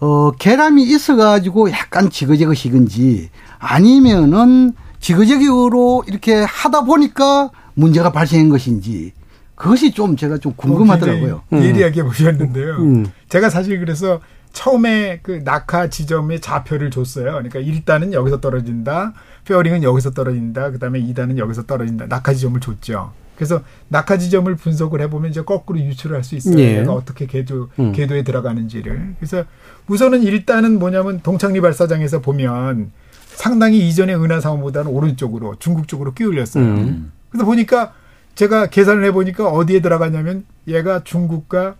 어 0.00 0.30
계람이 0.32 0.82
있어가지고 0.82 1.70
약간 1.70 2.10
지그재그식인지 2.10 3.30
아니면은 3.58 4.74
지그재그로 5.02 6.04
이렇게 6.06 6.42
하다 6.42 6.84
보니까 6.84 7.50
문제가 7.74 8.12
발생한 8.12 8.48
것인지 8.48 9.12
그것이 9.56 9.92
좀 9.92 10.16
제가 10.16 10.38
좀 10.38 10.54
궁금하더라고요. 10.56 11.42
예리하게 11.52 12.02
보셨는데요. 12.04 12.76
음. 12.76 13.06
제가 13.28 13.50
사실 13.50 13.78
그래서 13.80 14.20
처음에 14.52 15.20
그 15.22 15.42
낙하 15.44 15.88
지점의 15.88 16.40
좌표를 16.40 16.90
줬어요. 16.90 17.32
그러니까 17.32 17.60
1단은 17.60 18.12
여기서 18.12 18.40
떨어진다. 18.40 19.12
페어링은 19.44 19.82
여기서 19.82 20.12
떨어진다. 20.12 20.70
그다음에 20.70 21.00
2단은 21.00 21.38
여기서 21.38 21.64
떨어진다. 21.64 22.06
낙하 22.06 22.32
지점을 22.32 22.58
줬죠. 22.60 23.12
그래서 23.36 23.62
낙하 23.88 24.18
지점을 24.18 24.54
분석을 24.54 25.00
해보면 25.02 25.30
이제 25.30 25.42
거꾸로 25.42 25.80
유출할 25.80 26.22
수 26.22 26.36
있어요. 26.36 26.58
예. 26.58 26.78
얘가 26.80 26.92
어떻게 26.92 27.26
궤도 27.26 27.70
음. 27.78 27.92
궤도에 27.92 28.22
들어가는지를. 28.22 29.14
그래서 29.18 29.44
우선은 29.88 30.22
일단은 30.22 30.78
뭐냐면 30.78 31.20
동창리 31.22 31.60
발사장에서 31.60 32.20
보면 32.20 32.92
상당히 33.42 33.88
이전의 33.88 34.14
은하상호보다는 34.14 34.92
오른쪽으로 34.92 35.56
중국 35.58 35.88
쪽으로 35.88 36.14
끼울렸어요. 36.14 36.62
음. 36.62 37.10
그래서 37.28 37.44
보니까 37.44 37.92
제가 38.36 38.66
계산을 38.66 39.04
해보니까 39.06 39.48
어디에 39.48 39.80
들어가냐면 39.80 40.44
얘가 40.68 41.02
중국과 41.02 41.74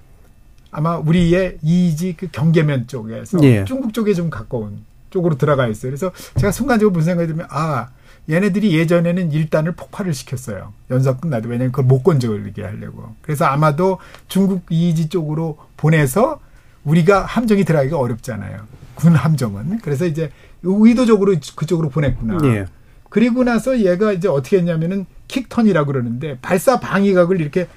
아마 0.73 0.97
우리의 0.97 1.59
이지 1.63 2.17
그 2.17 2.27
경계면 2.33 2.89
쪽에서 2.89 3.39
예. 3.45 3.65
중국 3.65 3.95
쪽에 3.95 4.13
좀 4.13 4.29
가까운 4.29 4.85
쪽으로 5.11 5.39
들어가 5.39 5.69
있어요. 5.69 5.91
그래서 5.91 6.11
제가 6.37 6.51
순간적으로 6.51 6.93
무슨 6.93 7.13
생각이 7.13 7.29
들면 7.29 7.47
아 7.49 7.91
얘네들이 8.29 8.77
예전에는 8.77 9.31
일단을 9.31 9.77
폭발을 9.77 10.15
시켰어요. 10.15 10.73
연사 10.91 11.17
끝나도 11.17 11.49
왜냐면 11.49 11.71
그걸 11.71 11.85
못 11.85 12.03
건져오게 12.03 12.61
하려고. 12.61 13.15
그래서 13.23 13.45
아마도 13.45 13.99
중국 14.27 14.65
이지 14.69 15.09
쪽으로 15.11 15.59
보내서 15.77 16.41
우리가 16.83 17.25
함정이 17.25 17.63
들어가기가 17.65 17.99
어렵잖아요. 17.99 18.63
군 18.97 19.15
함정은. 19.15 19.79
그래서 19.79 20.07
이제 20.07 20.31
의도적으로 20.63 21.35
그쪽으로 21.57 21.89
보냈구나. 21.89 22.39
예. 22.45 22.67
그리고 23.09 23.45
나서 23.45 23.79
얘가 23.81 24.13
이제 24.13 24.29
어떻게 24.29 24.59
했냐면은 24.59 25.07
킥턴이라고 25.29 25.87
그러는데 25.93 26.39
발사 26.41 26.81
방위각을 26.81 27.41
이렇게 27.41 27.69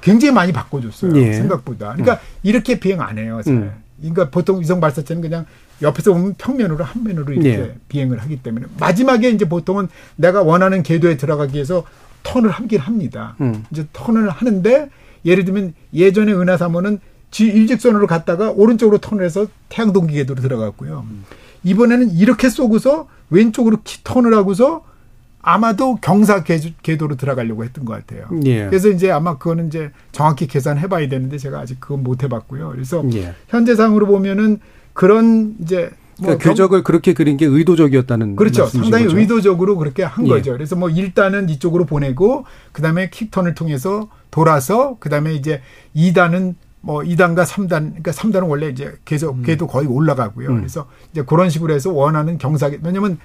굉장히 0.00 0.32
많이 0.34 0.52
바꿔줬어요. 0.52 1.16
예. 1.16 1.32
생각보다. 1.34 1.92
그러니까 1.92 2.20
이렇게 2.42 2.80
비행 2.80 3.00
안 3.00 3.18
해요. 3.18 3.40
잘. 3.44 3.54
음. 3.54 3.72
그러니까 4.00 4.30
보통 4.30 4.60
위성 4.60 4.80
발사체는 4.80 5.22
그냥 5.22 5.46
옆에서 5.80 6.12
보면 6.12 6.34
평면으로 6.38 6.84
한 6.84 7.04
면으로 7.04 7.32
이렇게 7.32 7.50
예. 7.50 7.74
비행을 7.88 8.18
하기 8.18 8.42
때문에 8.42 8.66
마지막에 8.78 9.30
이제 9.30 9.48
보통은 9.48 9.88
내가 10.16 10.42
원하는 10.42 10.82
궤도에 10.82 11.16
들어가기 11.16 11.54
위해서 11.54 11.84
턴을 12.22 12.50
하긴 12.50 12.80
합니다. 12.80 13.36
음. 13.40 13.64
이제 13.70 13.86
턴을 13.92 14.28
하는데 14.28 14.90
예를 15.24 15.44
들면 15.44 15.74
예전에 15.94 16.32
은하삼호는 16.32 16.98
지 17.30 17.46
일직선으로 17.46 18.06
갔다가 18.06 18.50
오른쪽으로 18.50 18.98
턴을 18.98 19.24
해서 19.24 19.46
태양 19.68 19.92
동기 19.92 20.14
궤도로 20.14 20.42
들어갔고요. 20.42 21.06
이번에는 21.64 22.10
이렇게 22.12 22.48
쏘고서 22.48 23.08
왼쪽으로 23.30 23.78
키 23.84 24.02
턴을 24.04 24.34
하고서 24.34 24.84
아마도 25.44 25.96
경사 25.96 26.44
궤- 26.44 26.74
궤도로 26.82 27.16
들어가려고 27.16 27.64
했던 27.64 27.84
것 27.84 27.94
같아요. 27.94 28.26
예. 28.44 28.66
그래서 28.66 28.88
이제 28.88 29.10
아마 29.10 29.38
그거는 29.38 29.66
이제 29.68 29.90
정확히 30.12 30.46
계산해 30.46 30.88
봐야 30.88 31.08
되는데 31.08 31.36
제가 31.38 31.58
아직 31.58 31.80
그건 31.80 32.04
못 32.04 32.22
해봤고요. 32.22 32.70
그래서 32.70 33.02
예. 33.14 33.34
현재상으로 33.48 34.06
보면은 34.06 34.60
그런 34.92 35.56
이제 35.60 35.90
뭐 36.18 36.26
그러니까 36.26 36.44
경- 36.44 36.52
궤적을 36.52 36.84
그렇게 36.84 37.12
그린 37.14 37.36
게 37.36 37.46
의도적이었다는 37.46 38.36
그렇죠. 38.36 38.66
상당히 38.66 39.06
거죠? 39.06 39.18
의도적으로 39.18 39.76
그렇게 39.78 40.04
한 40.04 40.26
예. 40.26 40.30
거죠. 40.30 40.52
그래서 40.52 40.76
뭐 40.76 40.88
일단은 40.90 41.48
이쪽으로 41.48 41.86
보내고 41.86 42.44
그다음에 42.70 43.10
킥턴을 43.10 43.54
통해서 43.56 44.08
돌아서 44.30 44.96
그다음에 45.00 45.34
이제 45.34 45.60
2단은 45.96 46.54
뭐 46.82 47.00
2단과 47.00 47.44
3단 47.46 47.68
그러니까 47.68 48.10
3단은 48.10 48.48
원래 48.48 48.68
이제 48.68 48.92
계속 49.04 49.42
궤도 49.42 49.66
거의 49.66 49.86
올라가고요. 49.86 50.48
음. 50.50 50.56
그래서 50.58 50.88
이제 51.12 51.22
그런 51.22 51.48
식으로 51.48 51.72
해서 51.72 51.90
원하는 51.92 52.38
경사계 52.38 52.80
왜냐면 52.82 53.18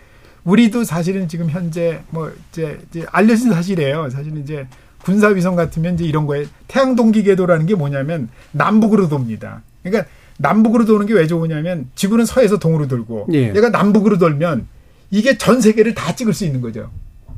우리도 0.43 0.83
사실은 0.85 1.27
지금 1.27 1.49
현재 1.49 2.01
뭐 2.09 2.31
이제, 2.51 2.79
이제 2.89 3.05
알려진 3.11 3.51
사실이에요. 3.51 4.09
사실은 4.09 4.41
이제 4.43 4.67
군사 5.03 5.27
위성 5.27 5.55
같으면 5.55 5.95
이제 5.95 6.05
이런 6.05 6.25
거에 6.25 6.45
태양 6.67 6.95
동기 6.95 7.23
궤도라는 7.23 7.65
게 7.65 7.75
뭐냐면 7.75 8.29
남북으로 8.51 9.09
돕니다. 9.09 9.61
그러니까 9.83 10.09
남북으로 10.37 10.85
도는 10.85 11.07
게 11.07 11.13
왜 11.13 11.25
좋으냐면 11.27 11.89
지구는 11.95 12.25
서에서 12.25 12.59
동으로 12.59 12.87
돌고 12.87 13.27
예. 13.33 13.53
얘가 13.55 13.69
남북으로 13.69 14.19
돌면 14.19 14.67
이게 15.09 15.37
전 15.37 15.61
세계를 15.61 15.95
다 15.95 16.15
찍을 16.15 16.33
수 16.33 16.45
있는 16.45 16.61
거죠. 16.61 16.91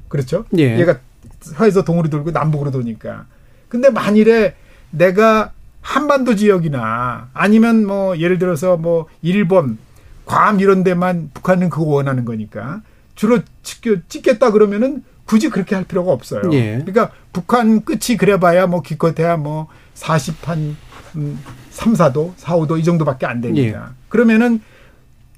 그렇죠? 0.09 0.43
예. 0.57 0.77
얘가 0.79 0.99
서에서 1.39 1.83
동으로 1.85 2.09
돌고 2.09 2.31
남북으로 2.31 2.71
도니까. 2.71 3.25
근데 3.69 3.89
만일에 3.89 4.55
내가 4.91 5.53
한반도 5.81 6.35
지역이나 6.35 7.29
아니면 7.33 7.85
뭐 7.85 8.17
예를 8.17 8.37
들어서 8.39 8.77
뭐 8.77 9.07
일본, 9.21 9.77
괌 10.25 10.59
이런 10.59 10.83
데만 10.83 11.31
북한은 11.33 11.69
그거 11.69 11.85
원하는 11.85 12.25
거니까 12.25 12.81
주로 13.15 13.39
찍- 13.63 14.07
찍겠다 14.09 14.51
그러면은 14.51 15.03
굳이 15.25 15.49
그렇게 15.49 15.75
할 15.75 15.83
필요가 15.85 16.11
없어요. 16.11 16.41
예. 16.53 16.77
그러니까 16.85 17.11
북한 17.33 17.83
끝이 17.85 18.17
그래봐야 18.17 18.67
뭐 18.67 18.81
기껏해야 18.81 19.37
뭐 19.37 19.67
40한 19.95 20.75
음, 21.15 21.39
3, 21.71 21.93
4도, 21.93 22.33
4, 22.37 22.55
5도 22.57 22.79
이 22.79 22.83
정도밖에 22.83 23.25
안 23.25 23.41
됩니다. 23.41 23.93
그러면은 24.09 24.61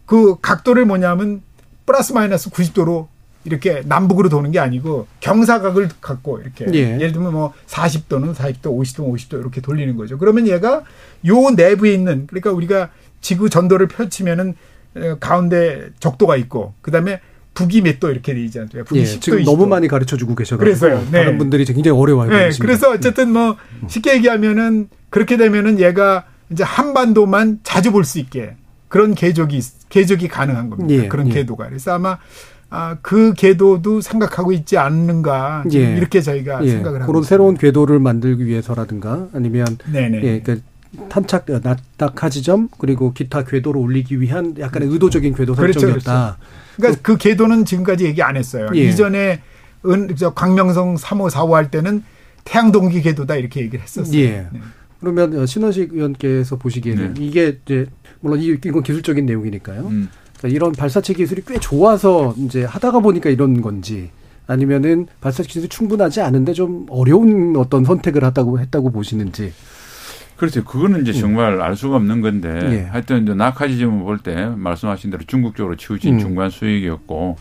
그 0.05 0.39
각도를 0.41 0.85
뭐냐면 0.85 1.41
플러스 1.85 2.13
마이너스 2.13 2.49
90도로 2.49 3.07
이렇게 3.43 3.81
남북으로 3.85 4.29
도는 4.29 4.51
게 4.51 4.59
아니고 4.59 5.07
경사각을 5.19 5.89
갖고 5.99 6.39
이렇게 6.39 6.65
예. 6.73 6.95
예를 6.95 7.11
들면 7.11 7.33
뭐 7.33 7.53
40도는 7.67 8.35
40도, 8.35 8.63
50도는 8.65 9.11
50도 9.13 9.39
이렇게 9.39 9.61
돌리는 9.61 9.95
거죠. 9.97 10.17
그러면 10.17 10.47
얘가 10.47 10.83
요 11.27 11.49
내부에 11.55 11.93
있는 11.93 12.27
그러니까 12.27 12.51
우리가 12.51 12.89
지구 13.21 13.49
전도를 13.49 13.87
펼치면은 13.87 14.55
어, 14.95 15.17
가운데 15.19 15.89
적도가 15.99 16.35
있고 16.37 16.73
그다음에 16.81 17.19
북이 17.53 17.81
몇 17.81 17.99
도 17.99 18.09
이렇게 18.11 18.33
되지 18.33 18.59
않습니까? 18.59 18.87
북이 18.87 19.01
예, 19.01 19.03
10도, 19.05 19.21
지금 19.21 19.39
20도. 19.39 19.45
너무 19.45 19.67
많이 19.67 19.87
가르쳐 19.87 20.15
주고 20.17 20.35
계셔가지고. 20.35 20.87
네. 21.11 21.23
다른 21.23 21.37
분들이 21.37 21.65
굉장히 21.65 21.97
어려워하고 21.99 22.33
네, 22.33 22.45
계십니다. 22.45 22.65
그래서 22.65 22.91
어쨌든 22.91 23.31
뭐 23.33 23.57
쉽게 23.87 24.15
얘기하면은 24.15 24.87
그렇게 25.09 25.35
되면은 25.37 25.79
얘가 25.79 26.25
이제 26.51 26.63
한반도만 26.63 27.59
자주 27.63 27.91
볼 27.91 28.03
수 28.05 28.19
있게 28.19 28.55
그런 28.87 29.15
궤적이 29.15 29.57
있- 29.57 29.89
궤적이 29.89 30.27
가능한 30.27 30.69
겁니다. 30.69 31.03
예, 31.03 31.07
그런 31.07 31.27
예. 31.29 31.33
궤도가. 31.33 31.67
그래서 31.69 31.93
아마 31.93 32.17
아, 32.73 32.97
그 33.01 33.33
궤도도 33.33 33.99
생각하고 33.99 34.53
있지 34.53 34.77
않는가 34.77 35.65
예. 35.73 35.97
이렇게 35.97 36.21
저희가 36.21 36.63
예, 36.65 36.69
생각을 36.71 37.01
하고 37.01 37.11
그런 37.11 37.21
있습니다. 37.21 37.27
새로운 37.27 37.55
궤도를 37.57 37.99
만들기 37.99 38.45
위해서라든가 38.45 39.27
아니면 39.33 39.65
네네. 39.91 40.23
예, 40.23 40.41
그 40.41 40.61
탄착 41.09 41.45
낙하 41.97 42.29
지점 42.29 42.69
그리고 42.79 43.13
기타 43.13 43.43
궤도를 43.43 43.79
올리기 43.79 44.19
위한 44.21 44.55
약간의 44.57 44.87
의도적인 44.89 45.35
궤도 45.35 45.53
그렇죠, 45.53 45.81
설정이었다. 45.81 46.37
그러니까 46.77 47.01
그 47.03 47.17
궤도는 47.17 47.65
지금까지 47.65 48.05
얘기 48.05 48.21
안 48.23 48.37
했어요. 48.37 48.67
예. 48.73 48.79
이전에 48.85 49.41
은, 49.85 50.15
저 50.15 50.33
광명성 50.33 50.95
3호, 50.95 51.29
4호 51.29 51.51
할 51.51 51.69
때는 51.71 52.03
태양동기 52.45 53.01
궤도다 53.01 53.35
이렇게 53.35 53.61
얘기를 53.61 53.81
했었어요. 53.83 54.17
예. 54.17 54.47
네. 54.51 54.59
그러면 55.01 55.37
어, 55.37 55.45
신원식 55.45 55.93
의원께서 55.93 56.55
보시기에는 56.57 57.15
네. 57.15 57.25
이게 57.25 57.59
이제 57.65 57.87
물론 58.21 58.39
이- 58.39 58.45
이건 58.63 58.81
기술적인 58.83 59.25
내용이니까요. 59.25 59.81
음. 59.87 60.09
그러니까 60.41 60.55
이런 60.55 60.71
발사체 60.71 61.13
기술이 61.13 61.43
꽤 61.47 61.59
좋아서 61.59 62.33
이제 62.37 62.63
하다가 62.65 62.99
보니까 62.99 63.29
이런 63.29 63.61
건지 63.61 64.09
아니면은 64.47 65.07
발사체 65.21 65.47
기술이 65.47 65.69
충분하지 65.69 66.21
않은데 66.21 66.53
좀 66.53 66.87
어려운 66.89 67.55
어떤 67.55 67.85
선택을 67.85 68.23
하다고 68.23 68.59
했다고 68.59 68.89
보시는지. 68.91 69.53
그렇죠. 70.35 70.63
그거는 70.63 71.01
이제 71.03 71.13
정말 71.13 71.61
알 71.61 71.75
수가 71.75 71.97
없는 71.97 72.21
건데 72.21 72.49
예. 72.71 72.81
하여튼 72.89 73.21
이제 73.23 73.35
낙하 73.35 73.67
지점을 73.67 74.03
볼 74.03 74.17
때 74.17 74.47
말씀하신 74.47 75.11
대로 75.11 75.23
중국 75.27 75.55
쪽으로 75.55 75.75
치우친 75.75 76.15
음. 76.15 76.19
중간 76.19 76.49
수익이었고 76.49 77.37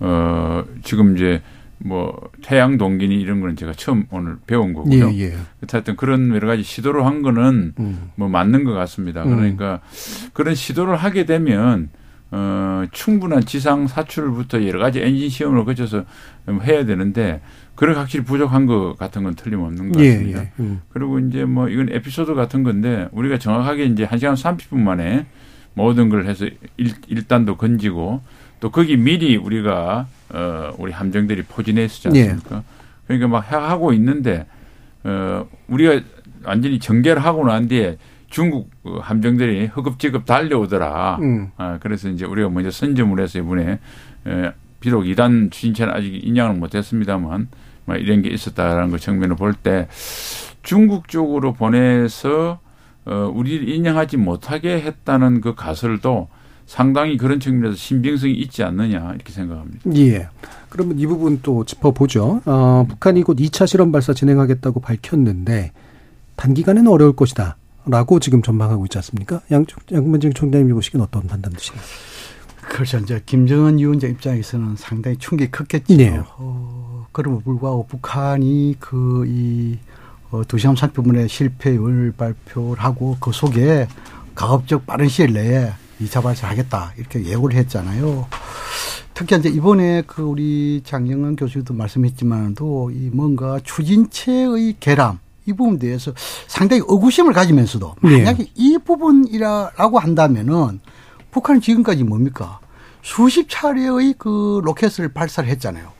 어 0.00 0.64
지금 0.84 1.16
이제 1.16 1.40
뭐 1.78 2.14
태양 2.42 2.76
동기니 2.76 3.14
이런 3.18 3.40
거는 3.40 3.56
제가 3.56 3.72
처음 3.72 4.04
오늘 4.10 4.36
배운 4.46 4.74
거고요. 4.74 5.10
예, 5.14 5.28
예. 5.30 5.36
하여튼 5.70 5.96
그런 5.96 6.28
여러 6.34 6.46
가지 6.46 6.62
시도를 6.62 7.06
한 7.06 7.22
거는 7.22 7.72
음. 7.78 8.10
뭐 8.16 8.28
맞는 8.28 8.64
것 8.64 8.74
같습니다. 8.74 9.24
음. 9.24 9.34
그러니까 9.36 9.80
그런 10.34 10.54
시도를 10.54 10.96
하게 10.96 11.24
되면 11.24 11.88
어 12.32 12.84
충분한 12.90 13.44
지상 13.44 13.86
사출부터 13.86 14.66
여러 14.66 14.80
가지 14.80 15.00
엔진 15.00 15.28
시험을 15.28 15.64
거쳐서 15.64 16.04
해야 16.62 16.84
되는데 16.84 17.40
그런 17.76 17.96
확실히 17.96 18.24
부족한 18.24 18.66
것 18.66 18.96
같은 18.98 19.22
건 19.22 19.34
틀림없는 19.34 19.92
것 19.92 20.00
예, 20.00 20.14
같습니다. 20.14 20.42
예. 20.42 20.52
음. 20.58 20.80
그리고 20.88 21.18
이제 21.20 21.44
뭐 21.44 21.68
이건 21.68 21.88
에피소드 21.90 22.34
같은 22.34 22.64
건데 22.64 23.08
우리가 23.12 23.38
정확하게 23.38 23.84
이제 23.84 24.06
1시간 24.06 24.34
30분 24.34 24.78
만에 24.78 25.26
모든 25.74 26.08
걸 26.08 26.26
해서 26.26 26.46
일, 26.76 26.92
일단도 27.06 27.56
건지고 27.56 28.22
또 28.58 28.70
거기 28.70 28.96
미리 28.96 29.36
우리가 29.36 30.08
어 30.30 30.72
우리 30.78 30.90
함정들이 30.90 31.42
포진했었지 31.42 32.08
예. 32.18 32.30
않습니까? 32.30 32.64
그러니까 33.06 33.28
막 33.28 33.40
하고 33.52 33.92
있는데 33.92 34.46
어 35.04 35.46
우리가 35.68 36.00
완전히 36.44 36.78
전개를 36.80 37.22
하고 37.22 37.46
난 37.46 37.68
뒤에 37.68 37.98
중국 38.28 38.70
그 38.82 38.98
함정들이 39.00 39.66
허겁지겁 39.66 40.26
달려오더라. 40.26 41.18
음. 41.22 41.50
아, 41.56 41.78
그래서 41.80 42.08
이제 42.08 42.24
우리가 42.24 42.48
먼저 42.48 42.70
선점을 42.70 43.18
해서 43.20 43.38
이번에 43.38 43.78
에, 44.26 44.52
비록 44.80 45.04
2단 45.04 45.50
추진체는 45.50 45.92
아직 45.92 46.20
인양을 46.26 46.54
못했습니다만 46.56 47.48
뭐 47.86 47.96
이런 47.96 48.22
게 48.22 48.28
있었다라는 48.30 48.90
그 48.90 48.98
측면을 48.98 49.36
볼 49.36 49.54
때 49.54 49.88
중국 50.62 51.08
쪽으로 51.08 51.52
보내서 51.52 52.58
어, 53.04 53.32
우리를 53.32 53.68
인양하지 53.68 54.16
못하게 54.16 54.80
했다는 54.80 55.40
그 55.40 55.54
가설도 55.54 56.28
상당히 56.66 57.16
그런 57.16 57.38
측면에서 57.38 57.76
신빙성이 57.76 58.32
있지 58.34 58.64
않느냐 58.64 59.12
이렇게 59.14 59.32
생각합니다. 59.32 59.82
예. 59.94 60.28
그러면 60.68 60.98
이 60.98 61.06
부분 61.06 61.38
또 61.44 61.64
짚어보죠. 61.64 62.42
어, 62.44 62.84
북한이 62.88 63.22
곧 63.22 63.36
2차 63.36 63.68
실험 63.68 63.92
발사 63.92 64.12
진행하겠다고 64.12 64.80
밝혔는데 64.80 65.70
단기간에는 66.34 66.90
어려울 66.90 67.14
것이다. 67.14 67.56
라고 67.86 68.18
지금 68.20 68.42
전망하고 68.42 68.84
있지 68.86 68.98
않습니까? 68.98 69.40
양쪽, 69.50 69.80
양문진 69.92 70.34
총장님이 70.34 70.72
보시기엔 70.72 71.02
어떤 71.02 71.26
판단 71.26 71.52
드시나요? 71.52 71.82
그렇죠. 72.68 72.98
이제 72.98 73.22
김정은 73.24 73.78
위원장 73.78 74.10
입장에서는 74.10 74.76
상당히 74.76 75.16
충격이 75.18 75.50
컸겠죠. 75.52 75.96
네. 75.96 76.20
어, 76.36 77.06
그럼에도 77.12 77.42
불구하고 77.44 77.86
북한이 77.86 78.76
그 78.80 79.24
이 79.26 79.78
어, 80.30 80.42
두시간 80.46 80.74
산표문의 80.76 81.28
실패율 81.28 82.12
발표를 82.16 82.82
하고 82.82 83.16
그 83.20 83.32
속에 83.32 83.86
가급적 84.34 84.84
빠른 84.86 85.08
시일 85.08 85.32
내에 85.32 85.70
2차 86.00 86.22
발사하겠다 86.22 86.94
이렇게 86.98 87.24
예고를 87.24 87.56
했잖아요. 87.56 88.26
특히 89.14 89.36
이제 89.36 89.48
이번에 89.48 90.02
그 90.06 90.22
우리 90.22 90.82
장영은 90.84 91.36
교수도 91.36 91.72
말씀했지만도 91.72 92.90
이 92.90 93.10
뭔가 93.12 93.58
추진체의 93.62 94.76
결함 94.78 95.20
이 95.46 95.52
부분에 95.52 95.78
대해서 95.78 96.12
상당히 96.48 96.82
의구심을 96.86 97.32
가지면서도 97.32 97.94
네. 98.02 98.18
만약에 98.18 98.44
네. 98.44 98.50
이 98.54 98.78
부분이라고 98.84 99.98
한다면은 99.98 100.80
북한은 101.30 101.60
지금까지 101.60 102.04
뭡니까 102.04 102.58
수십 103.02 103.48
차례의 103.48 104.14
그 104.18 104.60
로켓을 104.64 105.12
발사를 105.12 105.48
했잖아요. 105.48 105.94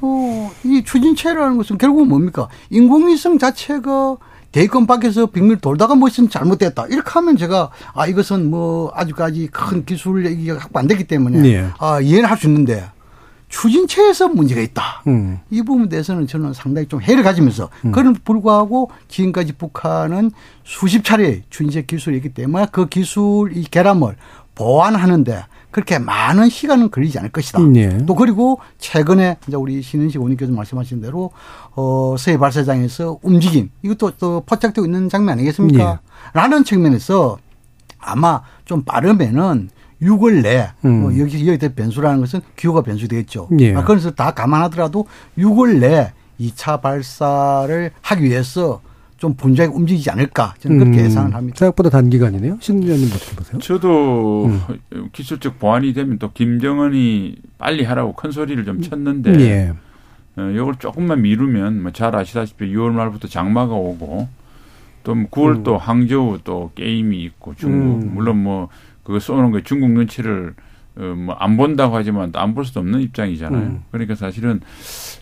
어, 0.00 0.50
이 0.64 0.84
추진체라는 0.84 1.56
것은 1.56 1.76
결국은 1.76 2.08
뭡니까 2.08 2.48
인공위성 2.70 3.38
자체가 3.38 4.16
대권 4.52 4.86
밖에서 4.86 5.26
빙밀 5.26 5.58
돌다가 5.58 5.94
뭐 5.96 6.08
있으면 6.08 6.30
잘못됐다. 6.30 6.86
이렇게 6.88 7.10
하면 7.10 7.36
제가 7.36 7.70
아 7.94 8.06
이것은 8.06 8.48
뭐 8.50 8.92
아직까지 8.94 9.48
큰 9.50 9.84
기술 9.84 10.24
얘기가 10.26 10.58
확보 10.58 10.78
안 10.78 10.86
되기 10.86 11.04
때문에 11.04 11.40
네. 11.40 11.68
아 11.78 12.00
이해는 12.00 12.28
할 12.28 12.36
수 12.38 12.46
있는데 12.46 12.84
추진체에서 13.52 14.28
문제가 14.28 14.62
있다. 14.62 15.02
음. 15.06 15.38
이 15.50 15.62
부분에 15.62 15.88
대해서는 15.90 16.26
저는 16.26 16.54
상당히 16.54 16.88
좀 16.88 17.02
해를 17.02 17.22
가지면서 17.22 17.68
음. 17.84 17.92
그런 17.92 18.14
불구하고 18.14 18.90
지금까지 19.08 19.52
북한은 19.52 20.30
수십 20.64 21.04
차례 21.04 21.42
추진체 21.50 21.82
기술이 21.82 22.16
있기 22.16 22.30
때문에 22.30 22.66
그 22.72 22.88
기술 22.88 23.54
이 23.54 23.62
결함을 23.64 24.16
보완하는데 24.54 25.44
그렇게 25.70 25.98
많은 25.98 26.48
시간은 26.48 26.90
걸리지 26.90 27.18
않을 27.18 27.30
것이다. 27.30 27.60
네. 27.60 28.04
또 28.06 28.14
그리고 28.14 28.58
최근에 28.78 29.36
이제 29.46 29.56
우리 29.56 29.82
신은식 29.82 30.16
의원님께서 30.16 30.50
말씀하신 30.52 31.02
대로 31.02 31.30
어 31.74 32.14
서해 32.18 32.38
발사장에서 32.38 33.18
움직임 33.22 33.70
이것도 33.82 34.12
또 34.18 34.42
포착되고 34.46 34.86
있는 34.86 35.10
장면 35.10 35.34
아니겠습니까? 35.34 36.00
라는 36.32 36.64
측면에서 36.64 37.36
아마 37.98 38.42
좀 38.64 38.82
빠르면은 38.82 39.70
6월 40.02 40.42
내 40.42 40.70
음. 40.84 41.02
뭐 41.02 41.18
여기 41.18 41.46
여기 41.46 41.58
대 41.58 41.74
변수라는 41.74 42.20
것은 42.20 42.40
기후가 42.56 42.82
변수되겠죠. 42.82 43.48
예. 43.60 43.74
아, 43.74 43.84
그래서 43.84 44.10
다 44.10 44.32
감안하더라도 44.32 45.06
6월 45.38 45.78
내 45.78 46.12
2차 46.40 46.80
발사를 46.80 47.90
하기 48.00 48.24
위해서 48.24 48.80
좀 49.16 49.34
분주하게 49.34 49.72
움직이지 49.72 50.10
않을까 50.10 50.54
저는 50.58 50.78
그렇게 50.78 50.98
음, 50.98 51.04
예상을 51.04 51.32
합니다. 51.34 51.56
생각보다 51.56 51.90
단기간이네요. 51.90 52.58
신의원님 52.60 53.08
어떻게 53.14 53.36
보세요? 53.36 53.60
저도 53.60 54.46
음. 54.46 55.08
기술적 55.12 55.60
보완이 55.60 55.92
되면 55.92 56.18
또 56.18 56.32
김정은이 56.32 57.36
빨리 57.58 57.84
하라고 57.84 58.14
큰 58.14 58.32
소리를 58.32 58.64
좀 58.64 58.82
쳤는데 58.82 59.38
예. 59.40 59.72
어, 60.36 60.50
이걸 60.52 60.74
조금만 60.76 61.22
미루면 61.22 61.82
뭐 61.82 61.92
잘 61.92 62.16
아시다시피 62.16 62.64
6월 62.74 62.90
말부터 62.90 63.28
장마가 63.28 63.72
오고 63.74 64.26
또 65.04 65.14
9월 65.14 65.56
음. 65.58 65.62
또 65.62 65.78
항저우 65.78 66.38
또 66.42 66.72
게임이 66.74 67.22
있고 67.22 67.54
중국 67.56 68.02
음. 68.04 68.14
물론 68.14 68.42
뭐 68.42 68.68
그거 69.02 69.18
쏘는 69.18 69.50
거 69.50 69.60
중국 69.62 69.90
눈치를 69.90 70.54
어, 70.96 71.00
뭐안 71.00 71.56
본다고 71.56 71.96
하지만 71.96 72.30
안 72.34 72.54
볼 72.54 72.64
수도 72.64 72.80
없는 72.80 73.00
입장이잖아요. 73.00 73.62
음. 73.62 73.82
그러니까 73.90 74.14
사실은 74.14 74.60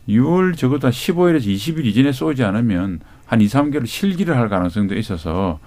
6월 0.09 0.57
적어도 0.57 0.89
한 0.89 0.93
15일에서 0.93 1.47
20일 1.47 1.85
이전에 1.85 2.13
쏘지 2.13 2.43
않으면 2.45 3.01
한 3.27 3.41
2, 3.41 3.47
3개월 3.47 3.87
실기를 3.87 4.37
할 4.37 4.49
가능성도 4.49 4.97
있어서 4.97 5.61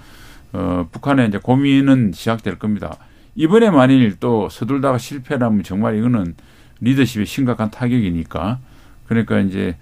어, 0.52 0.88
북한의 0.92 1.30
이제 1.30 1.38
고민은 1.38 2.12
시작될 2.14 2.60
겁니다. 2.60 2.98
이번에 3.36 3.72
만일 3.72 4.18
또 4.20 4.50
서둘다가 4.50 4.98
실패라면 4.98 5.64
정말 5.64 5.98
이거는 5.98 6.36
리더십에 6.82 7.26
심각한 7.26 7.72
타격이니까 7.72 8.60
그러니까 9.08 9.40
이제 9.40 9.78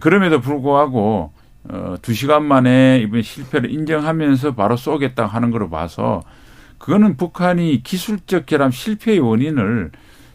그럼에도 0.00 0.40
불구하고 0.40 1.32
어, 1.68 1.96
두 2.00 2.14
시간 2.14 2.44
만에 2.44 3.00
이번 3.02 3.22
실패를 3.22 3.70
인정하면서 3.70 4.54
바로 4.54 4.76
쏘겠다 4.76 5.26
하는 5.26 5.50
걸로 5.50 5.68
봐서 5.68 6.22
그거는 6.86 7.16
북한이 7.16 7.82
기술적 7.82 8.46
결함 8.46 8.70
실패의 8.70 9.18
원인을 9.18 9.90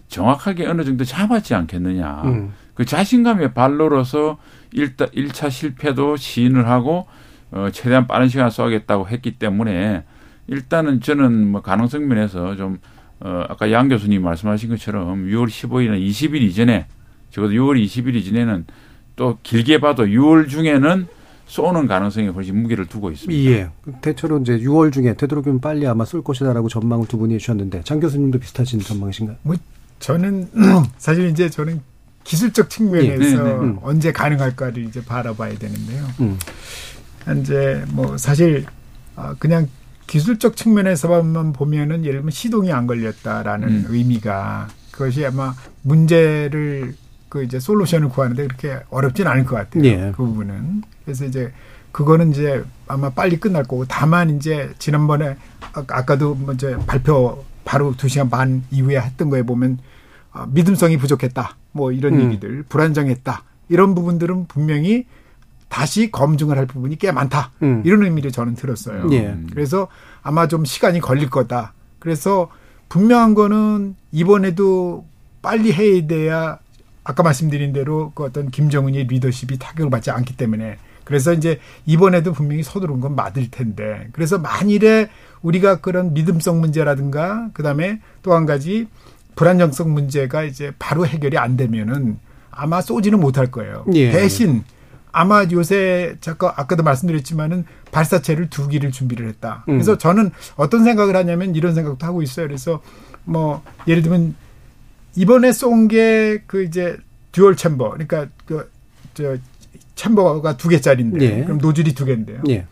정확하게 0.10 0.68
어느 0.68 0.84
정도 0.84 1.06
잡았지 1.06 1.56
않겠느냐. 1.56 2.24
음. 2.26 2.52
그 2.74 2.84
자신감의 2.84 3.54
발로로서 3.54 4.38
일다 4.74 5.06
1차 5.06 5.50
실패도 5.50 6.18
시인을 6.18 6.68
하고 6.68 7.08
어, 7.52 7.70
최대한 7.72 8.06
빠른 8.06 8.28
시간 8.28 8.50
쏘겠다고 8.50 9.08
했기 9.08 9.32
때문에 9.32 10.04
일단은 10.48 11.00
저는 11.00 11.48
뭐 11.48 11.62
가능성 11.62 12.06
면에서 12.10 12.58
좀 12.58 12.80
어, 13.22 13.46
아까 13.48 13.72
양 13.72 13.88
교수님 13.88 14.22
말씀하신 14.22 14.72
것처럼 14.72 15.28
6월 15.28 15.48
15일이나 15.48 16.06
20일 16.06 16.42
이전에 16.42 16.88
적어도 17.30 17.54
6월 17.54 17.82
20일 17.82 18.16
이전에는 18.16 18.66
또 19.16 19.38
길게 19.42 19.80
봐도 19.80 20.04
6월 20.06 20.50
중에는 20.50 21.08
쏘는 21.52 21.86
가능성이 21.86 22.30
훨씬 22.30 22.62
무게를 22.62 22.86
두고 22.86 23.12
있습니다. 23.12 23.52
예. 23.52 23.70
대체로 24.00 24.40
이제 24.40 24.58
6월 24.60 24.94
중에 24.94 25.16
되도록이면 25.16 25.60
빨리 25.60 25.86
아마 25.86 26.06
쏠 26.06 26.24
것이다라고 26.24 26.70
전망을 26.70 27.08
두 27.08 27.18
분이 27.18 27.34
해주셨는데 27.34 27.82
장 27.84 28.00
교수님도 28.00 28.40
비슷하신 28.40 28.80
전망이신가요? 28.80 29.36
저는 30.00 30.48
사실 30.98 31.28
이제 31.30 31.50
저는 31.50 31.82
기술적 32.24 32.70
측면에서 32.70 33.24
예, 33.26 33.36
네, 33.36 33.44
네. 33.44 33.52
음. 33.52 33.80
언제 33.82 34.14
가능할까를 34.14 34.86
이제 34.86 35.04
바라봐야 35.04 35.58
되는데요. 35.58 36.08
음. 36.22 36.40
이제 37.42 37.84
뭐 37.90 38.18
사실 38.18 38.66
아, 39.18 39.36
그냥 39.38 39.68
기술적 40.08 40.56
측면에서만 40.56 41.52
보면은 41.52 42.06
예를 42.06 42.20
들면 42.20 42.32
시동이 42.32 42.72
안 42.72 42.88
걸렸다라는 42.88 43.68
음. 43.68 43.86
의미가 43.90 44.70
그것이 44.92 45.26
아마 45.26 45.54
문제를 45.82 46.96
그 47.28 47.44
이제 47.44 47.60
솔루션을 47.60 48.08
구하는데 48.08 48.48
그렇게 48.48 48.80
어렵진 48.90 49.28
않을 49.28 49.44
것 49.44 49.58
같아요. 49.58 49.84
예. 49.84 50.14
그 50.16 50.24
부분은 50.24 50.84
그래서 51.06 51.26
이제 51.26 51.52
그거는 51.92 52.32
이제 52.32 52.64
아마 52.88 53.10
빨리 53.10 53.40
끝날 53.40 53.64
거고 53.64 53.86
다만 53.86 54.30
이제 54.38 54.72
지난번에 54.80 55.36
아- 55.74 55.84
아까도 55.88 56.36
뭐 56.36 56.54
이제 56.54 56.76
발표 56.88 57.44
바로 57.66 57.96
두 57.96 58.08
시간 58.08 58.30
반 58.30 58.64
이후에 58.72 59.00
했던 59.00 59.30
거에 59.30 59.44
보면 59.44 59.80
아, 60.32 60.48
믿음성이 60.50 60.98
부족했다. 60.98 61.58
뭐 61.74 61.92
이런 61.92 62.14
음. 62.16 62.22
얘기들 62.28 62.64
불안정했다. 62.64 63.44
이런 63.70 63.96
부분들은 63.96 64.48
분명히 64.48 65.06
다시 65.70 66.12
검증을 66.12 66.58
할 66.58 66.66
부분이 66.66 66.98
꽤 66.98 67.12
많다. 67.12 67.52
음. 67.64 67.82
이런 67.86 68.04
의미를 68.04 68.32
저는 68.32 68.56
들었어요. 68.56 69.08
예. 69.12 69.38
그래서 69.52 69.88
아마 70.22 70.48
좀 70.48 70.66
시간이 70.66 71.00
걸릴 71.00 71.30
거다. 71.30 71.74
그래서 72.00 72.50
분명한 72.90 73.36
거는 73.36 73.96
이번에도 74.12 75.06
빨리 75.42 75.72
해야 75.72 76.06
돼야 76.08 76.60
아까 77.04 77.24
말씀드린 77.24 77.72
대로 77.72 78.12
그 78.14 78.24
어떤 78.24 78.52
김정은의 78.52 79.06
리더십이 79.06 79.58
타격을 79.60 79.90
받지 79.90 80.12
않기 80.12 80.36
때문에 80.36 80.78
그래서 81.12 81.34
이제 81.34 81.60
이번에도 81.86 82.32
분명히 82.32 82.64
서두른 82.64 83.02
건 83.02 83.16
맞을 83.16 83.52
텐데 83.52 84.08
그래서 84.14 84.38
만일에 84.40 85.10
우리가 85.42 85.82
그런 85.82 86.14
믿음성 86.14 86.62
문제라든가 86.62 87.50
그다음에 87.54 88.00
또 88.24 88.34
한 88.34 88.46
가지 88.46 88.88
불안정성 89.36 89.92
문제가 89.94 90.44
이제 90.44 90.72
바로 90.80 91.06
해결이 91.06 91.38
안 91.38 91.58
되면은 91.58 92.18
아마 92.50 92.80
쏘지는 92.80 93.20
못할 93.20 93.52
거예요. 93.52 93.84
예. 93.94 94.10
대신 94.12 94.64
아마 95.12 95.44
요새 95.52 96.16
잠깐 96.22 96.54
아까도 96.56 96.84
말씀드렸지만은 96.84 97.66
발사체를 97.92 98.50
두 98.50 98.70
기를 98.70 98.92
준비를 98.92 99.28
했다. 99.28 99.66
음. 99.68 99.74
그래서 99.74 99.98
저는 99.98 100.32
어떤 100.56 100.86
생각을 100.86 101.18
하냐면 101.18 101.56
이런 101.56 101.76
생각도 101.76 102.06
하고 102.06 102.22
있어요. 102.22 102.48
그래서 102.48 102.82
뭐 103.26 103.62
예를 103.88 104.02
들면 104.02 104.36
이번에 105.16 105.52
쏜 105.52 105.90
게 105.90 106.44
그 106.48 106.64
이제 106.64 106.96
dual 107.34 107.58
chamber 107.58 107.90
그러니까 107.92 108.28
그 108.46 108.70
저 109.14 109.36
chamber가 110.02 110.58
두 110.58 110.68
개짜리인데 110.68 111.40
예. 111.40 111.44
그럼 111.44 111.60
노즐이 111.60 111.94
두 111.94 112.06
개인데요. 112.06 112.42
예. 112.50 112.66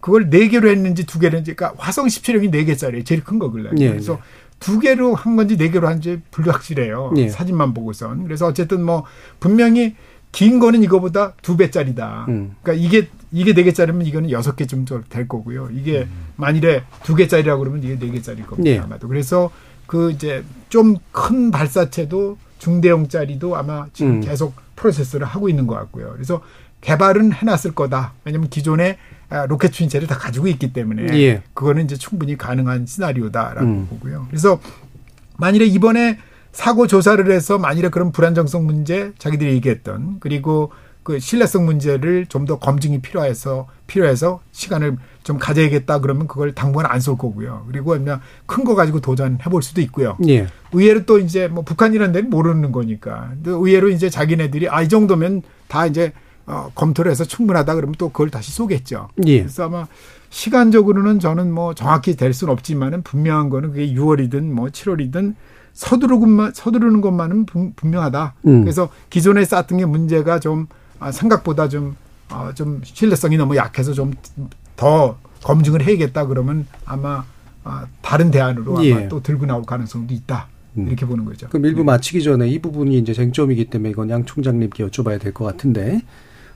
그걸 0.00 0.30
네 0.30 0.46
개로 0.48 0.68
했는지 0.70 1.04
두 1.04 1.18
개로 1.18 1.36
했는지 1.36 1.54
그러니까 1.54 1.82
화성 1.82 2.06
17형이 2.06 2.50
네 2.52 2.64
개짜리예요. 2.64 3.02
제일 3.02 3.24
큰 3.24 3.40
거길래. 3.40 3.70
예, 3.78 3.88
그래서 3.90 4.20
두 4.60 4.78
개로 4.78 5.14
한 5.14 5.34
건지 5.34 5.56
네 5.56 5.70
개로 5.70 5.88
한지 5.88 6.20
불확실해요. 6.30 7.14
예. 7.16 7.28
사진만 7.28 7.74
보고선. 7.74 8.22
그래서 8.24 8.46
어쨌든 8.46 8.84
뭐 8.84 9.04
분명히 9.40 9.96
긴 10.30 10.60
거는 10.60 10.84
이거보다 10.84 11.32
두 11.42 11.56
배짜리다. 11.56 12.26
음. 12.28 12.54
그러니까 12.62 12.86
이게 12.86 13.08
이게 13.32 13.54
네 13.54 13.64
개짜리면 13.64 14.06
이거는 14.06 14.30
여섯 14.30 14.54
개 14.54 14.66
정도 14.66 15.02
될 15.08 15.26
거고요. 15.26 15.70
이게 15.72 16.06
만일에 16.36 16.84
두 17.02 17.16
개짜리라고 17.16 17.58
그러면 17.60 17.82
이게 17.82 17.98
네 17.98 18.08
개짜리일 18.12 18.46
겁니다. 18.46 18.70
예. 18.70 18.78
아마도. 18.78 19.08
그래서 19.08 19.50
그 19.88 20.12
이제 20.12 20.44
좀 20.68 20.96
큰 21.10 21.50
발사체도 21.50 22.38
중대형짜리도 22.58 23.56
아마 23.56 23.86
지금 23.92 24.12
음. 24.16 24.20
계속 24.20 24.54
프로세스를 24.76 25.26
하고 25.26 25.48
있는 25.48 25.66
것 25.66 25.74
같고요. 25.74 26.12
그래서 26.12 26.40
개발은 26.80 27.32
해놨을 27.32 27.74
거다. 27.74 28.12
왜냐하면 28.24 28.48
기존에 28.50 28.98
아, 29.30 29.46
로켓 29.46 29.72
추진체를 29.72 30.06
다 30.08 30.16
가지고 30.16 30.46
있기 30.48 30.72
때문에 30.72 31.06
예. 31.18 31.42
그거는 31.52 31.84
이제 31.84 31.96
충분히 31.96 32.38
가능한 32.38 32.86
시나리오다라고 32.86 33.66
음. 33.66 33.86
보고요. 33.90 34.26
그래서 34.30 34.58
만일에 35.36 35.66
이번에 35.66 36.18
사고 36.52 36.86
조사를 36.86 37.30
해서 37.30 37.58
만일에 37.58 37.90
그런 37.90 38.10
불안정성 38.10 38.64
문제 38.64 39.12
자기들이 39.18 39.52
얘기했던 39.52 40.16
그리고 40.20 40.72
그 41.02 41.18
신뢰성 41.18 41.64
문제를 41.66 42.26
좀 42.26 42.44
더 42.46 42.58
검증이 42.58 43.00
필요해서 43.00 43.66
필요해서 43.86 44.40
시간을 44.52 44.96
좀 45.22 45.38
가져야겠다 45.38 46.00
그러면 46.00 46.26
그걸 46.26 46.54
당분간 46.54 46.90
안 46.90 47.00
쏠 47.00 47.16
거고요. 47.18 47.66
그리고 47.70 47.90
그냥 47.90 48.20
큰 48.46 48.64
거 48.64 48.74
가지고 48.74 49.00
도전해 49.00 49.38
볼 49.50 49.62
수도 49.62 49.80
있고요. 49.82 50.16
예. 50.26 50.46
의외로 50.72 51.04
또 51.04 51.18
이제 51.18 51.48
뭐 51.48 51.64
북한이라는 51.64 52.12
데는 52.12 52.30
모르는 52.30 52.72
거니까. 52.72 53.32
의외로 53.44 53.88
이제 53.90 54.08
자기네들이 54.10 54.68
아 54.70 54.82
이 54.82 54.88
정도면 54.88 55.42
다 55.68 55.86
이제 55.86 56.12
어, 56.50 56.70
검토를 56.74 57.10
해서 57.10 57.24
충분하다 57.24 57.74
그러면 57.74 57.94
또 57.98 58.08
그걸 58.08 58.30
다시 58.30 58.50
쏘겠죠. 58.52 59.08
예. 59.26 59.40
그래서 59.40 59.64
아마 59.66 59.86
시간적으로는 60.30 61.20
저는 61.20 61.52
뭐 61.52 61.74
정확히 61.74 62.16
될 62.16 62.32
수는 62.32 62.52
없지만은 62.52 63.02
분명한 63.02 63.50
거는 63.50 63.70
그게 63.70 63.92
6월이든 63.92 64.44
뭐 64.44 64.66
7월이든 64.68 65.34
서두르고만 65.74 66.52
서두르는 66.54 67.00
것만은 67.00 67.46
분- 67.46 67.72
분명하다. 67.76 68.34
음. 68.46 68.62
그래서 68.62 68.88
기존에 69.10 69.44
쌓았던 69.44 69.78
게 69.78 69.84
문제가 69.86 70.40
좀 70.40 70.66
아, 70.98 71.12
생각보다 71.12 71.68
좀 71.68 71.96
어, 72.30 72.50
좀 72.54 72.80
신뢰성이 72.84 73.36
너무 73.36 73.56
약해서 73.56 73.92
좀 73.92 74.12
더 74.76 75.18
검증을 75.42 75.82
해야겠다 75.84 76.26
그러면 76.26 76.64
아마 76.84 77.24
아, 77.64 77.86
다른 78.00 78.30
대안으로 78.30 78.76
아마 78.76 78.84
예. 78.84 79.08
또 79.08 79.20
들고 79.22 79.44
나올 79.46 79.64
가능성도 79.64 80.14
있다. 80.14 80.46
음. 80.76 80.86
이렇게 80.86 81.04
보는 81.04 81.24
거죠. 81.24 81.48
그럼 81.48 81.64
일부 81.66 81.82
마치기 81.82 82.22
전에 82.22 82.46
이 82.48 82.60
부분이 82.60 82.96
이제 82.96 83.12
쟁점이기 83.12 83.70
때문에 83.70 83.90
이건 83.90 84.08
양 84.10 84.24
총장님께 84.24 84.86
여쭤봐야 84.86 85.20
될 85.20 85.32
것 85.32 85.44
같은데, 85.44 86.00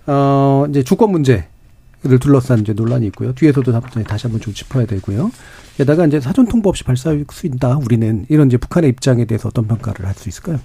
어, 0.07 0.67
이제 0.69 0.83
주권 0.83 1.11
문제 1.13 1.49
를 2.05 2.19
둘러싼 2.19 2.59
이제 2.59 2.73
논란이 2.73 3.07
있고요. 3.07 3.33
뒤에서도 3.33 3.71
다시- 3.81 4.03
다시 4.05 4.27
한번 4.27 4.41
좀 4.41 4.53
짚어야 4.53 4.87
되고요. 4.87 5.31
게다가 5.77 6.05
이제 6.05 6.19
사전 6.21 6.47
통보 6.49 6.69
없이 6.69 6.83
발사할 6.83 7.25
수 7.31 7.47
있다. 7.47 7.77
우리는 7.79 8.27
이런 8.29 8.49
이제 8.49 8.57
북한의 8.57 8.91
입장에 8.91 9.25
대해서 9.25 9.49
어떤 9.49 9.69
평가를 9.69 10.05
할 10.07 10.13
수 10.15 10.29
있을까요? 10.29 10.59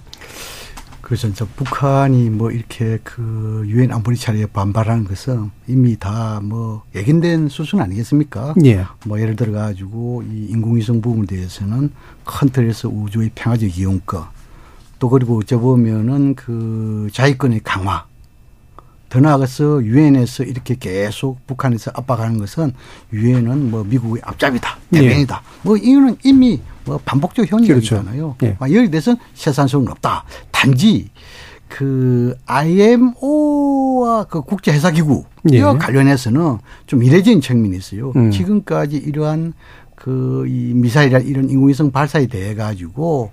그래서 1.00 1.32
저 1.32 1.46
북한이 1.54 2.28
뭐 2.30 2.50
이렇게 2.50 2.98
그 3.04 3.62
유엔 3.68 3.92
안보리 3.92 4.16
차례에 4.16 4.46
반발하는 4.46 5.04
것은 5.04 5.50
이미 5.68 5.96
다 5.96 6.40
뭐 6.42 6.82
예견된 6.96 7.48
수준 7.48 7.80
아니겠습니까? 7.80 8.54
예. 8.64 8.84
뭐 9.06 9.20
예를 9.20 9.36
들어 9.36 9.52
가지고 9.52 10.24
이 10.28 10.46
인공위성 10.50 11.00
부분에 11.00 11.26
대해서는 11.26 11.92
큰 12.24 12.48
틀에서 12.48 12.88
우주의 12.88 13.30
평화적 13.32 13.78
이용권 13.78 14.24
또 14.98 15.08
그리고 15.08 15.38
어째 15.38 15.56
보면은 15.56 16.34
그 16.34 17.08
자위권의 17.12 17.60
강화 17.62 18.04
더 19.08 19.20
나아가서 19.20 19.82
유엔에서 19.84 20.44
이렇게 20.44 20.76
계속 20.78 21.46
북한에서 21.46 21.90
압박하는 21.94 22.38
것은 22.38 22.72
유엔은 23.12 23.70
뭐 23.70 23.84
미국의 23.84 24.22
앞잡이다 24.24 24.76
대변이다 24.90 25.42
뭐 25.62 25.76
이거는 25.76 26.16
이미 26.24 26.60
뭐 26.84 26.98
반복적 27.04 27.50
현실이잖아요. 27.50 28.36
그렇죠. 28.38 28.46
예. 28.46 28.56
아, 28.58 28.70
여기 28.72 28.90
대해서는 28.90 29.18
세산성은 29.34 29.88
없다. 29.88 30.24
단지 30.50 31.10
그 31.68 32.34
IMO와 32.46 34.24
그 34.24 34.40
국제해사기구 34.42 35.24
예. 35.52 35.58
이와 35.58 35.76
관련해서는 35.76 36.58
좀 36.86 37.02
이례적인 37.02 37.40
측면이 37.40 37.76
있어요. 37.76 38.12
음. 38.16 38.30
지금까지 38.30 38.96
이러한 38.96 39.52
그 39.94 40.44
이 40.48 40.72
미사일이나 40.74 41.18
이런 41.18 41.50
인공위성 41.50 41.90
발사에 41.90 42.26
대해 42.26 42.54
가지고 42.54 43.30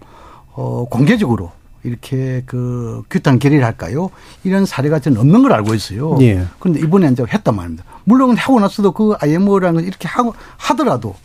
어 0.54 0.86
공개적으로 0.90 1.52
이렇게 1.86 2.44
그 2.46 3.04
규탄 3.10 3.40
결의를 3.40 3.64
할까요? 3.64 4.10
이런 4.44 4.66
사례가 4.66 5.00
저는 5.00 5.20
없는 5.20 5.44
걸 5.44 5.54
알고 5.54 5.74
있어요. 5.76 6.18
예. 6.22 6.46
그런데 6.60 6.80
이번에 6.82 7.10
이제 7.12 7.24
했단 7.32 7.56
말입니다. 7.56 7.84
물론 8.04 8.36
하고 8.36 8.60
나서도 8.60 8.92
그 8.92 9.14
IMO라는 9.20 9.82
걸 9.82 9.88
이렇게 9.88 10.08
하고 10.08 10.34
하더라도 10.58 11.16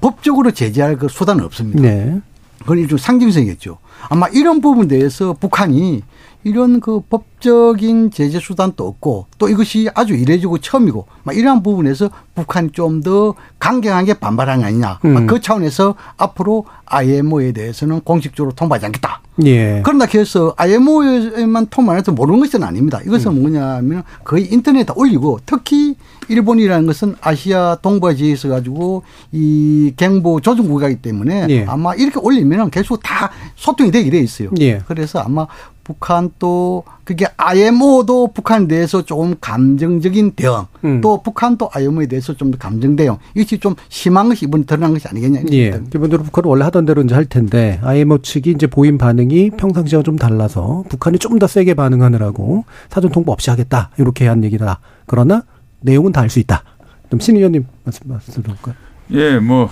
법적으로 0.00 0.50
제재할 0.50 0.96
그 0.96 1.08
수단은 1.08 1.44
없습니다. 1.44 1.82
네. 1.82 2.20
그건 2.60 2.78
일종 2.78 2.98
상징성이겠죠. 2.98 3.78
아마 4.08 4.28
이런 4.28 4.60
부분에 4.60 4.88
대해서 4.88 5.32
북한이 5.32 6.02
이런 6.44 6.80
그 6.80 7.00
법적인 7.00 8.10
제재 8.10 8.38
수단도 8.38 8.86
없고 8.86 9.26
또 9.38 9.48
이것이 9.48 9.88
아주 9.94 10.14
이례적이고 10.14 10.58
처음이고 10.58 11.06
막 11.24 11.36
이러한 11.36 11.62
부분에서 11.62 12.10
북한이 12.34 12.70
좀 12.72 13.02
더 13.02 13.34
강경하게 13.58 14.14
반발한 14.14 14.60
거 14.60 14.66
아니냐. 14.66 14.98
음. 15.04 15.26
그 15.26 15.40
차원에서 15.40 15.94
앞으로 16.16 16.64
IMO에 16.86 17.52
대해서는 17.52 18.00
공식적으로 18.00 18.54
통보하지 18.54 18.86
않겠다. 18.86 19.20
예. 19.44 19.82
그런다 19.84 20.06
해서 20.14 20.54
IMO에만 20.56 21.66
통보 21.70 21.92
안 21.92 21.98
해서 21.98 22.12
모르는 22.12 22.40
것은 22.40 22.62
아닙니다. 22.62 23.00
이것은 23.04 23.32
음. 23.32 23.42
뭐냐면 23.42 24.02
거의 24.24 24.46
인터넷에 24.52 24.92
올리고 24.94 25.40
특히 25.46 25.96
일본이라는 26.28 26.86
것은 26.86 27.16
아시아 27.20 27.76
동부에 27.82 28.14
지어서 28.14 28.48
가지고 28.48 29.02
이 29.32 29.92
갱보 29.96 30.40
조정 30.40 30.68
국가이기 30.68 31.02
때문에 31.02 31.46
예. 31.50 31.64
아마 31.66 31.94
이렇게 31.94 32.18
올리면 32.18 32.70
계속 32.70 33.02
다 33.02 33.30
소통이 33.56 33.87
되게 33.90 34.10
돼 34.10 34.18
있어요. 34.20 34.50
예. 34.60 34.78
그래서 34.86 35.20
아마 35.20 35.46
북한 35.84 36.30
또 36.38 36.84
그게 37.04 37.26
IMO도 37.38 38.32
북한에 38.34 38.68
대해서 38.68 39.02
조금 39.06 39.34
감정적인 39.40 40.32
대응 40.32 40.66
음. 40.84 41.00
또 41.00 41.22
북한도 41.22 41.70
IMO에 41.72 42.06
대해서 42.06 42.34
좀더 42.34 42.58
감정 42.58 42.94
대응 42.94 43.16
이것이 43.34 43.58
좀 43.58 43.74
심한 43.88 44.28
것이 44.28 44.44
이번에 44.44 44.64
드러난 44.64 44.92
것이 44.92 45.08
아니겠냐. 45.08 45.42
예. 45.52 45.80
기본적으로 45.90 46.24
북한은 46.24 46.48
원래 46.50 46.64
하던 46.64 46.84
대로 46.84 47.00
이제 47.02 47.14
할 47.14 47.24
텐데 47.24 47.80
IMO 47.82 48.18
측이 48.18 48.50
이제 48.50 48.66
보인 48.66 48.98
반응이 48.98 49.50
평상시와 49.56 50.02
좀 50.02 50.16
달라서 50.16 50.84
북한이 50.90 51.18
좀 51.18 51.38
더 51.38 51.46
세게 51.46 51.74
반응하느라고 51.74 52.64
사전 52.90 53.10
통보 53.10 53.32
없이 53.32 53.48
하겠다 53.48 53.90
이렇게 53.96 54.26
한 54.28 54.44
얘기다. 54.44 54.80
그러나 55.06 55.44
내용은 55.80 56.12
다 56.12 56.20
알 56.20 56.28
수 56.28 56.38
있다. 56.40 56.64
좀신 57.10 57.36
의원님 57.36 57.64
말씀 57.84 58.02
말씀 58.08 58.42
들어볼까요? 58.42 58.74
예, 59.12 59.38
뭐 59.38 59.70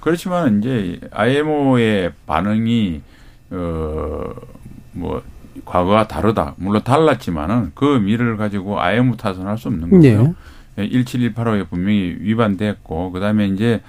그렇지만 0.00 0.58
이제 0.58 0.98
IMO의 1.12 2.10
반응이 2.26 3.02
어뭐 3.50 5.22
과거와 5.64 6.06
다르다. 6.06 6.54
물론 6.56 6.82
달랐지만은 6.82 7.72
그 7.74 7.94
의미를 7.94 8.36
가지고 8.36 8.80
IMO 8.80 9.16
탓은 9.16 9.56
수 9.56 9.68
없는 9.68 9.90
거고요. 9.90 10.34
예. 10.78 10.88
17185에 10.88 11.68
분명히 11.68 12.16
위반됐고 12.20 13.12
그다음에 13.12 13.48
이제 13.48 13.80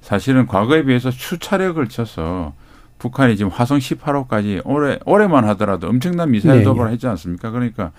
사실은 0.00 0.46
과거에 0.46 0.84
비해서 0.84 1.10
수차례 1.10 1.72
걸쳐서 1.72 2.52
북한이 2.98 3.36
지금 3.36 3.50
화성 3.50 3.78
18호까지 3.78 4.62
올해 4.64 4.98
올해만 5.04 5.44
하더라도 5.48 5.88
엄청난 5.88 6.30
미사일 6.30 6.58
네, 6.58 6.64
도발을 6.64 6.92
했지 6.92 7.06
않습니까? 7.06 7.50
그러니까 7.50 7.92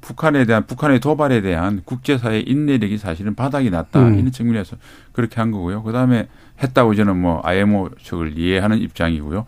북한에 0.00 0.46
대한 0.46 0.66
북한의 0.66 1.00
도발에 1.00 1.42
대한 1.42 1.82
국제사회 1.84 2.40
인내력이 2.40 2.98
사실은 2.98 3.34
바닥이 3.34 3.70
났다 3.70 4.00
음. 4.00 4.18
이런 4.18 4.32
측면에서 4.32 4.76
그렇게 5.12 5.36
한 5.36 5.50
거고요. 5.50 5.82
그다음에 5.82 6.28
했다고 6.62 6.94
저는 6.94 7.16
뭐 7.16 7.40
IMO 7.44 7.90
측을 8.02 8.38
이해하는 8.38 8.78
입장이고요. 8.78 9.46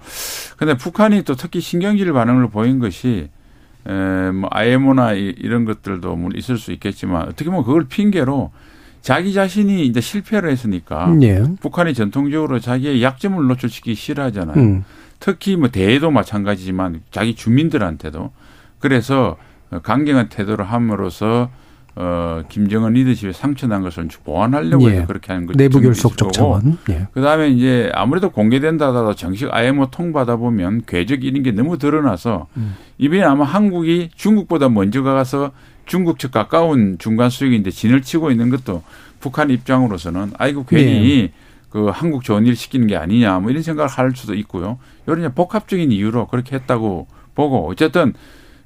근데 0.57 0.77
북한이 0.77 1.23
또 1.23 1.35
특히 1.35 1.61
신경질 1.61 2.13
반응을 2.13 2.49
보인 2.49 2.79
것이 2.79 3.29
에뭐 3.85 4.49
IMO나 4.51 5.15
이, 5.15 5.35
이런 5.39 5.65
것들도 5.65 6.15
물론 6.17 6.39
있을 6.39 6.57
수 6.57 6.73
있겠지만 6.73 7.23
어떻게 7.23 7.47
보면 7.47 7.65
그걸 7.65 7.85
핑계로 7.85 8.53
자기 9.01 9.33
자신이 9.33 9.85
이제 9.85 10.01
실패를 10.01 10.51
했으니까 10.51 11.13
예. 11.23 11.43
북한이 11.61 11.93
전통적으로 11.93 12.61
자기의 12.61 13.03
약점을 13.03 13.45
노출시키기 13.49 13.97
싫어하잖아요. 13.97 14.57
음. 14.57 14.85
특히 15.19 15.57
뭐 15.57 15.69
대해도 15.69 16.11
마찬가지지만 16.11 17.01
자기 17.11 17.35
주민들한테도 17.35 18.31
그래서 18.79 19.37
강경한 19.83 20.29
태도를 20.29 20.65
함으로써 20.65 21.51
어 21.95 22.43
김정은 22.49 22.95
리더십에 22.95 23.33
상처난 23.33 23.83
것을 23.83 24.09
보완하려고 24.25 24.91
예. 24.91 24.97
해서 24.97 25.07
그렇게 25.07 25.33
하는 25.33 25.47
거죠. 25.47 25.59
내부 25.59 25.81
결속적 25.81 26.33
차원. 26.33 26.79
예. 26.89 27.07
그 27.13 27.21
다음에 27.21 27.49
이제 27.49 27.91
아무래도 27.95 28.31
공개된다 28.31 28.89
하더라도 28.89 29.15
정식 29.15 29.53
IMO 29.53 29.91
통받아 29.91 30.37
보면 30.37 30.83
궤적 30.87 31.23
이런 31.23 31.43
게 31.43 31.53
너무 31.53 31.77
드러나서 31.77 32.47
음. 32.57 32.77
이번에 32.97 33.23
아마 33.25 33.45
한국이 33.45 34.09
중국보다 34.15 34.71
먼저 34.71 35.03
가서 35.03 35.53
중국 35.85 36.19
측 36.19 36.31
가까운 36.31 36.97
중간 36.99 37.29
수역인데 37.29 37.71
진을 37.71 38.01
치고 38.01 38.31
있는 38.31 38.49
것도 38.49 38.83
북한 39.21 39.51
입장으로서는 39.51 40.33
아이고 40.39 40.65
괜히 40.65 41.23
네. 41.23 41.33
그 41.69 41.87
한국 41.87 42.23
좋은 42.23 42.47
일 42.47 42.57
시키는 42.57 42.87
게 42.87 42.97
아니냐 42.97 43.39
뭐 43.41 43.51
이런 43.51 43.63
생각을 43.63 43.89
할 43.89 44.13
수도 44.15 44.35
있고요. 44.35 44.79
이런 45.07 45.33
복합적인 45.35 45.93
이유로 45.93 46.29
그렇게 46.29 46.57
했다고 46.57 47.07
보고 47.35 47.69
어쨌든 47.69 48.15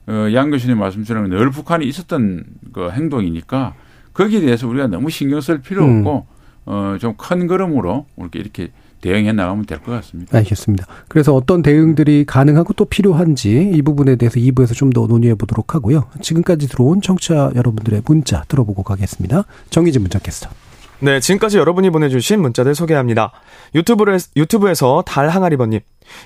어, 0.08 0.28
양 0.34 0.50
교수님 0.50 0.78
말씀처럼 0.78 1.28
늘 1.30 1.50
북한이 1.50 1.86
있었던 1.86 2.44
그 2.72 2.90
행동이니까 2.90 3.74
거기에 4.12 4.40
대해서 4.40 4.66
우리가 4.68 4.86
너무 4.86 5.10
신경 5.10 5.40
쓸 5.40 5.60
필요 5.60 5.84
음. 5.84 5.98
없고 5.98 6.26
어, 6.66 6.96
좀 7.00 7.14
큰 7.16 7.46
걸음으로 7.46 8.06
이렇게 8.16 8.38
이렇게 8.38 8.70
대응해 9.00 9.30
나가면 9.32 9.66
될 9.66 9.78
것 9.80 9.92
같습니다. 9.92 10.36
알겠습니다. 10.38 10.86
그래서 11.08 11.34
어떤 11.34 11.62
대응들이 11.62 12.24
가능하고 12.24 12.72
또 12.72 12.86
필요한지 12.86 13.70
이 13.74 13.82
부분에 13.82 14.16
대해서 14.16 14.40
2부에서 14.40 14.74
좀 14.74 14.90
더 14.90 15.06
논의해 15.06 15.34
보도록 15.34 15.74
하고요. 15.74 16.04
지금까지 16.22 16.66
들어온 16.68 17.00
청취자 17.02 17.52
여러분들의 17.54 18.02
문자 18.06 18.42
들어보고 18.48 18.82
가겠습니다. 18.84 19.44
정희진 19.70 20.00
문자 20.02 20.18
캐스터. 20.18 20.48
네, 20.98 21.20
지금까지 21.20 21.58
여러분이 21.58 21.90
보내주신 21.90 22.40
문자들 22.40 22.74
소개합니다. 22.74 23.32
유튜브를, 23.74 24.18
유튜브에서 24.34 25.02
달 25.06 25.28
항아리버님. 25.28 25.80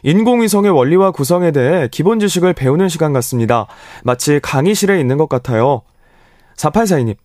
인공위성의 0.04 0.70
원리와 0.70 1.10
구성에 1.10 1.50
대해 1.50 1.88
기본 1.90 2.20
지식을 2.20 2.52
배우는 2.52 2.88
시간 2.88 3.12
같습니다. 3.12 3.66
마치 4.04 4.38
강의실에 4.40 5.00
있는 5.00 5.16
것 5.16 5.28
같아요. 5.28 5.82
4842님. 6.56 7.16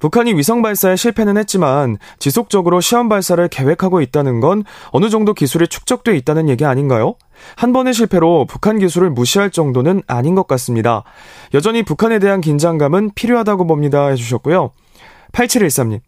북한이 0.00 0.34
위성 0.34 0.62
발사에 0.62 0.96
실패는 0.96 1.36
했지만 1.36 1.98
지속적으로 2.18 2.80
시험 2.80 3.08
발사를 3.08 3.46
계획하고 3.48 4.00
있다는 4.00 4.40
건 4.40 4.64
어느 4.90 5.08
정도 5.08 5.34
기술이 5.34 5.68
축적돼 5.68 6.16
있다는 6.16 6.48
얘기 6.48 6.64
아닌가요? 6.64 7.14
한 7.56 7.72
번의 7.72 7.94
실패로 7.94 8.46
북한 8.46 8.78
기술을 8.78 9.10
무시할 9.10 9.50
정도는 9.50 10.02
아닌 10.06 10.34
것 10.34 10.46
같습니다. 10.46 11.04
여전히 11.52 11.82
북한에 11.82 12.18
대한 12.18 12.40
긴장감은 12.40 13.12
필요하다고 13.14 13.66
봅니다. 13.66 14.08
해주셨고요. 14.08 14.72
8713님. 15.32 16.00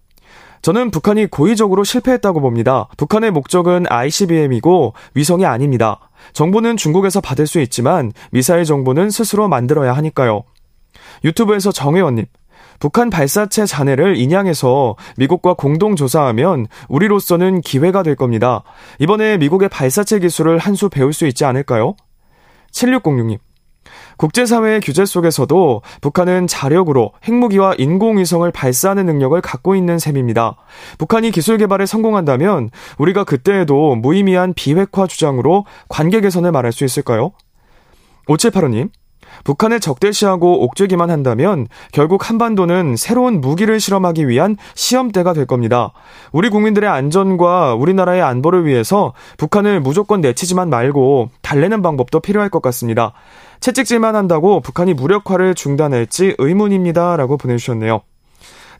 저는 0.62 0.90
북한이 0.90 1.26
고의적으로 1.26 1.84
실패했다고 1.84 2.40
봅니다. 2.40 2.88
북한의 2.96 3.30
목적은 3.30 3.86
ICBM이고 3.88 4.94
위성이 5.14 5.46
아닙니다. 5.46 6.00
정보는 6.32 6.76
중국에서 6.76 7.20
받을 7.20 7.46
수 7.46 7.60
있지만 7.60 8.12
미사일 8.32 8.64
정보는 8.64 9.10
스스로 9.10 9.48
만들어야 9.48 9.92
하니까요. 9.94 10.42
유튜브에서 11.24 11.70
정혜원님. 11.72 12.26
북한 12.78 13.08
발사체 13.08 13.64
잔해를 13.64 14.16
인양해서 14.16 14.96
미국과 15.16 15.54
공동 15.54 15.96
조사하면 15.96 16.66
우리로서는 16.88 17.62
기회가 17.62 18.02
될 18.02 18.16
겁니다. 18.16 18.64
이번에 18.98 19.38
미국의 19.38 19.68
발사체 19.70 20.18
기술을 20.18 20.58
한 20.58 20.74
수 20.74 20.90
배울 20.90 21.12
수 21.14 21.26
있지 21.26 21.44
않을까요? 21.46 21.96
7606님. 22.72 23.38
국제사회의 24.16 24.80
규제 24.80 25.04
속에서도 25.04 25.82
북한은 26.00 26.46
자력으로 26.46 27.12
핵무기와 27.24 27.74
인공위성을 27.78 28.50
발사하는 28.50 29.06
능력을 29.06 29.40
갖고 29.40 29.74
있는 29.74 29.98
셈입니다. 29.98 30.56
북한이 30.98 31.30
기술 31.30 31.58
개발에 31.58 31.86
성공한다면 31.86 32.70
우리가 32.98 33.24
그때에도 33.24 33.94
무의미한 33.94 34.54
비핵화 34.54 35.06
주장으로 35.06 35.66
관계 35.88 36.20
개선을 36.20 36.52
말할 36.52 36.72
수 36.72 36.84
있을까요? 36.84 37.32
5785님. 38.28 38.90
북한을 39.44 39.80
적대시하고 39.80 40.64
옥죄기만 40.64 41.10
한다면 41.10 41.66
결국 41.92 42.28
한반도는 42.28 42.96
새로운 42.96 43.40
무기를 43.40 43.80
실험하기 43.80 44.28
위한 44.28 44.56
시험대가 44.74 45.32
될 45.32 45.46
겁니다. 45.46 45.92
우리 46.32 46.48
국민들의 46.48 46.88
안전과 46.88 47.74
우리나라의 47.74 48.22
안보를 48.22 48.64
위해서 48.64 49.12
북한을 49.36 49.80
무조건 49.80 50.20
내치지만 50.20 50.70
말고 50.70 51.30
달래는 51.42 51.82
방법도 51.82 52.20
필요할 52.20 52.48
것 52.48 52.62
같습니다. 52.62 53.12
채찍질만 53.60 54.16
한다고 54.16 54.60
북한이 54.60 54.94
무력화를 54.94 55.54
중단할지 55.54 56.34
의문입니다. 56.38 57.16
라고 57.16 57.36
보내주셨네요. 57.36 58.02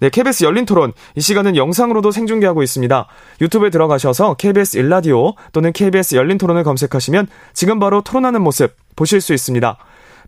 네, 0.01 0.11
KBS 0.11 0.45
열린 0.45 0.67
토론. 0.67 0.93
이 1.15 1.21
시간은 1.21 1.57
영상으로도 1.57 2.11
생중계하고 2.11 2.63
있습니다. 2.63 3.07
유튜브에 3.41 3.71
들어가셔서 3.71 4.35
KBS 4.35 4.79
일라디오 4.79 5.35
또는 5.53 5.73
KBS 5.73 6.17
열린 6.17 6.39
토론을 6.39 6.65
검색하시면 6.65 7.29
지금 7.55 7.79
바로 7.79 8.03
토론하는 8.03 8.43
모습 8.43 8.77
보실 8.95 9.21
수 9.21 9.33
있습니다. 9.33 9.79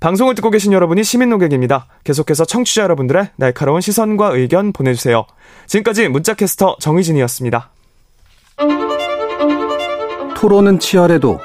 방송을 0.01 0.35
듣고 0.37 0.51
계신 0.51 0.73
여러분이 0.73 1.03
시민 1.03 1.31
노객입니다. 1.31 1.87
계속해서 2.05 2.45
청취자 2.45 2.83
여러분들의 2.83 3.31
날카로운 3.37 3.81
시선과 3.81 4.29
의견 4.29 4.73
보내주세요. 4.73 5.27
지금까지 5.67 6.09
문자캐스터 6.09 6.77
정희진이었습니다. 6.81 7.71
토론은 10.37 10.79
치열해도 10.79 11.41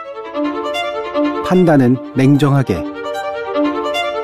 판단은 1.47 1.97
냉정하게 2.15 2.92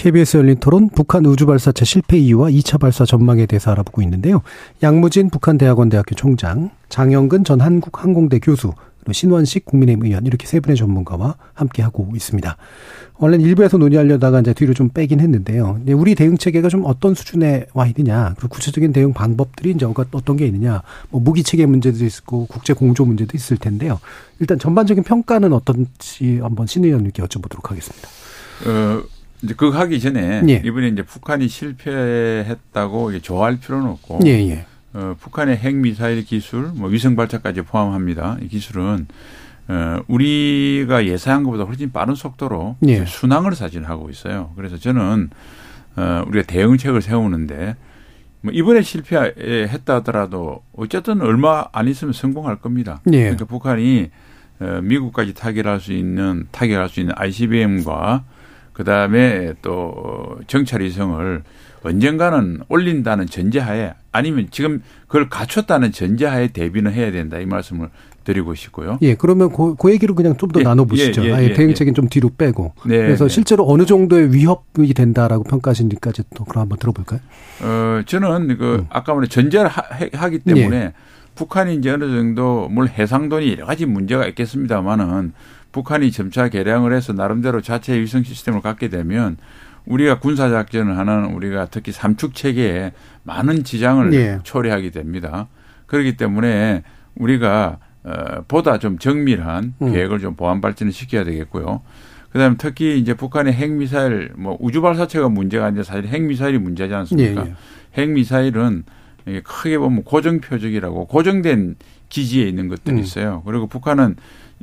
KBS 0.00 0.38
열린 0.38 0.56
토론 0.56 0.88
북한 0.88 1.26
우주 1.26 1.44
발사체 1.44 1.84
실패 1.84 2.16
이유와 2.16 2.48
2차 2.48 2.80
발사 2.80 3.04
전망에 3.04 3.44
대해서 3.44 3.70
알아보고 3.70 4.00
있는데요. 4.00 4.40
양무진 4.82 5.28
북한 5.28 5.58
대학원 5.58 5.90
대학교 5.90 6.14
총장, 6.14 6.70
장영근 6.88 7.44
전 7.44 7.60
한국 7.60 8.02
항공대 8.02 8.38
교수, 8.38 8.72
신원식 9.12 9.66
국민의힘 9.66 10.06
의원 10.06 10.24
이렇게 10.24 10.46
세 10.46 10.58
분의 10.58 10.78
전문가와 10.78 11.36
함께 11.52 11.82
하고 11.82 12.08
있습니다. 12.14 12.56
원래는 13.18 13.44
일부에서 13.44 13.76
논의하려다가 13.76 14.40
이제 14.40 14.54
뒤로 14.54 14.72
좀 14.72 14.88
빼긴 14.88 15.20
했는데요. 15.20 15.80
우리 15.88 16.14
대응 16.14 16.38
체계가 16.38 16.70
좀 16.70 16.86
어떤 16.86 17.14
수준에 17.14 17.66
와 17.74 17.86
있느냐, 17.86 18.32
그리고 18.38 18.54
구체적인 18.54 18.94
대응 18.94 19.12
방법들이 19.12 19.72
이제 19.72 19.84
어떤 19.84 20.36
게 20.38 20.46
있느냐, 20.46 20.80
뭐 21.10 21.20
무기 21.20 21.42
체계 21.42 21.66
문제도 21.66 22.02
있고 22.06 22.46
국제 22.46 22.72
공조 22.72 23.04
문제도 23.04 23.30
있을 23.36 23.58
텐데요. 23.58 24.00
일단 24.38 24.58
전반적인 24.58 25.04
평가는 25.04 25.52
어떤지 25.52 26.38
한번 26.40 26.66
신 26.66 26.86
의원님께 26.86 27.22
여쭤보도록 27.22 27.68
하겠습니다. 27.68 28.08
어, 28.66 29.19
이제 29.42 29.54
그거 29.54 29.78
하기 29.78 30.00
전에 30.00 30.42
예. 30.48 30.62
이번에 30.64 30.88
이제 30.88 31.02
북한이 31.02 31.48
실패했다고 31.48 33.18
좋아할 33.20 33.58
필요는 33.58 33.86
없고. 33.88 34.20
예, 34.26 34.30
예. 34.30 34.66
어, 34.92 35.14
북한의 35.20 35.56
핵 35.56 35.76
미사일 35.76 36.24
기술, 36.24 36.70
뭐 36.74 36.88
위성 36.88 37.16
발사까지 37.16 37.62
포함합니다. 37.62 38.38
이 38.42 38.48
기술은 38.48 39.06
어, 39.68 40.00
우리가 40.08 41.06
예상한 41.06 41.44
것보다 41.44 41.64
훨씬 41.64 41.92
빠른 41.92 42.14
속도로 42.14 42.76
예. 42.86 43.04
순항을 43.04 43.54
사진하고 43.54 44.10
있어요. 44.10 44.52
그래서 44.56 44.76
저는 44.76 45.30
어, 45.96 46.24
우리가 46.26 46.44
대응책을 46.46 47.02
세우는데 47.02 47.76
뭐 48.42 48.52
이번에 48.52 48.82
실패했다 48.82 49.96
하더라도 49.96 50.62
어쨌든 50.72 51.20
얼마 51.20 51.66
안 51.72 51.88
있으면 51.88 52.12
성공할 52.12 52.56
겁니다. 52.56 53.00
예. 53.12 53.20
그러니까 53.20 53.44
북한이 53.44 54.10
어, 54.60 54.80
미국까지 54.82 55.34
타결할 55.34 55.80
수 55.80 55.92
있는 55.92 56.46
타결할 56.50 56.88
수 56.88 57.00
있는 57.00 57.14
ICBM과 57.16 58.24
그 58.72 58.84
다음에 58.84 59.54
또 59.62 60.38
정찰 60.46 60.82
위성을 60.82 61.42
언젠가는 61.82 62.60
올린다는 62.68 63.26
전제하에 63.26 63.94
아니면 64.12 64.48
지금 64.50 64.82
그걸 65.06 65.28
갖췄다는 65.28 65.92
전제하에 65.92 66.48
대비는 66.48 66.92
해야 66.92 67.10
된다 67.10 67.38
이 67.38 67.46
말씀을 67.46 67.88
드리고 68.24 68.54
싶고요. 68.54 68.98
예, 69.02 69.14
그러면 69.14 69.50
그, 69.50 69.74
그 69.76 69.90
얘기를 69.90 70.14
그냥 70.14 70.36
좀더 70.36 70.60
예, 70.60 70.64
나눠보시죠. 70.64 71.24
예, 71.24 71.28
예, 71.28 71.32
아예 71.32 71.44
예, 71.46 71.52
대응책은 71.54 71.94
좀 71.94 72.08
뒤로 72.08 72.30
빼고. 72.36 72.74
네, 72.84 72.98
그래서 72.98 73.26
네. 73.26 73.34
실제로 73.34 73.66
어느 73.66 73.86
정도의 73.86 74.32
위협이 74.32 74.92
된다라고 74.92 75.44
평가하시는지까지 75.44 76.24
또 76.36 76.44
그럼 76.44 76.62
한번 76.62 76.78
들어볼까요? 76.78 77.20
어, 77.62 78.02
저는 78.06 78.58
그 78.58 78.74
음. 78.80 78.86
아까 78.90 79.14
말한 79.14 79.28
전제를 79.28 79.68
하, 79.68 80.28
기 80.28 80.38
때문에 80.38 80.76
예. 80.76 80.92
북한이 81.34 81.76
이제 81.76 81.90
어느 81.90 82.04
정도 82.04 82.68
물 82.68 82.88
해상돈이 82.88 83.52
여러 83.52 83.66
가지 83.66 83.86
문제가 83.86 84.26
있겠습니다만은 84.26 85.32
북한이 85.72 86.10
점차 86.10 86.48
개량을 86.48 86.92
해서 86.92 87.12
나름대로 87.12 87.60
자체 87.60 87.98
위성 87.98 88.22
시스템을 88.22 88.60
갖게 88.60 88.88
되면 88.88 89.36
우리가 89.86 90.18
군사작전을 90.18 90.98
하는 90.98 91.32
우리가 91.32 91.66
특히 91.66 91.92
삼축 91.92 92.34
체계에 92.34 92.92
많은 93.22 93.64
지장을 93.64 94.12
예. 94.14 94.38
초래하게 94.42 94.90
됩니다. 94.90 95.48
그렇기 95.86 96.16
때문에 96.16 96.82
우리가 97.14 97.78
어, 98.02 98.42
보다 98.48 98.78
좀 98.78 98.98
정밀한 98.98 99.74
음. 99.82 99.92
계획을 99.92 100.20
좀 100.20 100.34
보완 100.34 100.60
발전을 100.60 100.92
시켜야 100.92 101.24
되겠고요. 101.24 101.82
그다음에 102.32 102.56
특히 102.58 102.98
이제 102.98 103.14
북한의 103.14 103.52
핵미사일 103.52 104.32
뭐 104.36 104.56
우주 104.60 104.80
발사체가 104.80 105.28
문제가 105.28 105.66
아니라 105.66 105.82
사실 105.82 106.06
핵미사일이 106.06 106.58
문제지 106.58 106.94
않습니까? 106.94 107.44
예, 107.44 107.50
예. 107.50 107.54
핵미사일은 107.94 108.84
크게 109.44 109.78
보면 109.78 110.04
고정 110.04 110.40
표적이라고 110.40 111.06
고정된 111.06 111.76
기지에 112.08 112.44
있는 112.46 112.68
것들이 112.68 112.96
음. 112.96 113.00
있어요. 113.00 113.42
그리고 113.44 113.66
북한은 113.66 114.16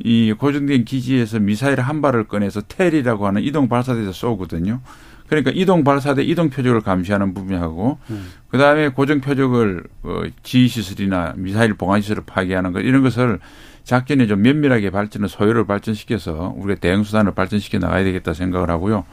이 0.04 0.34
고정된 0.34 0.86
기지에서 0.86 1.40
미사일 1.40 1.80
한 1.82 2.02
발을 2.02 2.26
꺼내서 2.26 2.62
텔이라고 2.62 3.28
하는 3.28 3.42
이동 3.42 3.68
발사대에서 3.68 4.12
쏘거든요. 4.12 4.82
그러니까 5.28 5.52
이동 5.54 5.84
발사대 5.84 6.24
이동 6.24 6.50
표적을 6.50 6.82
감시하는 6.82 7.34
부분하고 7.34 7.98
음. 8.10 8.28
그다음에 8.50 8.90
고정 8.90 9.20
표적을 9.20 9.84
어, 10.04 10.22
지휘 10.44 10.68
시설이나 10.68 11.34
미사일 11.36 11.74
보관 11.74 12.02
시설을 12.02 12.24
파괴하는 12.26 12.72
것 12.72 12.80
이런 12.80 13.04
것을 13.04 13.40
작전에 13.84 14.28
좀 14.28 14.42
면밀하게 14.42 14.90
발전을 14.90 15.28
소요를 15.28 15.66
발전시켜서 15.66 16.54
우리가 16.58 16.80
대응 16.80 17.04
수단을 17.04 17.34
발전시켜 17.34 17.80
나가야 17.80 18.04
되겠다 18.04 18.34
생각을 18.34 18.70
하고요. 18.70 19.06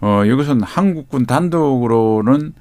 어 0.00 0.24
이것은 0.24 0.62
한국군 0.62 1.24
단독으로는 1.24 2.52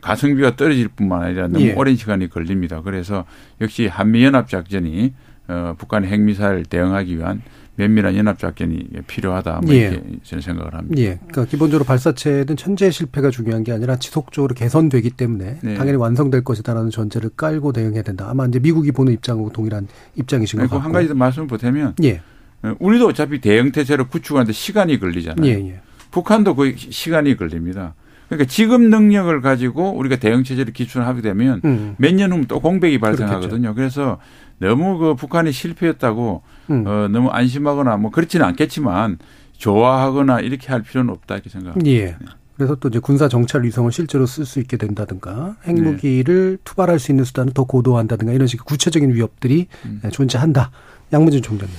가성비가 0.00 0.56
떨어질 0.56 0.88
뿐만 0.88 1.22
아니라 1.22 1.48
너무 1.48 1.66
예. 1.66 1.72
오랜 1.72 1.96
시간이 1.96 2.30
걸립니다. 2.30 2.82
그래서 2.82 3.24
역시 3.60 3.86
한미연합 3.86 4.48
작전이 4.48 5.12
어 5.48 5.74
북한의 5.78 6.10
핵미사일 6.10 6.64
대응하기 6.64 7.18
위한 7.18 7.42
면밀한 7.76 8.16
연합 8.16 8.38
작전이 8.38 8.88
필요하다. 9.06 9.62
뭐 9.64 9.74
이렇게 9.74 9.96
예. 9.96 10.16
저는 10.22 10.42
생각을 10.42 10.74
합니다. 10.74 11.00
예. 11.00 11.18
그러니까 11.26 11.44
기본적으로 11.46 11.84
발사체는 11.84 12.56
천재 12.56 12.90
실패가 12.90 13.30
중요한 13.30 13.64
게 13.64 13.72
아니라 13.72 13.96
지속적으로 13.96 14.54
개선되기 14.54 15.10
때문에 15.10 15.58
네. 15.60 15.74
당연히 15.74 15.98
완성될 15.98 16.44
것이다라는 16.44 16.90
전제를 16.90 17.30
깔고 17.36 17.72
대응해야 17.72 18.02
된다. 18.02 18.28
아마 18.28 18.46
이제 18.46 18.60
미국이 18.60 18.92
보는 18.92 19.12
입장하고 19.12 19.50
동일한 19.50 19.88
입장이신 20.14 20.60
것 20.60 20.70
같고. 20.70 20.84
한 20.84 20.92
가지 20.92 21.08
더 21.08 21.14
말씀을 21.14 21.48
보태면 21.48 21.96
예. 22.04 22.20
어, 22.62 22.74
우리도 22.78 23.08
어차피 23.08 23.40
대응 23.40 23.72
태세를 23.72 24.08
구축하는데 24.08 24.52
시간이 24.52 25.00
걸리잖아요. 25.00 25.44
예, 25.46 25.68
예. 25.68 25.80
북한도 26.12 26.54
그 26.54 26.74
시간이 26.76 27.36
걸립니다. 27.36 27.94
그러니까 28.28 28.48
지금 28.48 28.88
능력을 28.88 29.40
가지고 29.40 29.90
우리가 29.96 30.16
대응 30.16 30.44
체제를 30.44 30.72
기준하게 30.72 31.22
되면 31.22 31.60
음. 31.64 31.94
몇년 31.98 32.32
후면 32.32 32.46
또 32.46 32.60
공백이 32.60 32.98
발생하거든요. 32.98 33.74
그렇겠죠. 33.74 33.74
그래서 33.74 34.18
너무 34.58 34.98
그 34.98 35.14
북한이 35.14 35.52
실패했다고 35.52 36.42
음. 36.70 36.84
어, 36.86 37.08
너무 37.08 37.28
안심하거나 37.30 37.96
뭐 37.96 38.10
그렇지는 38.10 38.46
않겠지만 38.46 39.18
좋아하거나 39.58 40.40
이렇게 40.40 40.68
할 40.68 40.82
필요는 40.82 41.12
없다 41.12 41.34
이렇게 41.34 41.50
생각합니다. 41.50 41.90
예. 41.90 42.04
네. 42.06 42.16
그래서 42.56 42.76
또 42.76 42.88
이제 42.88 43.00
군사 43.00 43.28
정찰 43.28 43.64
위성을 43.64 43.90
실제로 43.90 44.26
쓸 44.26 44.44
수 44.44 44.60
있게 44.60 44.76
된다든가 44.76 45.56
핵무기를 45.66 46.50
네. 46.52 46.56
투발할 46.62 47.00
수 47.00 47.10
있는 47.10 47.24
수단을 47.24 47.52
더 47.52 47.64
고도화한다든가 47.64 48.32
이런 48.32 48.46
식의 48.46 48.64
구체적인 48.64 49.12
위협들이 49.12 49.66
음. 49.86 50.00
존재한다. 50.12 50.70
양문진 51.12 51.42
총장님. 51.42 51.74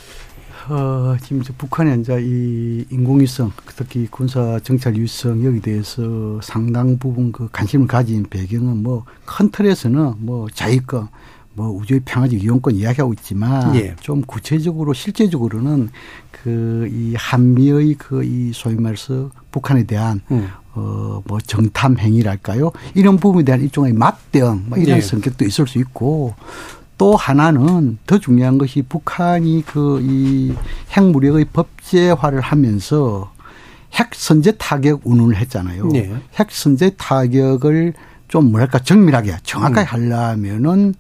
어, 0.68 1.16
지금 1.22 1.42
이제 1.42 1.54
북한의 1.58 2.00
이제 2.02 2.18
이 2.22 2.86
인공위성, 2.90 3.52
특히 3.76 4.08
군사 4.10 4.60
정찰 4.64 4.96
위성 4.96 5.46
여기 5.46 5.62
대해서 5.62 6.40
상당 6.42 6.98
부분 6.98 7.32
그 7.32 7.48
관심을 7.52 7.88
가진 7.88 8.24
배경은 8.30 8.82
뭐 8.82 9.06
큰 9.26 9.52
틀에서는 9.52 10.16
뭐 10.20 10.48
자유권, 10.52 11.08
뭐 11.56 11.70
우주의 11.70 12.02
평화적 12.04 12.42
이용권 12.44 12.76
이야기하고 12.76 13.14
있지만 13.14 13.74
예. 13.76 13.96
좀 14.02 14.22
구체적으로 14.22 14.94
실제적으로는 14.94 15.90
그 16.32 16.88
이 16.92 17.16
한미의 17.18 17.96
그 17.96 18.24
이 18.24 18.52
소위 18.54 18.76
말해서 18.76 19.32
북한에 19.52 19.84
대한 19.84 20.22
음. 20.32 20.50
어뭐 20.74 21.40
정탐 21.46 21.98
행위랄까요 21.98 22.72
이런 22.94 23.18
부분에 23.18 23.44
대한 23.46 23.62
일종의 23.62 23.94
맞대응 23.94 24.66
뭐 24.68 24.78
이런 24.78 24.98
예. 24.98 25.02
성격도 25.02 25.46
있을 25.46 25.66
수 25.68 25.80
있고 25.80 26.36
또 26.98 27.16
하나는 27.16 27.98
더 28.06 28.20
중요한 28.20 28.58
것이 28.58 28.82
북한이 28.84 29.64
그 29.66 30.00
이 30.04 30.54
핵무력의 30.96 31.46
법제화를 31.54 32.42
하면서 32.42 33.32
핵 33.94 34.14
선제 34.14 34.54
타격 34.58 35.02
운운을 35.06 35.38
했잖아요. 35.38 35.88
네. 35.88 36.14
핵 36.38 36.52
선제 36.52 36.92
타격을 36.98 37.94
좀 38.28 38.52
뭐랄까 38.52 38.80
정밀하게 38.80 39.38
정확하게 39.44 39.82
음. 39.82 39.86
하려면은 39.86 40.96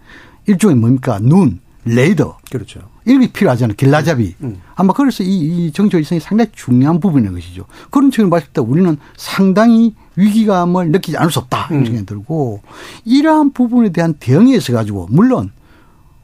일종의 0.47 0.75
뭡니까 0.77 1.19
눈 1.21 1.59
레이더 1.85 2.37
그렇죠. 2.51 2.81
이런 3.05 3.21
게 3.21 3.31
필요하잖아요. 3.31 3.75
길라잡이. 3.75 4.35
음. 4.41 4.61
아마 4.73 4.91
그래서 4.93 5.23
이, 5.23 5.27
이 5.67 5.71
정치 5.71 5.97
일성이 5.97 6.19
상당히 6.19 6.49
중요한 6.55 6.99
부분인 6.99 7.33
것이죠. 7.33 7.65
그런 7.91 8.09
측면을 8.09 8.31
봤을 8.31 8.47
때 8.51 8.61
우리는 8.61 8.97
상당히 9.15 9.93
위기감을 10.15 10.89
느끼지 10.91 11.17
않을 11.17 11.31
수 11.31 11.39
없다. 11.39 11.67
이런 11.69 11.81
음. 11.81 11.85
생각이 11.85 12.05
들고 12.07 12.61
이러한 13.05 13.51
부분에 13.53 13.89
대한 13.89 14.15
대응에 14.19 14.55
있어 14.55 14.73
가지고 14.73 15.07
물론 15.11 15.51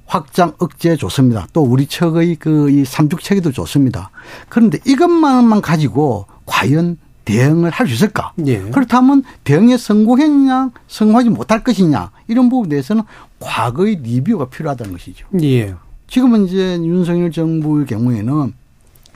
확장 0.07 0.53
억제 0.57 0.95
좋습니다. 0.97 1.47
또 1.53 1.61
우리 1.61 1.85
측의 1.85 2.35
그 2.37 2.69
이 2.71 2.83
삼죽 2.83 3.21
체계도 3.21 3.51
좋습니다. 3.51 4.09
그런데 4.49 4.79
이것만만 4.85 5.61
가지고 5.61 6.25
과연 6.47 6.97
대응을 7.31 7.69
할 7.71 7.87
수 7.87 7.93
있을까? 7.93 8.33
예. 8.45 8.59
그렇다면 8.59 9.23
대응에 9.43 9.77
성공했냐, 9.77 10.71
성공하지 10.87 11.29
못할 11.29 11.63
것이냐 11.63 12.11
이런 12.27 12.49
부분에 12.49 12.69
대해서는 12.69 13.03
과거의 13.39 13.95
리뷰가 14.03 14.49
필요하다는 14.49 14.93
것이죠. 14.93 15.27
예. 15.41 15.75
지금은 16.07 16.47
이제 16.47 16.75
윤석열 16.75 17.31
정부의 17.31 17.85
경우에는 17.85 18.53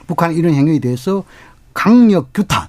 북한 0.06 0.34
이런 0.34 0.54
행위에 0.54 0.78
대해서 0.78 1.24
강력 1.74 2.32
규탄, 2.32 2.68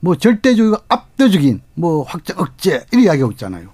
뭐 0.00 0.16
절대적이고 0.16 0.76
압도적인 0.88 1.62
뭐 1.74 2.02
확장 2.02 2.38
억제 2.38 2.84
이런 2.92 3.04
이야기하고 3.04 3.32
있잖아요. 3.32 3.68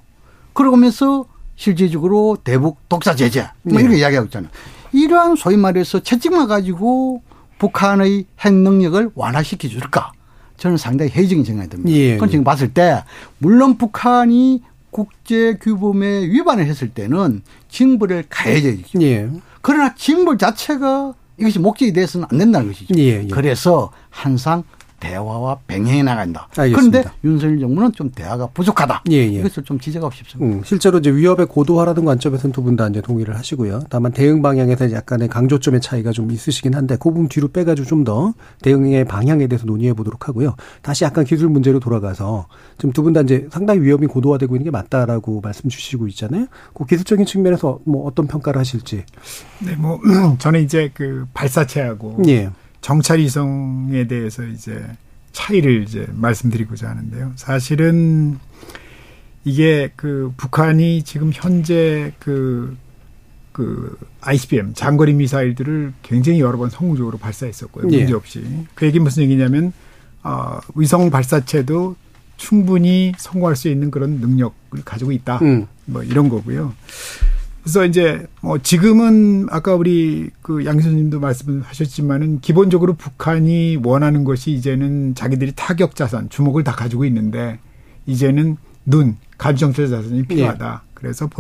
그러면서 0.53 1.25
실질적으로 1.57 2.39
대북 2.43 2.79
독사 2.89 3.15
제재 3.15 3.51
뭐 3.63 3.79
네. 3.79 3.83
이렇게 3.83 3.99
이야기하고 3.99 4.27
있잖아요. 4.27 4.51
이러한 4.93 5.37
소위 5.37 5.57
말해서 5.57 6.01
채찍만 6.01 6.49
가지고 6.49 7.23
북한의 7.59 8.27
핵 8.41 8.55
능력을 8.55 9.11
완화시켜 9.15 9.69
줄까? 9.69 10.13
저는 10.61 10.77
상당히 10.77 11.11
회의적인 11.11 11.43
생각이 11.43 11.71
듭니다. 11.71 11.91
예. 11.99 12.15
그건 12.15 12.31
지금 12.31 12.45
봤을 12.45 12.73
때 12.73 13.03
물론 13.39 13.79
북한이 13.79 14.63
국제 14.91 15.55
규범에 15.55 16.27
위반을 16.29 16.67
했을 16.67 16.91
때는 16.91 17.43
징벌을 17.71 18.25
가해야죠. 18.29 18.83
예. 19.01 19.31
그러나 19.63 19.95
징벌 19.95 20.37
자체가 20.37 21.15
이것이 21.39 21.59
목적이 21.59 21.95
돼서는 21.95 22.27
안 22.31 22.39
된다는 22.39 22.69
것이죠. 22.69 22.95
예, 22.99 23.23
예. 23.25 23.29
그래서 23.29 23.91
항상 24.11 24.63
대화와 25.01 25.59
병행해 25.67 26.03
나간다. 26.03 26.49
알겠습니다. 26.57 27.01
그런데 27.01 27.11
윤석열 27.25 27.59
정부는 27.61 27.93
좀 27.93 28.11
대화가 28.11 28.47
부족하다. 28.49 29.03
예, 29.11 29.17
예. 29.17 29.25
이것을 29.27 29.65
좀 29.65 29.81
지적하고 29.81 30.15
싶습니다. 30.15 30.55
음, 30.57 30.63
실제로 30.65 30.99
이제 30.99 31.11
위협의 31.11 31.47
고도화라는 31.47 32.05
관점에서는 32.05 32.53
두 32.53 32.63
분 32.63 32.77
다 32.77 32.87
이제 32.89 33.01
동의를 33.01 33.37
하시고요. 33.37 33.81
다만 33.91 34.13
대응 34.13 34.43
방향에서 34.43 34.93
약간의 34.93 35.29
강조점의 35.29 35.81
차이가 35.81 36.13
좀 36.13 36.31
있으시긴 36.31 36.75
한데 36.75 36.97
그 36.97 37.11
부분 37.11 37.29
뒤로 37.29 37.49
빼가지고 37.49 37.87
좀 37.89 38.05
더 38.05 38.33
대응의 38.63 39.05
방향에 39.07 39.47
대해서 39.47 39.67
논의해 39.67 39.93
보도록 39.95 40.29
하고요. 40.29 40.55
다시 40.83 41.05
약간 41.05 41.25
기술 41.25 41.49
문제로 41.49 41.81
돌아가서 41.81 42.47
지금 42.79 42.93
두 42.93 43.03
분 43.03 43.13
다 43.13 43.23
이제 43.23 43.47
상당히 43.51 43.81
위협이 43.81 44.07
고도화되고 44.07 44.55
있는 44.57 44.65
게 44.65 44.71
맞다라고 44.71 45.41
말씀 45.41 45.69
주시고 45.71 46.07
있잖아요. 46.09 46.47
그 46.75 46.85
기술적인 46.87 47.25
측면에서 47.27 47.81
뭐 47.85 48.07
어떤 48.07 48.27
평가를 48.27 48.59
하실지. 48.61 49.05
네, 49.61 49.75
뭐 49.77 49.99
저는 50.39 50.63
이제 50.63 50.91
그 50.95 51.27
발사체하고 51.35 52.23
예. 52.29 52.51
정찰 52.81 53.21
이성에 53.21 54.07
대해서 54.07 54.45
이제 54.45 54.85
차이를 55.33 55.83
이제 55.83 56.07
말씀드리고자 56.13 56.89
하는데요. 56.89 57.33
사실은 57.37 58.39
이게 59.45 59.91
그 59.97 60.33
북한이 60.37 61.03
지금 61.03 61.31
현재 61.33 62.13
그, 62.19 62.77
그 63.53 63.97
ICBM 64.21 64.75
장거리 64.75 65.15
미사일들을 65.15 65.95
굉장히 66.03 66.41
여러 66.41 66.59
번 66.59 66.71
성공적으로 66.71 67.19
발사했었고요. 67.19 67.89
예. 67.93 67.99
문제 67.99 68.15
없이. 68.15 68.45
그 68.75 68.87
얘기 68.87 68.99
무슨 68.99 69.23
얘기냐면, 69.23 69.73
어, 70.23 70.59
위성 70.75 71.11
발사체도 71.11 71.97
충분히 72.37 73.13
성공할 73.19 73.57
수 73.57 73.69
있는 73.69 73.91
그런 73.91 74.19
능력을 74.21 74.85
가지고 74.85 75.13
있다. 75.13 75.39
음. 75.43 75.67
뭐 75.85 76.03
이런 76.03 76.29
거고요. 76.29 76.75
그래서 77.63 77.85
이제 77.85 78.27
뭐 78.41 78.59
지금은 78.59 79.49
아까 79.51 79.75
우리 79.75 80.31
그양 80.43 80.77
교수님도 80.77 81.21
말씀하셨지만은 81.21 82.41
기본적으로 82.41 82.95
북한이 82.95 83.79
원하는 83.83 84.25
것이 84.25 84.53
이제는 84.53 85.15
자기들이 85.15 85.53
타격 85.57 85.95
자산 85.95 86.29
주목을 86.31 86.65
다 86.65 86.73
가지고 86.73 87.05
있는데 87.05 87.59
이제는 88.07 88.57
눈 88.87 89.17
감정적 89.39 89.89
자산이 89.89 90.25
필요하다. 90.25 90.83
네. 90.85 90.91
그래서 90.95 91.31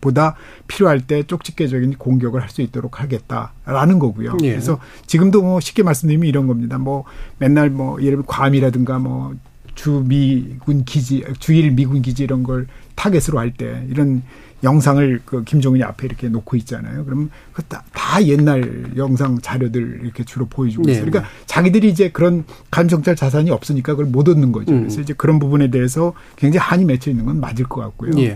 보다 0.00 0.34
필요할 0.66 1.06
때 1.06 1.22
쪽집게적인 1.22 1.94
공격을 1.98 2.40
할 2.40 2.50
수 2.50 2.62
있도록 2.62 3.00
하겠다라는 3.00 3.98
거고요. 3.98 4.36
네. 4.38 4.50
그래서 4.50 4.80
지금도 5.06 5.42
뭐 5.42 5.60
쉽게 5.60 5.82
말씀드리면 5.82 6.26
이런 6.26 6.46
겁니다. 6.46 6.78
뭐 6.78 7.04
맨날 7.38 7.70
뭐 7.70 7.98
예를 8.00 8.12
들면 8.12 8.26
괌이라든가 8.26 8.98
뭐 8.98 9.34
주미군 9.74 10.84
기지, 10.84 11.22
주일 11.38 11.70
미군 11.70 12.02
기지 12.02 12.24
이런 12.24 12.42
걸 12.42 12.66
타겟으로 12.96 13.38
할 13.38 13.52
때 13.52 13.86
이런 13.88 14.22
영상을 14.62 15.20
그 15.24 15.44
김종인이 15.44 15.82
앞에 15.84 16.06
이렇게 16.06 16.28
놓고 16.28 16.56
있잖아요. 16.58 17.04
그럼 17.04 17.30
그다 17.52 17.82
다 17.92 18.24
옛날 18.24 18.92
영상 18.96 19.38
자료들 19.40 20.00
이렇게 20.04 20.24
주로 20.24 20.46
보여주고 20.46 20.88
있어요. 20.88 21.04
네. 21.04 21.10
그러니까 21.10 21.32
자기들이 21.46 21.88
이제 21.88 22.10
그런 22.10 22.44
감정찰 22.70 23.16
자산이 23.16 23.50
없으니까 23.50 23.92
그걸 23.92 24.06
못 24.06 24.28
얻는 24.28 24.52
거죠. 24.52 24.72
음. 24.72 24.80
그래서 24.80 25.00
이제 25.00 25.14
그런 25.16 25.38
부분에 25.38 25.70
대해서 25.70 26.12
굉장히 26.36 26.64
한이 26.64 26.84
맺혀 26.84 27.10
있는 27.10 27.24
건 27.24 27.40
맞을 27.40 27.64
것 27.66 27.80
같고요. 27.80 28.12
예. 28.18 28.34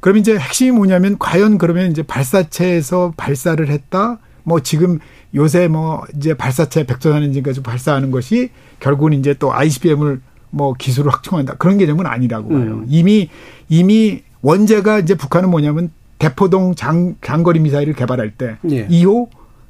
그럼 0.00 0.16
이제 0.16 0.36
핵심이 0.36 0.70
뭐냐면 0.70 1.18
과연 1.18 1.58
그러면 1.58 1.90
이제 1.90 2.02
발사체에서 2.02 3.14
발사를 3.16 3.66
했다. 3.68 4.18
뭐 4.42 4.60
지금 4.60 4.98
요새 5.34 5.68
뭐 5.68 6.04
이제 6.16 6.34
발사체 6.34 6.86
백조단 6.86 7.22
엔진 7.22 7.42
가지고 7.42 7.64
발사하는 7.64 8.10
것이 8.10 8.50
결국은 8.80 9.12
이제 9.12 9.34
또 9.34 9.52
ICBM을 9.52 10.20
뭐 10.50 10.74
기술을 10.74 11.12
확충한다 11.12 11.54
그런 11.54 11.78
개념은 11.78 12.06
아니라고 12.06 12.48
봐요. 12.48 12.60
음. 12.60 12.86
이미 12.88 13.28
이미 13.68 14.22
원제가 14.42 14.98
이제 14.98 15.14
북한은 15.14 15.50
뭐냐면 15.50 15.90
대포동 16.18 16.74
장, 16.74 17.16
장거리 17.22 17.60
미사일을 17.60 17.94
개발할 17.94 18.32
때 18.32 18.56
예. 18.70 18.86
2호 18.88 19.28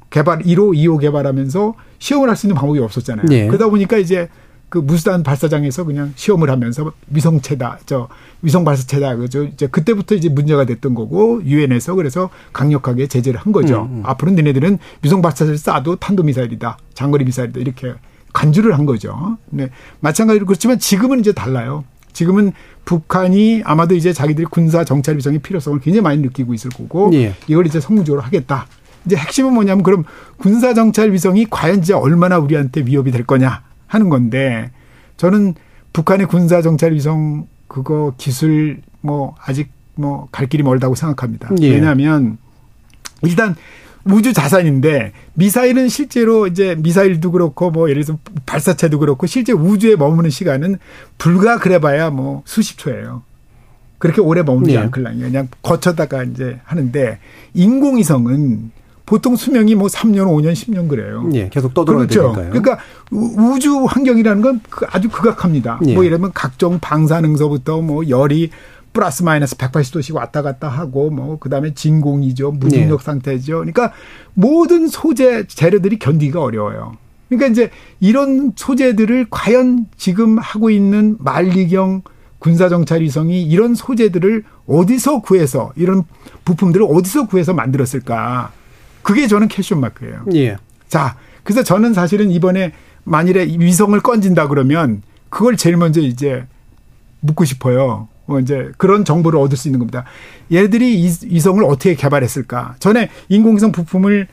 개발 0.09 0.39
1호, 0.39 0.75
2호 0.75 0.99
개발하면서 0.99 1.75
시험을 1.99 2.29
할 2.29 2.35
수 2.35 2.47
있는 2.47 2.55
방법이 2.55 2.79
없었잖아요. 2.79 3.27
예. 3.31 3.47
그러다 3.47 3.69
보니까 3.69 3.97
이제 3.97 4.27
그 4.67 4.77
무수단 4.77 5.23
발사장에서 5.23 5.83
그냥 5.83 6.13
시험을 6.15 6.49
하면서 6.49 6.93
위성체다, 7.09 7.79
저 7.85 8.07
위성 8.41 8.63
발사체다, 8.63 9.17
그죠? 9.17 9.43
이제 9.43 9.67
그때부터 9.67 10.15
이제 10.15 10.29
문제가 10.29 10.65
됐던 10.65 10.95
거고 10.95 11.41
유엔에서 11.43 11.95
그래서 11.95 12.29
강력하게 12.53 13.07
제재를 13.07 13.37
한 13.39 13.51
거죠. 13.51 13.81
음, 13.91 13.97
음. 13.97 14.01
앞으로 14.05 14.31
너네들은 14.31 14.79
위성 15.03 15.21
발사체를 15.21 15.55
쏴도 15.57 15.99
탄도 15.99 16.23
미사일이다, 16.23 16.77
장거리 16.93 17.25
미사일이다 17.25 17.59
이렇게 17.59 17.93
간주를 18.31 18.77
한 18.77 18.85
거죠. 18.85 19.37
네. 19.49 19.69
마찬가지로 19.99 20.45
그렇지만 20.45 20.79
지금은 20.79 21.19
이제 21.19 21.33
달라요. 21.33 21.83
지금은 22.13 22.51
북한이 22.85 23.61
아마도 23.65 23.95
이제 23.95 24.11
자기들이 24.13 24.47
군사 24.49 24.83
정찰 24.83 25.17
위성의 25.17 25.39
필요성을 25.39 25.79
굉장히 25.79 26.01
많이 26.01 26.21
느끼고 26.21 26.53
있을 26.53 26.69
거고 26.71 27.11
예. 27.13 27.35
이걸 27.47 27.65
이제 27.67 27.79
성공적으로 27.79 28.21
하겠다. 28.21 28.67
이제 29.05 29.15
핵심은 29.15 29.53
뭐냐면 29.53 29.83
그럼 29.83 30.03
군사 30.37 30.73
정찰 30.73 31.11
위성이 31.11 31.45
과연 31.49 31.79
이제 31.79 31.93
얼마나 31.93 32.37
우리한테 32.37 32.81
위협이 32.85 33.11
될 33.11 33.25
거냐 33.25 33.63
하는 33.87 34.09
건데 34.09 34.71
저는 35.17 35.55
북한의 35.93 36.27
군사 36.27 36.61
정찰 36.61 36.93
위성 36.93 37.47
그거 37.67 38.13
기술 38.17 38.81
뭐 39.01 39.35
아직 39.43 39.69
뭐 39.95 40.27
갈 40.31 40.47
길이 40.47 40.63
멀다고 40.63 40.95
생각합니다. 40.95 41.49
예. 41.61 41.69
왜냐하면 41.71 42.37
일단 43.23 43.55
우주 44.05 44.33
자산인데 44.33 45.11
미사일은 45.33 45.89
실제로 45.89 46.47
이제 46.47 46.75
미사일도 46.79 47.31
그렇고 47.31 47.71
뭐 47.71 47.89
예를 47.89 48.03
들어서 48.03 48.19
발사체도 48.45 48.99
그렇고 48.99 49.27
실제 49.27 49.53
우주에 49.53 49.95
머무는 49.95 50.29
시간은 50.29 50.77
불과 51.17 51.59
그래봐야 51.59 52.09
뭐 52.09 52.43
수십 52.45 52.77
초예요. 52.77 53.23
그렇게 53.97 54.19
오래 54.19 54.41
머무지 54.41 54.73
네. 54.73 54.77
않을랑요. 54.77 55.25
그냥 55.25 55.47
거쳐다가 55.61 56.23
이제 56.23 56.59
하는데 56.63 57.19
인공위성은 57.53 58.71
보통 59.05 59.35
수명이 59.35 59.75
뭐 59.75 59.87
3년, 59.87 60.25
5년, 60.27 60.53
10년 60.53 60.87
그래요. 60.87 61.29
예, 61.33 61.49
계속 61.49 61.73
떠돌아야 61.73 62.07
그렇죠. 62.07 62.33
되니까요. 62.33 62.49
그러니까 62.49 62.79
우주 63.11 63.83
환경이라는 63.83 64.41
건그 64.41 64.85
아주 64.89 65.09
극악합니다. 65.09 65.81
예. 65.85 65.93
뭐 65.93 66.03
들면 66.03 66.31
각종 66.33 66.79
방사능서부터 66.79 67.81
뭐 67.81 68.07
열이 68.07 68.51
플러스 68.93 69.23
마이너스 69.23 69.55
180도씩 69.55 70.13
왔다 70.13 70.41
갔다 70.41 70.67
하고 70.67 71.09
뭐 71.09 71.39
그다음에 71.39 71.73
진공이죠. 71.73 72.51
무중력 72.51 72.99
네. 72.99 73.05
상태죠. 73.05 73.57
그러니까 73.59 73.93
모든 74.33 74.87
소재 74.87 75.45
재료들이 75.47 75.99
견디기가 75.99 76.41
어려워요. 76.41 76.97
그러니까 77.29 77.47
이제 77.47 77.71
이런 78.01 78.51
소재들을 78.55 79.27
과연 79.29 79.85
지금 79.95 80.37
하고 80.37 80.69
있는 80.69 81.15
만리경 81.19 82.01
군사정찰 82.39 83.01
위성이 83.01 83.43
이런 83.43 83.75
소재들을 83.75 84.43
어디서 84.67 85.21
구해서 85.21 85.71
이런 85.75 86.03
부품들을 86.43 86.85
어디서 86.89 87.27
구해서 87.27 87.53
만들었을까? 87.53 88.51
그게 89.03 89.27
저는 89.27 89.47
캐션 89.47 89.79
마크예요. 89.79 90.25
예. 90.33 90.57
자, 90.87 91.15
그래서 91.43 91.63
저는 91.63 91.93
사실은 91.93 92.31
이번에 92.31 92.73
만일에 93.03 93.45
위성을 93.45 93.97
건진다 93.99 94.47
그러면 94.47 95.01
그걸 95.29 95.55
제일 95.55 95.77
먼저 95.77 96.01
이제 96.01 96.45
묻고 97.21 97.45
싶어요. 97.45 98.09
뭐 98.25 98.39
이제 98.39 98.71
그런 98.77 99.03
정보를 99.05 99.39
얻을 99.39 99.57
수 99.57 99.67
있는 99.67 99.79
겁니다. 99.79 100.05
얘들이 100.51 100.95
이성을 100.95 101.63
어떻게 101.63 101.95
개발했을까? 101.95 102.75
전에 102.79 103.09
인공위성 103.29 103.71
부품을 103.71 104.27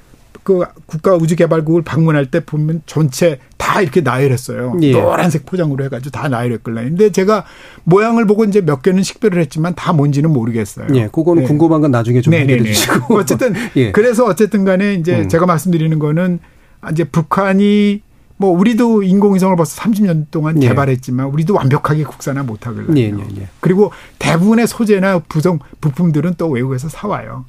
그 0.49 0.65
국가 0.87 1.15
우주개발국을 1.15 1.83
방문할 1.83 2.31
때 2.31 2.41
보면 2.41 2.81
전체 2.87 3.39
다 3.59 3.83
이렇게 3.83 4.01
나열했어요. 4.01 4.79
예. 4.81 4.93
노란색 4.93 5.45
포장으로 5.45 5.85
해가지고 5.85 6.11
다 6.11 6.29
나열했걸요. 6.29 6.77
근데 6.77 7.11
제가 7.13 7.45
모양을 7.85 8.27
보고 8.27 8.45
이제 8.45 8.63
몇 8.63 8.83
개는 8.83 9.03
식별을 9.03 9.43
했지만 9.43 9.75
다 9.75 9.93
뭔지는 9.93 10.33
모르겠어요. 10.33 10.87
예, 10.95 11.09
그거는 11.09 11.43
네. 11.43 11.47
궁금한 11.47 11.83
건 11.83 11.91
나중에 11.91 12.23
좀 12.23 12.33
얘기해 12.33 12.63
주시고. 12.63 13.17
어쨌든 13.17 13.53
예. 13.77 13.93
그래서 13.93 14.25
어쨌든 14.25 14.65
간에 14.65 14.95
이제 14.95 15.21
음. 15.21 15.29
제가 15.29 15.45
말씀드리는 15.45 15.99
거는 15.99 16.39
이제 16.93 17.05
북한이 17.05 18.01
뭐 18.39 18.51
우리도 18.51 19.03
인공위성을 19.03 19.55
벌써 19.57 19.83
30년 19.83 20.27
동안 20.31 20.63
예. 20.63 20.69
개발했지만 20.69 21.27
우리도 21.27 21.55
완벽하게 21.55 22.05
국산화 22.05 22.45
못하거든요. 22.45 22.99
예, 22.99 23.11
예, 23.11 23.41
예, 23.41 23.49
그리고 23.61 23.91
대부분의 24.19 24.67
소재나 24.67 25.19
부성 25.29 25.59
부품들은 25.81 26.35
또 26.39 26.49
외국에서 26.49 26.89
사와요. 26.89 27.45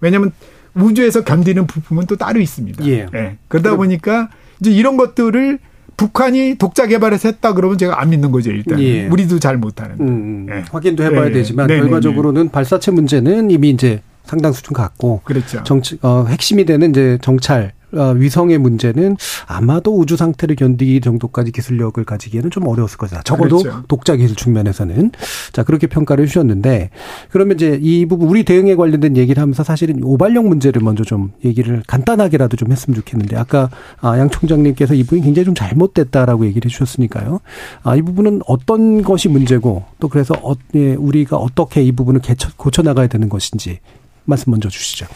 왜냐하면 0.00 0.32
우주에서 0.74 1.24
견디는 1.24 1.66
부품은 1.66 2.06
또 2.06 2.16
따로 2.16 2.40
있습니다. 2.40 2.86
예. 2.86 3.06
예. 3.14 3.38
그러다 3.48 3.76
보니까 3.76 4.28
이제 4.60 4.70
이런 4.70 4.96
것들을 4.96 5.58
북한이 5.96 6.56
독자 6.58 6.86
개발해서 6.86 7.28
했다 7.28 7.54
그러면 7.54 7.78
제가 7.78 8.00
안 8.00 8.10
믿는 8.10 8.32
거죠 8.32 8.50
일단 8.50 8.80
예. 8.80 9.06
우리도 9.06 9.38
잘 9.38 9.56
못하는 9.56 9.96
음, 10.00 10.06
음. 10.08 10.46
예. 10.50 10.64
확인도 10.70 11.04
해봐야 11.04 11.26
예. 11.26 11.32
되지만 11.32 11.68
네네네. 11.68 11.88
결과적으로는 11.88 12.50
발사체 12.50 12.90
문제는 12.90 13.50
이미 13.50 13.70
이제 13.70 14.02
상당 14.24 14.52
수준 14.52 14.72
갖고 14.72 15.20
그렇죠. 15.24 15.62
정치 15.64 15.98
어 16.02 16.24
핵심이 16.28 16.64
되는 16.64 16.90
이제 16.90 17.18
정찰 17.20 17.66
어, 17.66 17.73
위성의 17.94 18.58
문제는 18.58 19.16
아마도 19.46 19.96
우주 19.96 20.16
상태를 20.16 20.56
견디기 20.56 21.00
정도까지 21.00 21.52
기술력을 21.52 22.02
가지기에는 22.04 22.50
좀 22.50 22.66
어려웠을 22.66 22.98
거다. 22.98 23.22
적어도 23.22 23.58
그렇죠. 23.58 23.82
독자 23.88 24.16
기술 24.16 24.36
측면에서는 24.36 25.12
자 25.52 25.62
그렇게 25.62 25.86
평가를 25.86 26.24
해주셨는데 26.24 26.90
그러면 27.30 27.56
이제 27.56 27.78
이 27.80 28.06
부분 28.06 28.28
우리 28.28 28.44
대응에 28.44 28.74
관련된 28.74 29.16
얘기를 29.16 29.40
하면서 29.40 29.62
사실은 29.64 30.02
오발령 30.02 30.48
문제를 30.48 30.82
먼저 30.82 31.04
좀 31.04 31.32
얘기를 31.44 31.82
간단하게라도 31.86 32.56
좀 32.56 32.72
했으면 32.72 32.96
좋겠는데 32.96 33.36
아까 33.36 33.70
아, 34.00 34.18
양 34.18 34.30
총장님께서 34.30 34.94
이 34.94 35.02
부분이 35.02 35.22
굉장히 35.22 35.44
좀 35.44 35.54
잘못됐다라고 35.54 36.46
얘기를 36.46 36.70
해주셨으니까요. 36.70 37.40
아, 37.82 37.96
이 37.96 38.02
부분은 38.02 38.42
어떤 38.46 39.02
것이 39.02 39.28
문제고 39.28 39.84
또 40.00 40.08
그래서 40.08 40.34
어, 40.42 40.54
예, 40.74 40.94
우리가 40.94 41.36
어떻게 41.36 41.82
이 41.82 41.92
부분을 41.92 42.20
개쳐, 42.20 42.50
고쳐 42.56 42.82
나가야 42.82 43.06
되는 43.06 43.28
것인지 43.28 43.78
말씀 44.24 44.50
먼저 44.50 44.68
주시죠. 44.68 45.06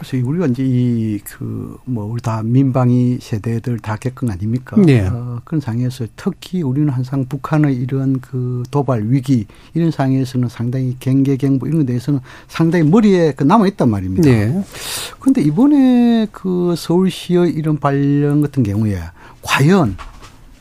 그래서 0.00 0.26
우리가 0.26 0.46
이제 0.46 0.62
이 0.64 1.18
그 1.24 1.78
뭐 1.84 2.04
우리 2.04 2.20
다 2.22 2.42
민방위 2.42 3.18
세대들 3.20 3.78
다 3.80 3.96
겪은 3.96 4.30
아닙니까? 4.30 4.76
네. 4.80 5.00
어, 5.06 5.40
그런 5.44 5.60
상황에서 5.60 6.06
특히 6.16 6.62
우리는 6.62 6.88
항상 6.88 7.24
북한의 7.26 7.74
이런 7.76 8.20
그 8.20 8.62
도발 8.70 9.04
위기 9.10 9.46
이런 9.74 9.90
상황에서는 9.90 10.48
상당히 10.48 10.96
경계 11.00 11.36
경보 11.36 11.66
이런 11.66 11.80
데 11.80 11.86
대해서는 11.86 12.20
상당히 12.48 12.84
머리에 12.84 13.32
그 13.36 13.44
남아 13.44 13.66
있단 13.68 13.90
말입니다. 13.90 14.28
네. 14.30 14.64
그런데 15.18 15.42
이번에 15.42 16.26
그 16.30 16.74
서울시의 16.76 17.50
이런 17.50 17.78
발령 17.78 18.40
같은 18.40 18.62
경우에 18.62 18.98
과연 19.42 19.96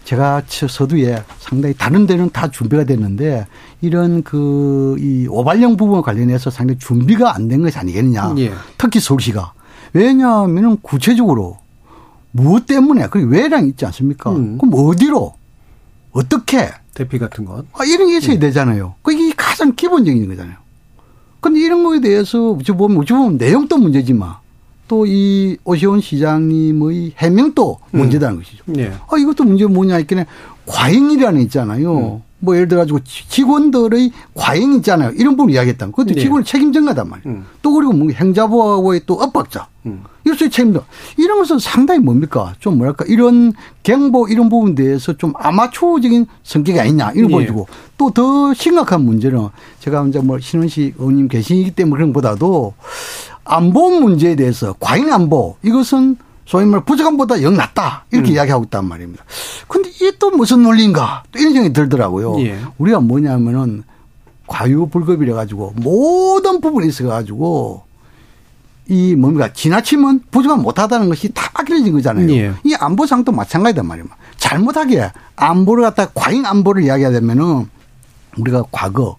제가 0.09 0.41
서두에 0.47 1.21
상당히 1.37 1.75
다른 1.77 2.07
데는 2.07 2.31
다 2.31 2.49
준비가 2.49 2.83
됐는데 2.83 3.45
이런 3.81 4.23
그 4.23 4.97
이 4.99 5.27
오발령 5.29 5.77
부분과 5.77 6.01
관련해서 6.01 6.49
상당히 6.49 6.79
준비가 6.79 7.35
안 7.35 7.47
된 7.47 7.61
것이 7.61 7.77
아니겠느냐. 7.77 8.33
예. 8.39 8.51
특히 8.77 8.99
서울시가. 8.99 9.53
왜냐하면 9.93 10.77
구체적으로 10.81 11.59
무엇 12.31 12.65
때문에 12.65 13.07
그리고 13.11 13.29
왜랑 13.29 13.67
있지 13.67 13.85
않습니까? 13.85 14.31
음. 14.31 14.57
그럼 14.57 14.73
어디로 14.73 15.33
어떻게 16.11 16.69
대피 16.95 17.19
같은 17.19 17.45
것. 17.45 17.65
아, 17.73 17.85
이런 17.85 18.07
게 18.07 18.17
있어야 18.17 18.35
음. 18.35 18.39
되잖아요. 18.39 18.95
그게 19.03 19.31
가장 19.37 19.75
기본적인 19.75 20.27
거잖아요. 20.27 20.55
근데 21.39 21.59
이런 21.59 21.83
거에 21.83 22.01
대해서 22.01 22.53
어찌 22.53 22.71
보면 22.71 22.97
어찌 22.97 23.13
보면 23.13 23.37
내용도 23.37 23.77
문제지만 23.77 24.33
또 24.89 25.05
이 25.05 25.55
오시온 25.63 26.01
시장님의 26.01 27.13
해명도 27.17 27.77
음. 27.93 27.99
문제다는 27.99 28.35
음. 28.37 28.39
것이죠. 28.41 28.63
네. 28.65 28.91
아, 29.09 29.17
이것도 29.17 29.45
문제 29.45 29.65
뭐냐 29.65 29.95
했더니 29.95 30.23
과잉이라는 30.65 31.39
있잖아요. 31.41 31.97
음. 31.97 32.21
뭐 32.41 32.55
예를 32.55 32.67
들어 32.67 32.81
가지고 32.81 32.99
직원들의 33.03 34.11
과잉 34.33 34.73
있잖아요. 34.75 35.11
이런 35.11 35.35
부분 35.35 35.53
이야기했다. 35.53 35.87
그것도 35.87 36.13
네. 36.13 36.21
직원의 36.21 36.45
책임 36.45 36.71
전가단 36.71 37.09
말이에요. 37.09 37.37
음. 37.37 37.45
또 37.61 37.73
그리고 37.73 37.93
뭐 37.93 38.09
행자부하고의 38.11 39.01
또 39.05 39.21
압박자. 39.21 39.67
음. 39.85 40.03
이것도 40.25 40.49
책임져. 40.49 40.83
이런 41.17 41.39
것은 41.39 41.59
상당히 41.59 41.99
뭡니까? 41.99 42.53
좀 42.59 42.77
뭐랄까 42.77 43.05
이런 43.07 43.53
경보 43.83 44.27
이런 44.29 44.49
부분에 44.49 44.75
대해서 44.75 45.13
좀 45.17 45.33
아마추어적인 45.35 46.27
성격이 46.43 46.79
아니냐 46.79 47.11
이런 47.15 47.27
네. 47.27 47.33
보여주고 47.35 47.67
또더 47.97 48.53
심각한 48.53 49.01
문제는 49.01 49.49
제가 49.79 50.05
이제 50.07 50.19
뭐 50.19 50.39
신원식 50.39 50.95
의원님 50.97 51.27
계시기 51.27 51.71
때문에 51.71 51.97
그런 51.97 52.13
것보다도 52.13 52.73
안보 53.49 53.89
문제에 53.99 54.35
대해서 54.35 54.75
과잉 54.79 55.11
안보 55.11 55.57
이것은 55.63 56.17
소위 56.45 56.65
말 56.65 56.83
부족함보다 56.85 57.41
영 57.41 57.55
낫다 57.55 58.05
이렇게 58.11 58.31
음. 58.31 58.33
이야기하고 58.35 58.65
있단 58.65 58.85
말입니다. 58.85 59.23
근데 59.67 59.89
이게 59.89 60.11
또 60.19 60.29
무슨 60.29 60.63
논리인가 60.63 61.23
또 61.31 61.39
이런 61.39 61.53
생각이 61.53 61.73
들더라고요. 61.73 62.39
예. 62.41 62.59
우리가 62.77 62.99
뭐냐면은 62.99 63.83
과유불급이라 64.47 65.35
가지고 65.35 65.73
모든 65.77 66.61
부분이 66.61 66.87
있어 66.87 67.07
가지고 67.07 67.83
이 68.87 69.15
뭡니까 69.15 69.53
지나치면 69.53 70.23
부족함 70.31 70.61
못하다는 70.61 71.09
것이 71.09 71.31
다 71.33 71.49
악일해진 71.53 71.93
거잖아요. 71.93 72.29
예. 72.31 72.53
이 72.63 72.73
안보상도 72.73 73.31
마찬가지단 73.31 73.85
말이에요. 73.85 74.07
잘못하게 74.37 75.11
안보를 75.35 75.83
갖다 75.83 76.07
과잉 76.13 76.45
안보를 76.45 76.83
이야기하자면은 76.83 77.67
우리가 78.37 78.63
과거 78.71 79.17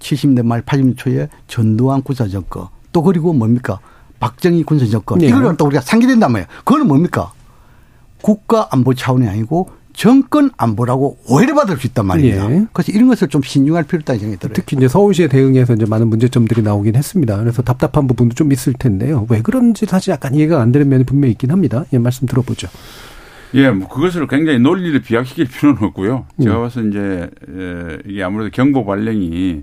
70년 0.00 0.46
말 0.46 0.62
80년 0.62 0.96
초에 0.96 1.28
전두환 1.46 2.02
구사 2.02 2.28
정권 2.28 2.68
또 2.92 3.02
그리고 3.02 3.32
뭡니까? 3.32 3.80
박정희 4.20 4.64
군사 4.64 4.86
정권. 4.86 5.18
네. 5.18 5.26
이걸 5.28 5.56
또 5.56 5.66
우리가 5.66 5.80
상기된단 5.80 6.32
말이에요. 6.32 6.48
그거는 6.64 6.88
뭡니까? 6.88 7.32
국가 8.20 8.68
안보 8.72 8.94
차원이 8.94 9.28
아니고 9.28 9.70
정권 9.92 10.50
안보라고 10.56 11.18
오해를 11.28 11.54
받을 11.54 11.76
수 11.76 11.86
있단 11.88 12.06
말입니다. 12.06 12.48
네. 12.48 12.66
그래서 12.72 12.92
이런 12.92 13.08
것을 13.08 13.28
좀 13.28 13.42
신중할 13.42 13.84
필요가 13.84 14.02
있다는 14.02 14.20
생각이 14.20 14.40
들어요. 14.40 14.54
특히 14.54 14.76
이제 14.76 14.86
서울시의 14.86 15.28
대응에서 15.28 15.74
이제 15.74 15.86
많은 15.86 16.06
문제점들이 16.08 16.62
나오긴 16.62 16.94
했습니다. 16.94 17.36
그래서 17.36 17.62
답답한 17.62 18.06
부분도 18.06 18.34
좀 18.34 18.52
있을 18.52 18.74
텐데요. 18.74 19.26
왜 19.28 19.42
그런지 19.42 19.86
사실 19.86 20.12
약간 20.12 20.34
이해가 20.34 20.60
안 20.60 20.70
되는 20.70 20.88
면이 20.88 21.04
분명히 21.04 21.32
있긴 21.32 21.50
합니다. 21.50 21.84
예, 21.92 21.98
말씀 21.98 22.28
들어보죠. 22.28 22.68
예, 23.54 23.70
뭐 23.70 23.88
그것을 23.88 24.26
굉장히 24.28 24.60
논리를 24.60 25.00
비약시킬 25.00 25.46
필요는 25.46 25.82
없고요. 25.82 26.26
제가 26.40 26.56
음. 26.56 26.62
봐서 26.62 26.80
이제 26.80 27.30
이게 28.06 28.22
아무래도 28.22 28.50
경보 28.52 28.84
발령이 28.84 29.62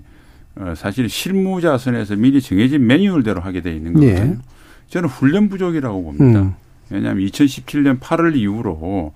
사실 0.74 1.08
실무자 1.08 1.76
선에서 1.78 2.16
미리 2.16 2.40
정해진 2.40 2.86
매뉴얼대로 2.86 3.40
하게 3.40 3.60
돼 3.60 3.74
있는 3.74 3.92
거거든요. 3.92 4.24
네. 4.24 4.38
저는 4.88 5.08
훈련 5.08 5.48
부족이라고 5.48 6.02
봅니다. 6.02 6.40
음. 6.40 6.54
왜냐하면 6.90 7.24
2017년 7.26 7.98
8월 8.00 8.36
이후로 8.36 9.12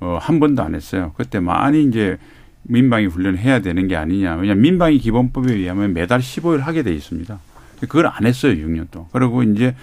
어, 0.00 0.18
한 0.20 0.40
번도 0.40 0.62
안 0.62 0.74
했어요. 0.74 1.12
그때 1.16 1.38
많이 1.40 1.84
이제 1.84 2.16
민방위 2.62 3.06
훈련을 3.06 3.38
해야 3.38 3.60
되는 3.60 3.86
게 3.88 3.96
아니냐. 3.96 4.34
왜냐하면 4.36 4.62
민방위 4.62 4.98
기본법에 4.98 5.52
의하면 5.54 5.92
매달 5.92 6.20
15일 6.20 6.58
하게 6.60 6.82
돼 6.82 6.92
있습니다. 6.94 7.38
그걸 7.82 8.06
안 8.06 8.26
했어요, 8.26 8.52
6년 8.52 8.90
동안. 8.90 9.08
그리고 9.12 9.42
이제 9.42 9.74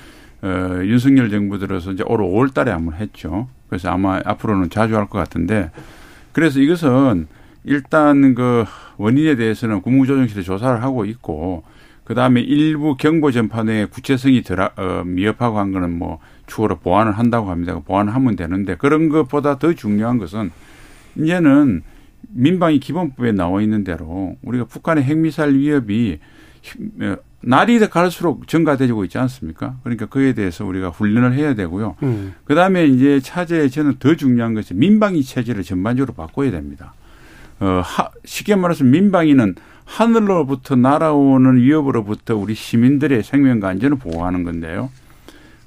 어, 0.42 0.80
윤석열 0.84 1.30
정부 1.30 1.58
들어서 1.58 1.92
이제 1.92 2.04
올 2.06 2.20
5월 2.20 2.54
달에 2.54 2.72
한번 2.72 2.96
했죠. 2.96 3.48
그래서 3.70 3.90
아마 3.90 4.20
앞으로는 4.26 4.70
자주 4.70 4.96
할 4.96 5.08
것 5.08 5.18
같은데 5.20 5.72
그래서 6.32 6.60
이것은 6.60 7.28
일단 7.68 8.34
그 8.34 8.64
원인에 8.98 9.36
대해서는 9.36 9.82
국무조정실에 9.82 10.42
조사를 10.42 10.82
하고 10.82 11.04
있고 11.06 11.64
그 12.06 12.16
다음에 12.16 12.40
일부 12.40 12.96
경보 12.96 13.32
전파의 13.32 13.88
구체성이 13.88 14.42
덜, 14.42 14.62
어, 14.62 15.04
미흡하고 15.06 15.60
한 15.60 15.74
거는 15.74 15.92
뭐 15.92 16.20
추후로 16.48 16.78
보완을 16.80 17.12
한다고 17.12 17.52
합니다. 17.52 17.78
보완을 17.86 18.16
하면 18.16 18.38
되는데 18.38 18.76
그런 18.76 19.10
것보다 19.10 19.60
더 19.60 19.74
중요한 19.74 20.18
것은 20.18 20.52
이제는 21.18 21.84
민방위 22.30 22.80
기본법에 22.80 23.34
나와 23.34 23.62
있는 23.62 23.84
대로 23.84 24.38
우리가 24.42 24.64
북한의 24.66 25.04
핵미사일 25.04 25.58
위협이 25.58 26.20
어, 27.02 27.18
날이 27.42 27.80
갈수록 27.80 28.48
증가되고 28.48 29.04
있지 29.04 29.18
않습니까? 29.18 29.76
그러니까 29.84 30.06
그에 30.06 30.32
대해서 30.34 30.66
우리가 30.66 30.90
훈련을 30.90 31.34
해야 31.34 31.54
되고요. 31.54 31.98
음. 32.04 32.34
그 32.46 32.56
다음에 32.56 32.86
이제 32.86 33.20
차제에 33.20 33.68
저는 33.68 33.96
더 34.00 34.16
중요한 34.16 34.54
것이 34.54 34.74
민방위 34.74 35.22
체제를 35.24 35.64
전반적으로 35.64 36.14
바꿔야 36.14 36.50
됩니다. 36.52 36.94
어, 37.60 37.82
하, 37.84 38.10
쉽게 38.26 38.56
말해서 38.56 38.84
민방위는 38.84 39.56
하늘로부터 39.86 40.76
날아오는 40.76 41.58
위협으로부터 41.58 42.36
우리 42.36 42.54
시민들의 42.54 43.24
생명과 43.24 43.70
안전을 43.70 43.98
보호하는 43.98 44.44
건데요. 44.44 44.92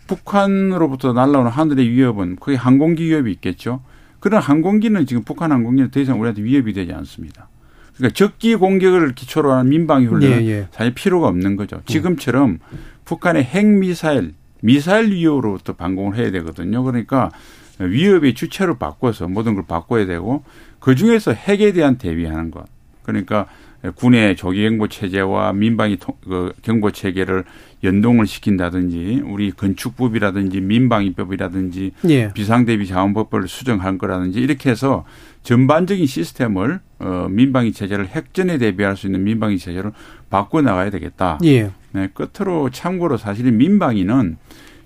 북한으로부터 0.07 1.13
날아오는 1.13 1.51
하늘의 1.51 1.89
위협은 1.89 2.37
거기 2.39 2.57
항공기 2.57 3.05
위협이 3.05 3.31
있겠죠. 3.33 3.83
그런 4.19 4.43
항공기는 4.43 5.07
지금 5.07 5.23
북한 5.23 5.53
항공기는 5.53 5.91
더 5.91 6.01
이상 6.01 6.21
우리한테 6.21 6.43
위협이 6.43 6.73
되지 6.73 6.93
않습니다. 6.93 7.49
그러니까 7.97 8.15
적기 8.15 8.55
공격을 8.55 9.15
기초로 9.15 9.53
한 9.53 9.69
민방위 9.69 10.07
훈련은 10.07 10.43
예, 10.43 10.49
예. 10.49 10.69
사실 10.73 10.95
필요가 10.95 11.29
없는 11.29 11.57
거죠. 11.57 11.81
지금처럼 11.87 12.59
북한의 13.05 13.45
핵미사일, 13.45 14.35
미사일 14.63 15.11
위협으로부터 15.11 15.75
방공을 15.75 16.17
해야 16.17 16.31
되거든요. 16.31 16.83
그러니까 16.83 17.31
위협의 17.79 18.35
주체를 18.35 18.79
바꿔서 18.79 19.27
모든 19.27 19.55
걸 19.55 19.65
바꿔야 19.67 20.07
되고 20.07 20.45
그 20.81 20.95
중에서 20.95 21.33
핵에 21.33 21.73
대한 21.73 21.99
대비하는 21.99 22.51
것. 22.51 22.65
그러니까 23.03 23.47
군의 23.95 24.37
조기 24.37 24.63
경보 24.63 24.89
체제와 24.89 25.55
민방위 25.55 25.97
그 26.23 26.53
경보 26.63 26.91
체계를 26.91 27.45
연동을 27.83 28.27
시킨다든지 28.27 29.23
우리 29.25 29.53
건축법이라든지 29.53 30.61
민방위법이라든지 30.61 31.93
예. 32.11 32.33
비상대비 32.35 32.87
자원법을 32.87 33.49
수정한 33.49 33.97
거라든지 33.97 34.41
이렇게 34.41 34.71
해서 34.71 35.07
전반적인 35.45 36.05
시스템을 36.05 36.81
어 36.99 37.27
민방위 37.31 37.73
체제를 37.73 38.09
핵전에 38.09 38.59
대비할 38.59 38.99
수 38.99 39.07
있는 39.07 39.25
민방위 39.25 39.57
체제로 39.57 39.93
바꿔 40.29 40.61
나가야 40.61 40.91
되겠다. 40.91 41.39
예. 41.45 41.71
네, 41.93 42.09
끝으로 42.13 42.69
참고로 42.69 43.17
사실 43.17 43.51
민방위는 43.51 44.37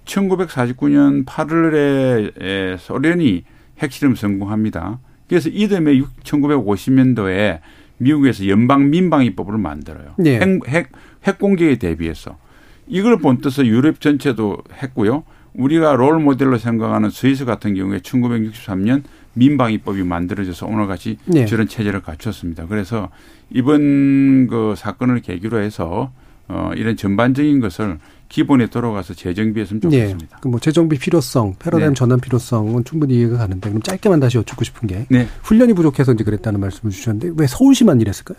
1949년 0.04 1.24
8월에 1.24 2.78
소련이 2.78 3.42
핵실험 3.80 4.14
성공합니다. 4.14 5.00
그래서 5.34 5.48
이듬해 5.48 6.00
1950년도에 6.22 7.58
미국에서 7.98 8.46
연방 8.46 8.88
민방위법을 8.90 9.58
만들어요. 9.58 10.14
네. 10.16 10.38
핵, 10.38 10.68
핵, 10.68 10.92
핵 11.24 11.38
공격에 11.40 11.76
대비해서. 11.76 12.38
이걸 12.86 13.18
본떠서 13.18 13.66
유럽 13.66 14.00
전체도 14.00 14.58
했고요. 14.80 15.24
우리가 15.54 15.94
롤 15.94 16.20
모델로 16.20 16.58
생각하는 16.58 17.10
스위스 17.10 17.44
같은 17.44 17.74
경우에 17.74 17.98
1963년 17.98 19.02
민방위법이 19.32 20.04
만들어져서 20.04 20.66
오늘같이 20.66 21.18
네. 21.24 21.46
저런 21.46 21.66
체제를 21.66 22.02
갖췄습니다. 22.02 22.66
그래서 22.68 23.10
이번 23.50 24.46
그 24.46 24.74
사건을 24.76 25.20
계기로 25.20 25.58
해서 25.58 26.12
어 26.46 26.70
이런 26.76 26.96
전반적인 26.96 27.58
것을 27.58 27.98
기본에 28.34 28.66
돌아가서 28.66 29.14
재정비했으면 29.14 29.80
좋겠습니다. 29.82 30.40
네. 30.42 30.48
뭐 30.50 30.58
재정비 30.58 30.98
필요성, 30.98 31.54
패러다임 31.60 31.90
네. 31.90 31.94
전환 31.94 32.18
필요성은 32.18 32.82
충분히 32.82 33.14
이해가 33.14 33.38
가는데 33.38 33.70
그럼 33.70 33.80
짧게만 33.80 34.18
다시 34.18 34.38
여쭙고 34.38 34.64
싶은 34.64 34.88
게 34.88 35.06
네. 35.08 35.28
훈련이 35.44 35.72
부족해서 35.72 36.14
이제 36.14 36.24
그랬다는 36.24 36.58
말씀을 36.58 36.90
주셨는데 36.90 37.30
왜 37.36 37.46
서울시만 37.46 38.00
이랬을까요? 38.00 38.38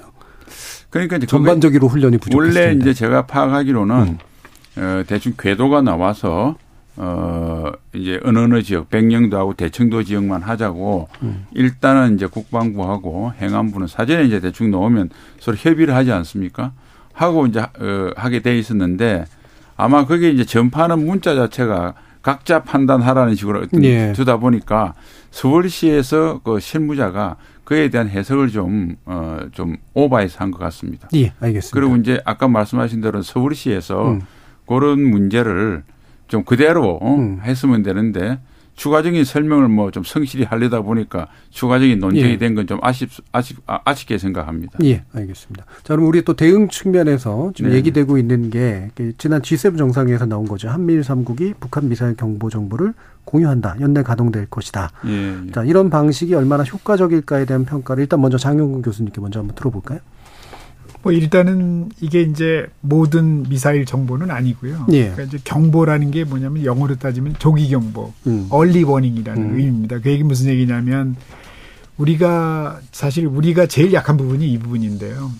그러니까 0.89 1.15
이제 1.15 1.25
전반적으로 1.25 1.87
훈련이 1.87 2.17
부족했을 2.17 2.61
원래 2.61 2.73
이제 2.73 2.93
제가 2.93 3.25
파악하기로는 3.25 4.17
음. 4.75 4.81
어, 4.83 5.03
대충 5.07 5.31
궤도가 5.39 5.81
나와서 5.81 6.57
어, 6.97 7.71
이제 7.93 8.19
어느 8.25 8.39
어느 8.39 8.61
지역, 8.63 8.89
백령도하고 8.89 9.53
대청도 9.53 10.03
지역만 10.03 10.41
하자고 10.41 11.07
음. 11.23 11.45
일단은 11.53 12.15
이제 12.15 12.25
국방부하고 12.25 13.31
행안부는 13.39 13.87
사전에 13.87 14.25
이제 14.25 14.41
대충 14.41 14.71
놓으면 14.71 15.09
서로 15.39 15.55
협의를 15.55 15.95
하지 15.95 16.11
않습니까? 16.11 16.73
하고 17.13 17.45
이제 17.47 17.61
어, 17.61 18.11
하게 18.17 18.41
돼 18.41 18.59
있었는데 18.59 19.23
아마 19.77 20.05
그게 20.05 20.29
이제 20.29 20.45
전파하는 20.45 21.05
문자 21.05 21.35
자체가 21.35 21.93
각자 22.21 22.63
판단하라는 22.63 23.35
식으로 23.35 23.65
예. 23.83 24.13
두다 24.13 24.37
보니까 24.37 24.93
서울시에서 25.31 26.39
그 26.43 26.59
실무자가 26.59 27.35
그에 27.63 27.89
대한 27.89 28.07
해석을 28.09 28.49
좀, 28.49 28.95
어, 29.05 29.39
좀 29.51 29.77
오버해서 29.93 30.37
한 30.39 30.51
것 30.51 30.59
같습니다. 30.59 31.07
예, 31.15 31.33
알겠습니다. 31.39 31.73
그리고 31.73 31.95
이제 31.97 32.21
아까 32.25 32.47
말씀하신 32.47 33.01
대로 33.01 33.21
서울시에서 33.21 34.11
음. 34.11 34.21
그런 34.67 35.01
문제를 35.01 35.83
좀 36.27 36.43
그대로 36.43 36.97
어, 37.01 37.15
음. 37.15 37.39
했으면 37.43 37.83
되는데 37.83 38.39
추가적인 38.75 39.23
설명을 39.23 39.67
뭐 39.69 39.85
좀 39.91 40.03
성실히 40.03 40.43
하려다 40.43 40.81
보니까 40.81 41.27
추가적인 41.51 41.99
논쟁이 41.99 42.31
예. 42.31 42.37
된건 42.37 42.67
좀 42.67 42.79
아쉽, 42.81 43.09
아쉽, 43.31 43.57
아, 43.65 43.79
아쉽게 43.85 44.17
생각합니다. 44.17 44.77
예, 44.83 45.03
알겠습니다. 45.13 45.63
자, 45.83 45.95
그럼 45.95 46.07
우리 46.07 46.23
또 46.23 46.33
대응 46.33 46.67
측면에서 46.67 47.51
지금 47.55 47.71
네. 47.71 47.77
얘기되고 47.77 48.17
있는 48.17 48.49
게 48.49 48.89
지난 49.17 49.41
G7 49.41 49.77
정상회에서 49.77 50.25
나온 50.25 50.45
거죠. 50.47 50.67
한미일 50.69 51.01
3국이 51.01 51.53
북한 51.59 51.87
미사일 51.87 52.15
경보 52.17 52.49
정보를 52.49 52.93
공유한다. 53.23 53.77
연내 53.79 54.03
가동될 54.03 54.47
것이다. 54.47 54.91
예, 55.07 55.35
예. 55.47 55.51
자, 55.51 55.63
이런 55.63 55.89
방식이 55.89 56.33
얼마나 56.35 56.63
효과적일까에 56.63 57.45
대한 57.45 57.63
평가를 57.65 58.03
일단 58.03 58.19
먼저 58.19 58.37
장용근 58.37 58.81
교수님께 58.81 59.21
먼저 59.21 59.39
한번 59.39 59.55
들어볼까요? 59.55 59.99
뭐 61.05 61.11
일단은 61.13 61.89
이게 62.01 62.21
이제 62.23 62.65
모든 62.81 63.43
미사일 63.43 63.85
정보는 63.85 64.31
아니고요. 64.31 64.87
예. 64.91 65.11
그러니까 65.11 65.21
이제 65.21 65.37
경보라는 65.43 66.09
게 66.09 66.23
뭐냐면 66.23 66.65
영어로 66.65 66.95
따지면 66.95 67.35
조기 67.37 67.69
경보, 67.69 68.11
음. 68.25 68.47
얼리 68.49 68.83
워닝이라는 68.83 69.39
음. 69.39 69.49
의미입니다. 69.55 69.99
그 69.99 70.09
얘기 70.09 70.23
무슨 70.23 70.49
얘기냐면 70.49 71.15
우리가 71.99 72.79
사실 72.91 73.27
우리가 73.27 73.67
제일 73.67 73.93
약한 73.93 74.17
부분이 74.17 74.51
이 74.51 74.57
부분인데요. 74.57 75.31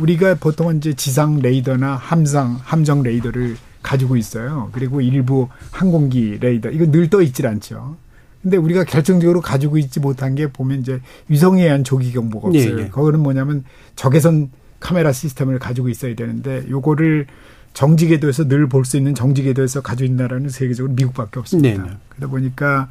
우리가 0.00 0.34
보통은 0.34 0.78
이제 0.78 0.94
지상 0.94 1.38
레이더나 1.38 1.94
함상 1.94 2.58
함정 2.64 3.04
레이더를 3.04 3.56
가지고 3.84 4.16
있어요. 4.16 4.70
그리고 4.72 5.00
일부 5.00 5.46
항공기 5.70 6.38
레이더 6.40 6.70
이거 6.70 6.86
늘 6.90 7.08
떠 7.08 7.22
있질 7.22 7.46
않죠. 7.46 7.96
근데 8.42 8.56
우리가 8.56 8.82
결정적으로 8.82 9.40
가지고 9.40 9.78
있지 9.78 10.00
못한 10.00 10.34
게 10.34 10.48
보면 10.48 10.80
이제 10.80 11.00
위성에 11.28 11.62
의한 11.62 11.84
조기 11.84 12.10
경보가 12.10 12.48
없어요. 12.48 12.78
예, 12.80 12.82
예. 12.82 12.88
그거는 12.88 13.20
뭐냐면 13.20 13.62
적외선 13.94 14.50
카메라 14.84 15.12
시스템을 15.12 15.58
가지고 15.58 15.88
있어야 15.88 16.14
되는데 16.14 16.64
요거를 16.68 17.26
정지 17.72 18.06
궤도에서 18.06 18.46
늘 18.48 18.68
볼 18.68 18.84
수 18.84 18.98
있는 18.98 19.14
정지 19.14 19.42
궤도에서 19.42 19.80
가지고 19.80 20.04
있는 20.04 20.18
나라는 20.18 20.50
세계적으로 20.50 20.92
미국밖에 20.92 21.40
없습니다. 21.40 21.82
네네. 21.82 21.96
그러다 22.10 22.30
보니까 22.30 22.88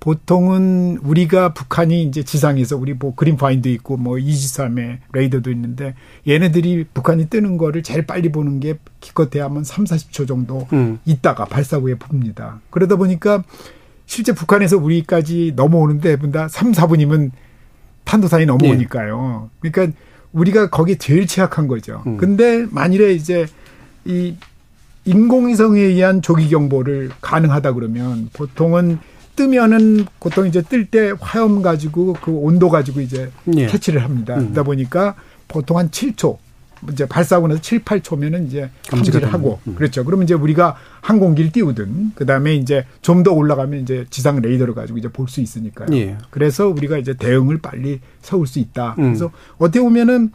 보통은 0.00 0.98
우리가 1.02 1.52
북한이 1.52 2.02
이제 2.04 2.22
지상에서 2.22 2.76
우리 2.76 2.94
뭐 2.94 3.14
그린파인도 3.14 3.68
있고 3.70 3.96
뭐 3.96 4.18
이지삼의 4.18 4.98
레이더도 5.12 5.50
있는데 5.50 5.94
얘네들이 6.26 6.86
북한이 6.94 7.28
뜨는 7.28 7.56
거를 7.58 7.82
제일 7.82 8.06
빨리 8.06 8.30
보는 8.30 8.60
게 8.60 8.78
기껏해야 9.00 9.44
하면 9.46 9.64
3, 9.64 9.84
40초 9.84 10.26
정도 10.28 10.66
음. 10.72 11.00
있다가 11.04 11.44
발사 11.44 11.76
후에 11.78 11.96
봅니다. 11.96 12.60
그러다 12.70 12.96
보니까 12.96 13.42
실제 14.06 14.32
북한에서 14.32 14.76
우리까지 14.78 15.52
넘어오는데 15.56 16.10
해본다 16.12 16.48
3, 16.48 16.72
4분이면 16.72 17.30
탄도산이 18.04 18.46
넘어오니까요. 18.46 19.50
네. 19.62 19.70
그러니까 19.70 19.98
우리가 20.36 20.68
거기에 20.70 20.96
제일 20.96 21.26
취약한 21.26 21.66
거죠. 21.66 22.02
음. 22.06 22.18
근데 22.18 22.66
만일에 22.70 23.12
이제 23.14 23.46
이 24.04 24.34
인공위성에 25.04 25.80
의한 25.80 26.20
조기 26.20 26.48
경보를 26.48 27.10
가능하다 27.20 27.72
그러면 27.72 28.28
보통은 28.32 28.98
뜨면은 29.34 30.06
보통 30.20 30.46
이제 30.46 30.62
뜰 30.62 30.86
때 30.86 31.12
화염 31.18 31.62
가지고 31.62 32.14
그 32.22 32.30
온도 32.30 32.68
가지고 32.68 33.00
이제 33.00 33.30
예. 33.56 33.66
캐치를 33.66 34.02
합니다. 34.02 34.34
음. 34.34 34.40
그러다 34.52 34.62
보니까 34.62 35.14
보통 35.48 35.78
한 35.78 35.90
7초 35.90 36.38
이제 36.92 37.06
발사하고 37.06 37.48
나서 37.48 37.60
7, 37.60 37.82
8초면은 37.84 38.46
이제 38.46 38.70
감지를 38.88 39.32
하고 39.32 39.58
음. 39.66 39.74
그렇죠. 39.76 40.04
그러면 40.04 40.24
이제 40.24 40.34
우리가 40.34 40.76
항공기를 41.00 41.52
띄우든 41.52 42.12
그다음에 42.14 42.54
이제 42.54 42.84
좀 43.02 43.22
더 43.22 43.32
올라가면 43.32 43.80
이제 43.80 44.04
지상 44.10 44.40
레이더를 44.40 44.74
가지고 44.74 44.98
이제 44.98 45.08
볼 45.08 45.28
수 45.28 45.40
있으니까요. 45.40 45.88
예. 45.96 46.16
그래서 46.30 46.68
우리가 46.68 46.98
이제 46.98 47.14
대응을 47.14 47.58
빨리 47.58 48.00
세울 48.20 48.46
수 48.46 48.58
있다. 48.58 48.94
음. 48.98 49.04
그래서 49.04 49.30
어떻게 49.58 49.80
보면은 49.80 50.30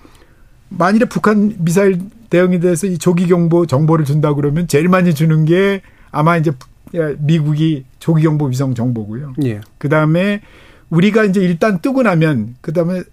만일에 0.70 1.06
북한 1.06 1.54
미사일 1.60 2.00
대응에 2.30 2.60
대해서 2.60 2.88
이 2.88 2.98
조기 2.98 3.28
경보 3.28 3.68
정보를 3.68 4.06
준다 4.06 4.34
그러면 4.34 4.68
제일 4.68 4.88
많이 4.90 5.14
주는 5.14 5.46
게 5.46 5.82
아마 6.12 6.38
이제 6.38 6.52
미국이 7.20 7.86
조기 8.00 8.24
경보 8.24 8.46
위성 8.48 8.74
정보고요. 8.74 9.34
예. 9.46 9.62
그다음에 9.78 10.42
우리가 10.90 11.24
이제 11.26 11.42
일단 11.42 11.80
뜨고 11.82 12.04
나면 12.04 12.56
그다음에 12.62 13.04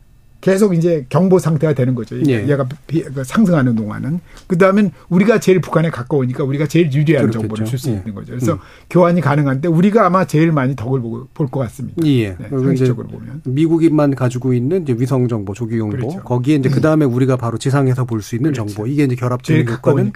계속 0.40 0.74
이제 0.74 1.04
경보 1.08 1.40
상태가 1.40 1.72
되는 1.74 1.94
거죠. 1.96 2.16
예. 2.28 2.48
얘가 2.48 2.64
그 2.86 3.24
상승하는 3.24 3.74
동안은 3.74 4.20
그 4.46 4.56
다음엔 4.56 4.92
우리가 5.08 5.40
제일 5.40 5.60
북한에 5.60 5.90
가까우니까 5.90 6.44
우리가 6.44 6.68
제일 6.68 6.92
유리한 6.92 7.22
그렇겠죠. 7.24 7.40
정보를 7.40 7.64
줄수 7.66 7.90
예. 7.90 7.94
있는 7.94 8.14
거죠. 8.14 8.26
그래서 8.34 8.52
음. 8.52 8.58
교환이 8.88 9.20
가능한데 9.20 9.66
우리가 9.68 10.06
아마 10.06 10.24
제일 10.26 10.52
많이 10.52 10.76
덕을 10.76 11.00
볼 11.00 11.48
것 11.50 11.60
같습니다. 11.60 12.06
예. 12.06 12.36
네, 12.38 12.48
상식적으로 12.50 13.08
보면 13.08 13.42
미국인만 13.46 14.14
가지고 14.14 14.52
있는 14.52 14.84
위성 14.88 15.26
정보, 15.26 15.54
조기 15.54 15.76
정보 15.78 15.96
그렇죠. 15.96 16.20
거기에 16.22 16.56
이제 16.56 16.68
그 16.68 16.80
다음에 16.80 17.04
우리가 17.04 17.36
바로 17.36 17.58
지상에서 17.58 18.04
볼 18.04 18.22
수 18.22 18.36
있는 18.36 18.52
그렇죠. 18.52 18.72
정보 18.72 18.86
이게 18.86 19.04
이제 19.04 19.16
결합적인 19.16 19.68
효과는 19.68 20.12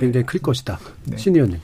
굉장히 0.00 0.26
클 0.26 0.40
것이다. 0.40 0.78
네. 1.04 1.16
신 1.16 1.34
의원님. 1.36 1.58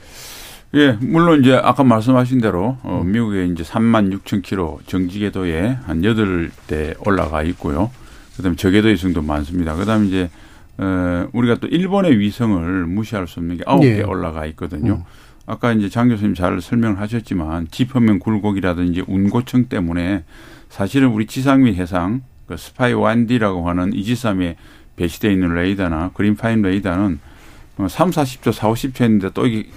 예, 0.73 0.97
물론 0.99 1.41
이제 1.41 1.53
아까 1.55 1.83
말씀하신 1.83 2.41
대로 2.41 2.77
어, 2.83 3.01
미국에 3.05 3.45
이제 3.45 3.63
3만 3.63 4.13
6천 4.19 4.41
킬로 4.41 4.79
정지궤도에 4.85 5.77
한 5.85 6.01
8대 6.01 7.07
올라가 7.07 7.41
있고요. 7.43 7.89
그다음에 8.35 8.55
저궤도 8.55 8.89
위성도 8.89 9.21
많습니다. 9.21 9.75
그다음에 9.75 10.07
이제 10.07 10.29
어, 10.77 11.27
우리가 11.31 11.55
또 11.55 11.67
일본의 11.67 12.19
위성을 12.19 12.85
무시할 12.85 13.27
수 13.27 13.39
없는 13.39 13.57
게 13.57 13.63
9개 13.63 13.99
예. 13.99 14.01
올라가 14.03 14.45
있거든요. 14.47 14.93
음. 14.93 15.03
아까 15.45 15.71
이제 15.71 15.87
장 15.87 16.09
교수님 16.09 16.35
잘 16.35 16.59
설명을 16.59 16.99
하셨지만 16.99 17.69
지표면 17.71 18.19
굴곡이라든지 18.19 19.05
운고청 19.07 19.69
때문에 19.69 20.25
사실은 20.69 21.07
우리 21.07 21.25
지상 21.25 21.63
및 21.63 21.75
해상 21.75 22.21
그 22.45 22.57
스파이 22.57 22.93
1D라고 22.93 23.63
하는 23.63 23.93
이지삼에 23.93 24.57
배치되어 24.97 25.31
있는 25.31 25.53
레이더나 25.53 26.11
그린파인 26.13 26.61
레이더는 26.61 27.19
3, 27.87 28.09
40초, 28.09 28.51
4, 28.51 28.69
50초 28.71 29.01
했는데 29.01 29.29
또 29.33 29.47
이게 29.47 29.69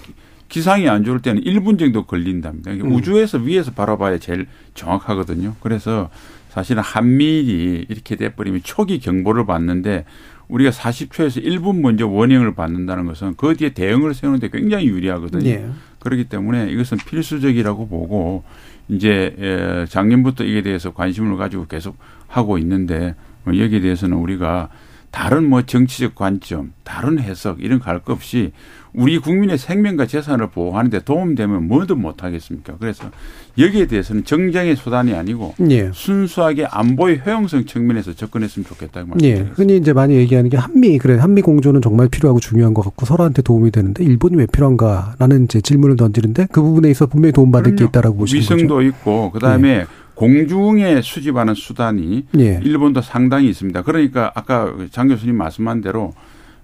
기상이 0.51 0.89
안 0.89 1.05
좋을 1.05 1.21
때는 1.21 1.43
1분 1.43 1.79
정도 1.79 2.03
걸린답니다. 2.03 2.71
음. 2.71 2.91
우주에서 2.91 3.37
위에서 3.37 3.71
바라봐야 3.71 4.17
제일 4.17 4.47
정확하거든요. 4.73 5.55
그래서 5.61 6.09
사실은 6.49 6.83
한미일이 6.83 7.85
이렇게 7.87 8.17
돼버리면 8.17 8.59
초기 8.65 8.99
경보를 8.99 9.45
받는데 9.45 10.03
우리가 10.49 10.71
40초에서 10.71 11.41
1분 11.41 11.79
먼저 11.79 12.05
원행을 12.05 12.53
받는다는 12.53 13.05
것은 13.05 13.35
그 13.37 13.55
뒤에 13.55 13.69
대응을 13.69 14.13
세우는데 14.13 14.49
굉장히 14.49 14.87
유리하거든요. 14.87 15.41
네. 15.41 15.69
그렇기 15.99 16.25
때문에 16.25 16.69
이것은 16.69 16.97
필수적이라고 16.97 17.87
보고 17.87 18.43
이제 18.89 19.85
작년부터 19.87 20.43
이에 20.43 20.63
대해서 20.63 20.91
관심을 20.91 21.37
가지고 21.37 21.67
계속 21.67 21.97
하고 22.27 22.57
있는데 22.57 23.15
뭐 23.45 23.57
여기에 23.57 23.79
대해서는 23.79 24.17
우리가 24.17 24.67
다른 25.11 25.49
뭐 25.49 25.61
정치적 25.61 26.15
관점, 26.15 26.73
다른 26.83 27.19
해석 27.19 27.63
이런 27.63 27.79
거할것 27.79 28.15
없이 28.15 28.51
우리 28.93 29.19
국민의 29.19 29.57
생명과 29.57 30.05
재산을 30.05 30.47
보호하는데 30.49 31.01
도움되면 31.01 31.67
뭐든 31.67 32.01
못하겠습니까? 32.01 32.75
그래서 32.79 33.09
여기에 33.57 33.87
대해서는 33.87 34.25
정쟁의 34.25 34.75
수단이 34.75 35.13
아니고 35.13 35.55
예. 35.69 35.91
순수하게 35.93 36.65
안보의 36.65 37.21
효용성 37.25 37.65
측면에서 37.65 38.13
접근했으면 38.13 38.65
좋겠다고 38.65 39.07
말씀드립니다. 39.07 39.49
예. 39.49 39.53
흔히 39.55 39.77
이제 39.77 39.93
많이 39.93 40.15
얘기하는 40.15 40.49
게 40.49 40.57
한미 40.57 40.97
그래 40.97 41.17
한미 41.17 41.41
공조는 41.41 41.81
정말 41.81 42.09
필요하고 42.09 42.39
중요한 42.39 42.73
것 42.73 42.81
같고 42.81 43.05
서로한테 43.05 43.41
도움이 43.41 43.71
되는데 43.71 44.03
일본이 44.03 44.35
왜 44.35 44.45
필요한가라는 44.45 45.45
이제 45.45 45.61
질문을 45.61 45.95
던지는데 45.95 46.47
그 46.51 46.61
부분에 46.61 46.89
있어 46.91 47.05
분명히 47.05 47.31
도움받을 47.31 47.75
게 47.75 47.85
있다라고 47.85 48.17
보시는 48.17 48.41
거죠. 48.41 48.55
위성도 48.55 48.81
있고 48.81 49.31
그다음에 49.31 49.69
예. 49.69 49.85
공중에 50.15 51.01
수집하는 51.01 51.55
수단이 51.55 52.25
예. 52.39 52.59
일본도 52.61 53.01
상당히 53.01 53.49
있습니다. 53.49 53.83
그러니까 53.83 54.31
아까 54.35 54.73
장 54.91 55.07
교수님 55.07 55.37
말씀한 55.37 55.81
대로 55.81 56.13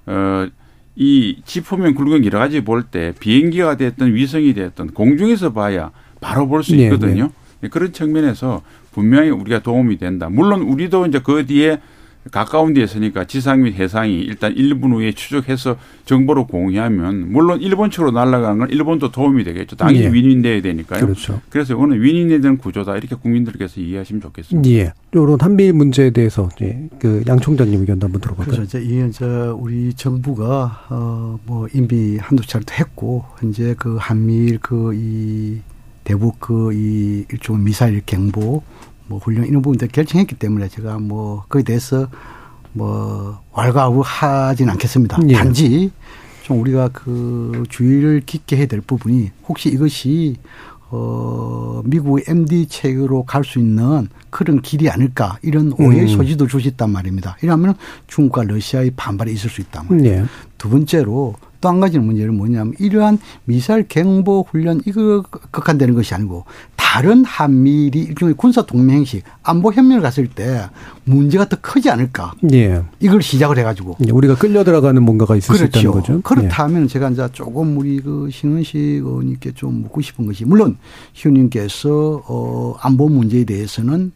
어. 0.05 0.47
이 0.99 1.37
지표면 1.45 1.93
굵은 1.95 2.25
여러 2.25 2.39
가지 2.39 2.61
볼 2.61 2.83
때 2.89 3.13
비행기가 3.19 3.77
됐든 3.77 4.13
위성이 4.15 4.53
됐든 4.53 4.87
공중에서 4.93 5.53
봐야 5.53 5.91
바로 6.19 6.47
볼수 6.47 6.75
네, 6.75 6.85
있거든요. 6.85 7.25
네, 7.25 7.29
네. 7.61 7.69
그런 7.69 7.93
측면에서 7.93 8.63
분명히 8.91 9.29
우리가 9.29 9.59
도움이 9.59 9.97
된다. 9.97 10.27
물론 10.29 10.61
우리도 10.63 11.05
이제 11.05 11.19
그 11.23 11.45
뒤에 11.45 11.79
가까운 12.31 12.73
데 12.73 12.81
있으니까 12.83 13.25
지상 13.25 13.63
및 13.63 13.75
해상이 13.75 14.19
일단 14.21 14.53
일본 14.55 14.93
후에 14.93 15.11
추적해서 15.11 15.77
정보를 16.05 16.45
공유하면 16.47 17.31
물론 17.31 17.61
일본 17.61 17.89
측으로 17.91 18.11
날아가는 18.11 18.59
건 18.59 18.69
일본도 18.69 19.11
도움이 19.11 19.43
되겠죠. 19.43 19.75
당연히 19.75 20.05
예. 20.05 20.11
윈윈 20.11 20.41
돼야 20.41 20.61
되니까요. 20.61 21.01
그렇죠. 21.05 21.41
그래서 21.49 21.73
이거는 21.73 22.01
윈윈에 22.01 22.39
대한 22.39 22.57
구조다 22.57 22.97
이렇게 22.97 23.15
국민들께서 23.15 23.79
이해하시면 23.81 24.21
좋겠습니다. 24.21 24.69
예. 24.69 24.93
이런 25.11 25.37
한미 25.39 25.71
문제에 25.71 26.09
대해서 26.11 26.49
예. 26.61 26.87
그양 26.99 27.39
총장님 27.39 27.81
의견도 27.81 28.05
한번 28.07 28.21
들어볼까요? 28.21 28.55
그래서 28.55 28.79
이제 28.79 29.07
이제 29.07 29.25
우리 29.25 29.93
정부가 29.93 30.85
어뭐 30.89 31.67
인비 31.73 32.17
한두 32.17 32.45
차례도 32.45 32.73
했고 32.73 33.25
이제 33.43 33.75
그 33.77 33.97
한미일 33.99 34.59
그 34.59 34.93
이 34.93 35.59
대북 36.03 36.39
그 36.39 36.71
이 36.73 37.25
일종의 37.31 37.63
미사일 37.63 38.01
경보 38.05 38.63
뭐 39.07 39.19
훈련 39.19 39.45
이런 39.45 39.61
부분들 39.61 39.87
결정했기 39.89 40.35
때문에 40.35 40.67
제가 40.67 40.99
뭐 40.99 41.43
거기에 41.49 41.63
대해서 41.63 42.07
뭐 42.73 43.39
왈가왈부하지는 43.53 44.71
않겠습니다. 44.73 45.19
예. 45.29 45.33
단지 45.33 45.91
좀 46.43 46.61
우리가 46.61 46.89
그 46.89 47.63
주의를 47.69 48.21
깊게 48.25 48.57
해야 48.57 48.65
될 48.67 48.81
부분이 48.81 49.31
혹시 49.47 49.69
이것이 49.69 50.35
어 50.89 51.81
미국의 51.83 52.23
MD 52.29 52.67
체계로 52.67 53.23
갈 53.23 53.43
수 53.43 53.59
있는 53.59 54.07
그런 54.29 54.61
길이 54.61 54.89
아닐까 54.89 55.37
이런 55.41 55.73
오해의 55.77 56.03
음. 56.03 56.07
소지도 56.07 56.47
주셨단 56.47 56.89
말입니다. 56.89 57.35
이러면 57.41 57.75
중국과 58.07 58.43
러시아의 58.43 58.91
반발이 58.95 59.33
있을 59.33 59.49
수 59.49 59.59
있단 59.59 59.87
말이에요. 59.89 60.21
예. 60.21 60.25
두 60.57 60.69
번째로 60.69 61.35
또 61.61 61.69
한 61.69 61.79
가지 61.79 61.99
문제는 61.99 62.35
뭐냐면 62.35 62.73
이러한 62.79 63.19
미사일 63.45 63.87
경보 63.87 64.47
훈련 64.49 64.81
이거 64.85 65.23
극한되는 65.51 65.95
것이 65.95 66.13
아니고 66.13 66.45
다른 66.75 67.25
한미일이 67.25 67.99
일종의 67.99 68.35
군사 68.37 68.65
동맹식 68.65 69.23
안보 69.43 69.73
협력을 69.73 70.01
갔을 70.01 70.27
때 70.27 70.69
문제가 71.03 71.49
더 71.49 71.57
크지 71.59 71.89
않을까. 71.89 72.33
예. 72.53 72.81
이걸 72.99 73.21
시작을 73.21 73.57
해가지고 73.57 73.97
예, 74.07 74.11
우리가 74.11 74.35
끌려 74.35 74.63
들어가는 74.63 75.03
뭔가가 75.03 75.35
있을 75.35 75.55
그렇죠. 75.55 75.57
수 75.57 75.79
있다는 75.79 75.91
거죠. 75.91 76.21
그렇다면 76.21 76.83
예. 76.83 76.87
제가 76.87 77.09
이제 77.09 77.27
조금 77.33 77.77
우리 77.77 77.99
그 77.99 78.29
신은식 78.31 78.79
의원님께 78.79 79.51
좀 79.51 79.81
묻고 79.81 80.01
싶은 80.01 80.25
것이 80.25 80.45
물론 80.45 80.77
희원님께서 81.13 82.23
어 82.27 82.75
안보 82.79 83.09
문제에 83.09 83.43
대해서는 83.43 84.11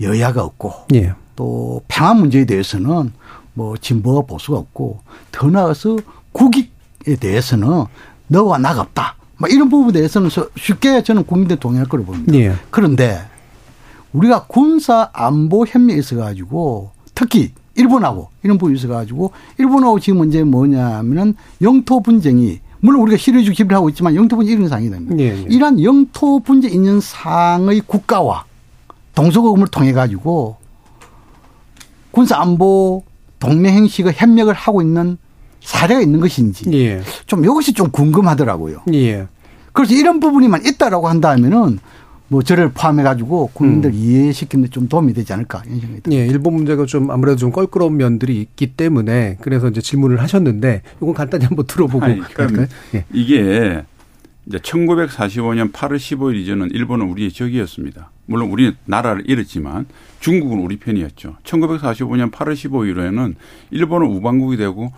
여야가 0.00 0.42
없고 0.42 0.72
예. 0.94 1.14
또 1.36 1.82
평화 1.88 2.14
문제에 2.14 2.46
대해서는 2.46 3.12
뭐 3.52 3.76
진보와 3.76 4.22
보수가 4.22 4.58
없고 4.58 5.00
더 5.30 5.50
나아가서 5.50 5.98
국익 6.32 6.64
에 6.66 6.73
대해서는 7.04 7.84
너와 8.28 8.58
나가 8.58 8.80
없다. 8.82 9.16
뭐 9.38 9.48
이런 9.48 9.68
부분에 9.68 9.92
대해서는 9.92 10.30
쉽게 10.56 11.02
저는 11.02 11.24
국민들 11.24 11.56
동의할 11.56 11.88
거로 11.88 12.04
봅니다. 12.04 12.34
예. 12.34 12.54
그런데 12.70 13.20
우리가 14.12 14.44
군사 14.46 15.10
안보 15.12 15.66
협력에 15.66 15.98
있어 15.98 16.16
가지고 16.16 16.92
특히 17.14 17.52
일본하고 17.76 18.30
이런 18.42 18.58
부분이 18.58 18.78
있어 18.78 18.88
가지고 18.88 19.32
일본하고 19.58 19.98
지금 19.98 20.18
문제 20.18 20.44
뭐냐면은 20.44 21.34
영토 21.62 22.00
분쟁이 22.00 22.60
물론 22.80 23.02
우리가 23.02 23.16
실효주 23.16 23.52
기를 23.52 23.74
하고 23.76 23.88
있지만 23.88 24.14
영토 24.14 24.36
분쟁 24.36 24.56
이런 24.56 24.68
상황이 24.68 24.90
됩니다. 24.90 25.16
예, 25.18 25.30
예. 25.30 25.46
이러한 25.48 25.82
영토 25.82 26.38
분쟁 26.40 26.72
있는 26.72 27.00
상의 27.00 27.80
국가와 27.80 28.44
동서고금을 29.14 29.68
통해 29.68 29.92
가지고 29.92 30.56
군사 32.10 32.38
안보 32.38 33.02
동맹 33.40 33.74
행식의 33.74 34.12
협력을 34.16 34.52
하고 34.54 34.80
있는 34.80 35.18
사례가 35.64 36.00
있는 36.00 36.20
것인지 36.20 36.70
예. 36.72 37.00
좀 37.26 37.44
이것이 37.44 37.72
좀 37.72 37.90
궁금하더라고요. 37.90 38.82
예. 38.92 39.26
그래서 39.72 39.94
이런 39.94 40.20
부분이만 40.20 40.64
있다라고 40.66 41.08
한다면은 41.08 41.80
뭐 42.28 42.42
저를 42.42 42.70
포함해 42.72 43.02
가지고 43.02 43.50
국민들 43.52 43.90
음. 43.90 43.94
이해시키는 43.94 44.66
데좀 44.66 44.88
도움이 44.88 45.12
되지 45.14 45.32
않을까 45.32 45.62
이런 45.66 45.80
생각이 45.80 46.02
듭니다. 46.02 46.22
예, 46.22 46.26
일본 46.26 46.54
문제가 46.54 46.86
좀 46.86 47.10
아무래도 47.10 47.36
좀 47.36 47.50
껄끄러운 47.50 47.96
면들이 47.96 48.40
있기 48.40 48.74
때문에 48.74 49.38
그래서 49.40 49.68
이제 49.68 49.80
질문을 49.80 50.20
하셨는데 50.20 50.82
이건 51.00 51.14
간단히 51.14 51.44
한번 51.44 51.66
들어보고 51.66 52.04
아니, 52.04 52.20
그러니까 52.20 52.66
예. 52.94 53.04
이게 53.12 53.82
이제 54.46 54.58
1945년 54.58 55.72
8월 55.72 55.96
15일 55.96 56.36
이전은 56.36 56.70
일본은 56.72 57.06
우리의 57.08 57.32
적이었습니다. 57.32 58.10
물론 58.26 58.50
우리는 58.50 58.74
나라를 58.84 59.22
잃었지만 59.26 59.86
중국은 60.20 60.60
우리 60.60 60.76
편이었죠. 60.78 61.36
1945년 61.44 62.30
8월 62.30 62.54
15일에는 62.54 63.34
일본은 63.70 64.06
우방국이 64.08 64.56
되고 64.56 64.92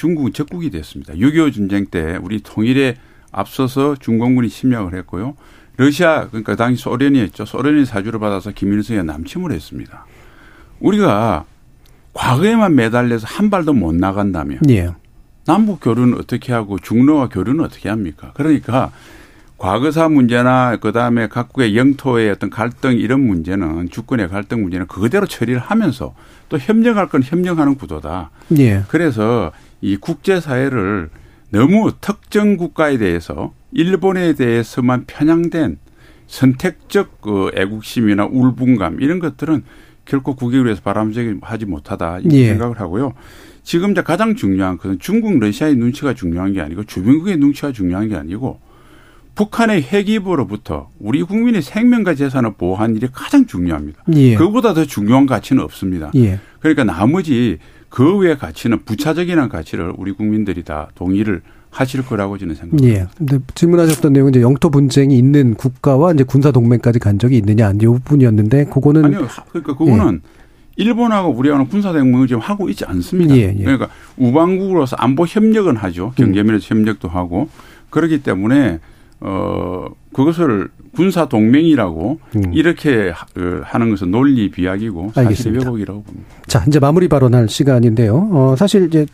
중국은 0.00 0.32
적국이 0.32 0.70
됐습니다. 0.70 1.12
6.25 1.12 1.54
전쟁 1.54 1.84
때 1.84 2.18
우리 2.22 2.40
통일에 2.40 2.96
앞서서 3.32 3.96
중공군이 4.00 4.48
침략을 4.48 4.94
했고요. 4.94 5.36
러시아 5.76 6.28
그러니까 6.28 6.56
당시 6.56 6.82
소련이었죠. 6.82 7.44
소련이 7.44 7.84
사주를 7.84 8.18
받아서 8.18 8.50
김일성이 8.50 9.02
남침을 9.02 9.52
했습니다. 9.52 10.06
우리가 10.80 11.44
과거에만 12.14 12.76
매달려서 12.76 13.26
한 13.26 13.50
발도 13.50 13.74
못 13.74 13.94
나간다면 13.94 14.60
예. 14.70 14.88
남북 15.44 15.80
교류는 15.82 16.18
어떻게 16.18 16.54
하고 16.54 16.78
중로와 16.78 17.28
교류는 17.28 17.62
어떻게 17.62 17.90
합니까? 17.90 18.32
그러니까 18.34 18.92
과거사 19.58 20.08
문제나 20.08 20.78
그다음에 20.78 21.28
각국의 21.28 21.76
영토의 21.76 22.30
어떤 22.30 22.48
갈등 22.48 22.96
이런 22.96 23.20
문제는 23.20 23.90
주권의 23.90 24.30
갈등 24.30 24.62
문제는 24.62 24.86
그대로 24.86 25.26
처리를 25.26 25.60
하면서 25.60 26.14
또 26.48 26.56
협력할 26.56 27.10
건 27.10 27.22
협력하는 27.22 27.74
구도다. 27.74 28.30
예. 28.58 28.82
그래서 28.88 29.52
이 29.80 29.96
국제사회를 29.96 31.10
너무 31.50 31.92
특정 32.00 32.56
국가에 32.56 32.98
대해서 32.98 33.52
일본에 33.72 34.34
대해서만 34.34 35.04
편향된 35.06 35.78
선택적 36.26 37.20
그 37.20 37.50
애국심이나 37.56 38.26
울분감 38.26 39.00
이런 39.00 39.18
것들은 39.18 39.64
결코 40.04 40.34
국익을 40.34 40.66
위해서 40.66 40.80
바람직하지 40.82 41.66
못하다 41.66 42.20
이렇게 42.20 42.36
예. 42.36 42.46
생각을 42.48 42.80
하고요. 42.80 43.14
지금 43.62 43.92
이제 43.92 44.02
가장 44.02 44.34
중요한 44.34 44.78
것은 44.78 44.98
중국, 44.98 45.38
러시아의 45.38 45.76
눈치가 45.76 46.14
중요한 46.14 46.52
게 46.52 46.60
아니고 46.60 46.84
주변국의 46.84 47.36
눈치가 47.36 47.72
중요한 47.72 48.08
게 48.08 48.16
아니고 48.16 48.60
북한의 49.34 49.82
핵입으로부터 49.82 50.90
우리 50.98 51.22
국민의 51.22 51.62
생명과 51.62 52.14
재산을 52.14 52.54
보호하는 52.54 52.96
일이 52.96 53.08
가장 53.12 53.46
중요합니다. 53.46 54.02
예. 54.14 54.34
그보다 54.34 54.74
더 54.74 54.84
중요한 54.84 55.26
가치는 55.26 55.62
없습니다. 55.62 56.10
예. 56.16 56.40
그러니까 56.60 56.84
나머지 56.84 57.58
그 57.90 58.16
외의 58.16 58.38
가치는 58.38 58.84
부차적인 58.84 59.48
가치를 59.48 59.92
우리 59.98 60.12
국민들이 60.12 60.62
다 60.62 60.88
동의를 60.94 61.42
하실 61.70 62.04
거라고 62.04 62.38
저는 62.38 62.54
생각합니다. 62.54 63.00
예. 63.00 63.06
근데 63.16 63.38
질문하셨던 63.54 64.12
내용은 64.12 64.30
이제 64.30 64.40
영토 64.40 64.70
분쟁이 64.70 65.16
있는 65.16 65.54
국가와 65.54 66.12
이제 66.12 66.24
군사 66.24 66.50
동맹까지 66.50 66.98
간 66.98 67.18
적이 67.18 67.38
있느냐 67.38 67.72
이 67.72 67.78
부분이었는데 67.78 68.66
그거는 68.66 69.04
아니요. 69.04 69.28
그러니까 69.50 69.76
그거는 69.76 70.20
예. 70.24 70.82
일본하고 70.82 71.30
우리하고는 71.30 71.68
군사 71.68 71.92
동맹을 71.92 72.26
지금 72.26 72.40
하고 72.40 72.68
있지 72.68 72.84
않습니다. 72.84 73.36
예, 73.36 73.54
예. 73.56 73.62
그러니까 73.62 73.88
우방국으로서 74.16 74.96
안보 74.96 75.26
협력은 75.26 75.76
하죠. 75.76 76.12
경제면에서 76.16 76.74
음. 76.74 76.78
협력도 76.78 77.08
하고 77.08 77.48
그렇기 77.90 78.22
때문에 78.22 78.80
어 79.20 79.88
그것을 80.12 80.68
군사 80.92 81.28
동맹이라고 81.28 82.20
음. 82.36 82.52
이렇게 82.52 83.12
그 83.32 83.62
하는 83.64 83.90
것은 83.90 84.10
논리 84.10 84.50
비약이고 84.50 85.12
사실 85.14 85.52
왜곡이라고 85.52 86.02
봅니다. 86.02 86.28
자 86.46 86.64
이제 86.66 86.80
마무리 86.80 87.06
발언할 87.06 87.48
시간인데요. 87.48 88.28
어 88.32 88.54
사실 88.58 88.86
이제 88.86 89.06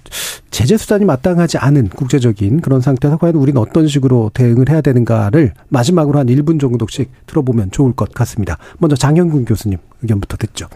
제재 0.50 0.78
수단이 0.78 1.04
마땅하지 1.04 1.58
않은 1.58 1.88
국제적인 1.88 2.62
그런 2.62 2.80
상태에서 2.80 3.18
과연 3.18 3.34
우리는 3.34 3.60
어떤 3.60 3.86
식으로 3.88 4.30
대응을 4.32 4.70
해야 4.70 4.80
되는가를 4.80 5.52
마지막으로 5.68 6.18
한 6.18 6.28
1분 6.28 6.58
정도씩 6.58 7.10
들어보면 7.26 7.72
좋을 7.72 7.92
것 7.92 8.12
같습니다. 8.14 8.56
먼저 8.78 8.96
장영근 8.96 9.44
교수님 9.44 9.78
의견부터 10.00 10.38
듣죠. 10.38 10.68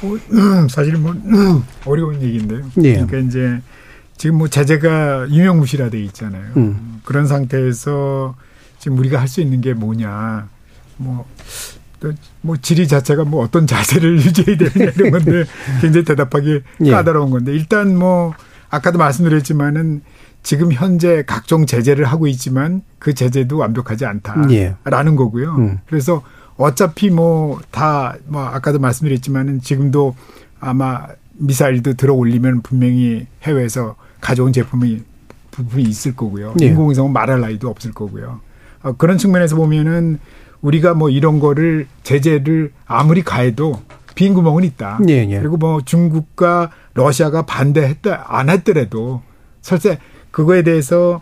뭐, 0.00 0.16
사실 0.70 0.96
뭐 0.96 1.12
어려운 1.86 2.22
얘기인데요. 2.22 2.60
예. 2.82 2.92
그러니까 2.94 3.18
이제 3.18 3.60
지금 4.16 4.38
뭐 4.38 4.48
제재가 4.48 5.28
유명무실화돼 5.30 6.00
있잖아요. 6.04 6.52
음. 6.56 7.00
그런 7.04 7.26
상태에서 7.26 8.34
지금 8.86 8.98
우리가 8.98 9.18
할 9.20 9.26
수 9.26 9.40
있는 9.40 9.60
게 9.60 9.74
뭐냐. 9.74 10.48
뭐, 10.98 11.26
뭐 12.40 12.56
질의 12.56 12.86
자체가 12.86 13.24
뭐 13.24 13.42
어떤 13.42 13.66
자세를 13.66 14.14
유지해야 14.22 14.56
되느냐 14.56 14.92
이런 14.94 15.10
건데 15.10 15.44
굉장히 15.80 16.04
대답하기 16.04 16.60
예. 16.84 16.90
까다로운 16.92 17.30
건데 17.30 17.52
일단 17.52 17.98
뭐 17.98 18.32
아까도 18.70 18.98
말씀드렸지만은 18.98 20.02
지금 20.44 20.70
현재 20.70 21.24
각종 21.26 21.66
제재를 21.66 22.04
하고 22.04 22.28
있지만 22.28 22.82
그 23.00 23.12
제재도 23.12 23.58
완벽하지 23.58 24.06
않다라는 24.06 24.52
예. 24.52 24.76
거고요. 25.16 25.56
음. 25.56 25.78
그래서 25.88 26.22
어차피 26.56 27.10
뭐 27.10 27.58
다뭐 27.72 28.12
뭐 28.26 28.44
아까도 28.44 28.78
말씀드렸지만은 28.78 29.62
지금도 29.62 30.14
아마 30.60 31.08
미사일도 31.32 31.94
들어 31.94 32.14
올리면 32.14 32.62
분명히 32.62 33.26
해외에서 33.42 33.96
가져온 34.20 34.52
제품이 34.52 35.02
부분이 35.50 35.82
있을 35.82 36.14
거고요. 36.14 36.54
예. 36.62 36.66
인공위성은 36.66 37.12
말할 37.12 37.40
나이도 37.40 37.68
없을 37.68 37.90
거고요. 37.90 38.45
어, 38.86 38.92
그런 38.96 39.18
측면에서 39.18 39.56
보면은 39.56 40.18
우리가 40.62 40.94
뭐 40.94 41.10
이런 41.10 41.40
거를 41.40 41.86
제재를 42.04 42.72
아무리 42.86 43.22
가해도 43.22 43.80
빈 44.14 44.32
구멍은 44.32 44.62
있다. 44.64 45.00
예, 45.08 45.26
예. 45.28 45.38
그리고 45.40 45.56
뭐 45.56 45.80
중국과 45.84 46.70
러시아가 46.94 47.44
반대했다 47.44 48.26
안 48.28 48.48
했더라도 48.48 49.22
설사 49.60 49.96
그거에 50.30 50.62
대해서 50.62 51.20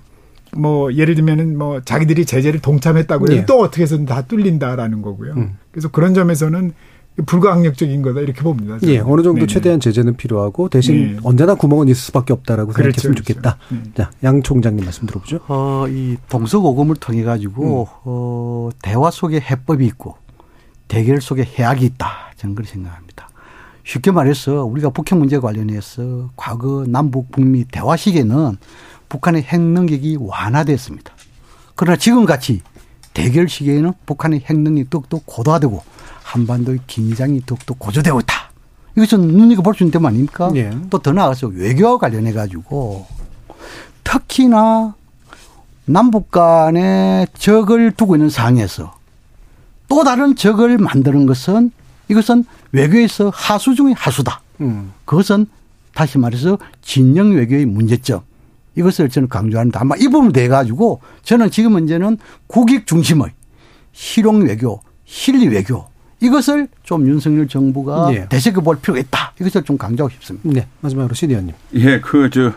뭐 0.56 0.92
예를 0.92 1.14
들면은 1.14 1.58
뭐 1.58 1.80
자기들이 1.80 2.26
제재를 2.26 2.60
동참했다고 2.60 3.26
해도 3.26 3.36
예. 3.36 3.46
또 3.46 3.60
어떻게 3.60 3.82
해서든 3.82 4.04
다 4.04 4.22
뚫린다라는 4.22 5.02
거고요. 5.02 5.32
음. 5.32 5.58
그래서 5.72 5.88
그런 5.88 6.14
점에서는 6.14 6.72
불가항력적인 7.26 8.02
거다 8.02 8.20
이렇게 8.20 8.42
봅니다. 8.42 8.78
저는. 8.78 8.94
예, 8.94 8.98
어느 8.98 9.22
정도 9.22 9.34
네네. 9.34 9.46
최대한 9.46 9.78
제재는 9.78 10.16
필요하고 10.16 10.68
대신 10.68 11.14
네. 11.14 11.20
언제나 11.22 11.54
구멍은 11.54 11.88
있을 11.88 12.00
수밖에 12.00 12.32
없다라고 12.32 12.72
그렇죠, 12.72 13.00
생각했으면 13.00 13.14
그렇죠. 13.14 13.34
좋겠다. 13.34 13.58
네. 13.70 13.82
자, 13.96 14.10
양 14.24 14.42
총장님 14.42 14.84
말씀 14.84 15.06
들어보죠. 15.06 15.40
어, 15.46 15.86
이 15.88 16.16
동서고금을 16.28 16.96
통해 16.96 17.22
가지고 17.22 17.82
음. 17.82 18.02
어, 18.04 18.70
대화 18.82 19.10
속에 19.12 19.38
해법이 19.38 19.86
있고 19.86 20.16
대결 20.88 21.20
속에 21.20 21.44
해악이 21.44 21.84
있다. 21.86 22.32
저는 22.36 22.56
그렇게 22.56 22.72
생각합니다. 22.72 23.28
쉽게 23.84 24.10
말해서 24.10 24.64
우리가 24.64 24.90
북핵 24.90 25.18
문제 25.18 25.38
관련해서 25.38 26.30
과거 26.36 26.84
남북 26.88 27.30
북미 27.30 27.64
대화 27.64 27.96
시기에는 27.96 28.56
북한의 29.08 29.42
핵 29.42 29.60
능력이 29.60 30.18
완화됐습니다. 30.20 31.12
그러나 31.76 31.96
지금 31.96 32.24
같이 32.24 32.62
대결 33.12 33.48
시기에는 33.48 33.92
북한의 34.06 34.40
핵 34.46 34.58
능력이 34.58 34.90
더욱더 34.90 35.20
고도화되고 35.24 35.82
한반도의 36.34 36.80
긴장이 36.88 37.42
더욱더 37.46 37.74
고조되고 37.74 38.20
있다. 38.20 38.50
이것은 38.96 39.20
눈이가 39.20 39.62
볼 39.62 39.74
수 39.74 39.84
있는 39.84 39.92
점 39.92 40.04
아닙니까? 40.06 40.50
네. 40.52 40.70
또더 40.90 41.12
나아가서 41.12 41.48
외교와 41.48 41.98
관련해 41.98 42.32
가지고 42.32 43.06
특히나 44.02 44.94
남북 45.86 46.30
간에 46.30 47.26
적을 47.38 47.92
두고 47.92 48.16
있는 48.16 48.30
상황에서 48.30 48.94
또 49.88 50.02
다른 50.02 50.34
적을 50.34 50.78
만드는 50.78 51.26
것은 51.26 51.70
이것은 52.08 52.44
외교에서 52.72 53.30
하수 53.32 53.74
중의 53.74 53.94
하수다. 53.96 54.40
음. 54.60 54.92
그것은 55.04 55.46
다시 55.94 56.18
말해서 56.18 56.58
진영 56.82 57.30
외교의 57.32 57.66
문제점. 57.66 58.20
이것을 58.76 59.08
저는 59.08 59.28
강조하는데 59.28 59.78
아마 59.78 59.94
이 59.96 60.08
부분 60.08 60.32
돼 60.32 60.48
가지고 60.48 61.00
저는 61.22 61.50
지금 61.52 61.72
문제는 61.72 62.18
국익 62.48 62.88
중심의 62.88 63.28
실용 63.92 64.42
외교, 64.42 64.80
실리 65.04 65.46
외교 65.46 65.86
이것을 66.24 66.68
좀 66.82 67.06
윤석열 67.06 67.46
정부가 67.48 68.10
네. 68.10 68.28
되새겨 68.28 68.60
볼 68.62 68.78
필요가 68.80 69.00
있다. 69.00 69.32
이것을 69.40 69.62
좀 69.64 69.76
강조하고 69.76 70.10
싶습니다. 70.14 70.48
네. 70.60 70.66
마지막으로 70.80 71.14
시 71.14 71.26
의원님. 71.26 71.54
예, 71.74 72.00
그, 72.00 72.30
저, 72.30 72.52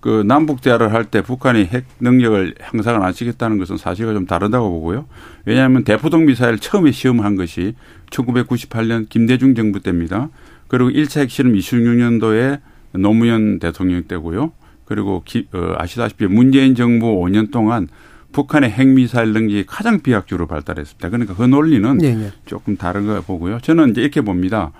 그 0.00 0.22
남북 0.26 0.62
대화를 0.62 0.92
할 0.92 1.04
때 1.04 1.20
북한이 1.22 1.66
핵 1.66 1.84
능력을 2.00 2.54
향상을 2.60 3.02
안 3.02 3.12
시켰다는 3.12 3.58
것은 3.58 3.76
사실과 3.76 4.14
좀 4.14 4.26
다르다고 4.26 4.70
보고요. 4.70 5.04
왜냐하면 5.44 5.84
대포동 5.84 6.24
미사일 6.26 6.58
처음에 6.58 6.90
시험한 6.90 7.36
것이 7.36 7.74
1998년 8.10 9.08
김대중 9.08 9.54
정부 9.54 9.80
때입니다. 9.80 10.30
그리고 10.68 10.90
1차 10.90 11.20
핵실험 11.20 11.52
26년도에 11.52 12.60
노무현 12.92 13.58
대통령 13.58 14.02
때고요. 14.04 14.52
그리고 14.86 15.22
기, 15.24 15.46
어, 15.52 15.74
아시다시피 15.76 16.26
문재인 16.26 16.74
정부 16.74 17.06
5년 17.22 17.50
동안 17.50 17.88
북한의 18.32 18.70
핵미사일 18.70 19.32
능력이 19.32 19.66
가장 19.66 20.00
비약적으로 20.00 20.46
발달했습니다. 20.46 21.08
그러니까 21.10 21.34
그 21.34 21.42
논리는 21.42 21.98
네, 21.98 22.14
네. 22.14 22.32
조금 22.46 22.76
다른 22.76 23.06
거 23.06 23.20
보고요. 23.20 23.60
저는 23.60 23.90
이제 23.90 24.00
이렇게 24.00 24.20
봅니다. 24.20 24.72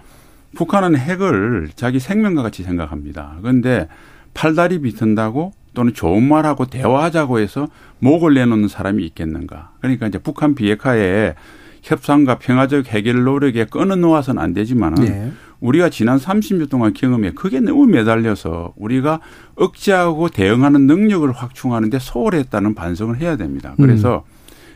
북한은 0.54 0.96
핵을 0.96 1.70
자기 1.76 1.98
생명과 1.98 2.42
같이 2.42 2.62
생각합니다. 2.62 3.36
그런데 3.40 3.88
팔다리 4.34 4.80
비튼다고 4.80 5.52
또는 5.74 5.94
좋은 5.94 6.22
말하고 6.22 6.66
대화하자고 6.66 7.38
해서 7.38 7.68
목을 7.98 8.34
내놓는 8.34 8.68
사람이 8.68 9.04
있겠는가. 9.06 9.72
그러니까 9.80 10.06
이제 10.06 10.18
북한 10.18 10.54
비핵화에 10.54 11.34
협상과 11.82 12.38
평화적 12.38 12.86
해결 12.88 13.24
노력에 13.24 13.64
끊어 13.64 13.96
놓아서는 13.96 14.40
안 14.40 14.54
되지만은 14.54 15.04
네. 15.04 15.32
우리가 15.60 15.90
지난 15.90 16.18
30년 16.18 16.68
동안 16.68 16.92
경험에 16.92 17.32
그게 17.32 17.60
너무 17.60 17.86
매달려서 17.86 18.74
우리가 18.76 19.20
억제하고 19.54 20.28
대응하는 20.28 20.86
능력을 20.86 21.30
확충하는데 21.30 21.98
소홀했다는 21.98 22.74
반성을 22.74 23.20
해야 23.20 23.36
됩니다. 23.36 23.74
그래서 23.76 24.24
음. 24.26 24.32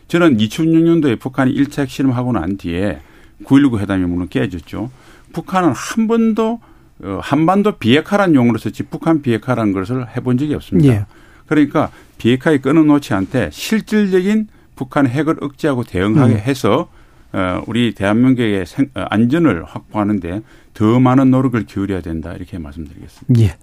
저는 0.09 0.37
2006년도에 0.37 1.19
북한이 1.19 1.53
1차 1.55 1.83
핵실험하고 1.83 2.33
난 2.33 2.57
뒤에 2.57 3.01
9.19 3.45 3.79
회담이 3.81 4.05
물론 4.05 4.29
깨졌죠. 4.29 4.91
북한은 5.33 5.73
한 5.75 6.07
번도 6.07 6.61
어, 7.03 7.19
한반도 7.21 7.73
비핵화란 7.73 8.35
용어로 8.35 8.59
썼지 8.59 8.85
북한 8.85 9.23
비핵화라는 9.23 9.73
것을 9.73 10.07
해본 10.17 10.39
적이 10.39 10.55
없습니다. 10.55 10.95
예. 10.95 11.07
그러니까 11.47 11.91
비핵화에 12.19 12.59
끊어놓지 12.59 13.13
않되 13.13 13.51
실질적인 13.53 14.49
북한 14.77 15.07
핵을 15.09 15.37
억제하고 15.43 15.83
대응하게 15.85 16.35
음. 16.35 16.39
해서 16.39 16.89
어, 17.33 17.61
우리 17.67 17.93
대한민국의 17.93 18.65
어, 18.95 19.01
안전을 19.11 19.65
확보하는데 19.65 20.43
더 20.75 21.01
많은 21.01 21.31
노력을 21.31 21.61
기울여야 21.67 22.01
된다 22.01 22.33
이렇게 22.35 22.59
말씀드리겠습니다. 22.59 23.43
예. 23.43 23.57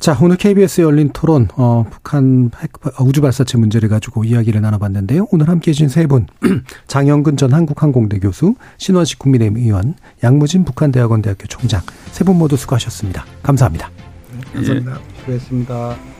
자 0.00 0.16
오늘 0.20 0.36
KBS 0.36 0.80
열린 0.80 1.10
토론 1.12 1.48
어, 1.56 1.84
북한 1.90 2.50
핵, 2.60 2.70
우주 3.00 3.20
발사체 3.20 3.58
문제를 3.58 3.88
가지고 3.88 4.24
이야기를 4.24 4.60
나눠봤는데요. 4.60 5.26
오늘 5.30 5.48
함께해 5.48 5.72
주신 5.74 5.88
세 5.88 6.06
분 6.06 6.26
장영근 6.88 7.36
전 7.36 7.52
한국항공대 7.52 8.18
교수, 8.18 8.54
신원식 8.78 9.18
국민의힘 9.18 9.58
의원, 9.58 9.94
양무진 10.24 10.64
북한대학원대학교 10.64 11.46
총장 11.48 11.82
세 12.12 12.24
분 12.24 12.38
모두 12.38 12.56
수고하셨습니다. 12.56 13.24
감사합니다. 13.42 13.90
네, 14.32 14.40
감사합니다. 14.54 14.92
예. 14.92 15.20
수고했습니다. 15.20 16.11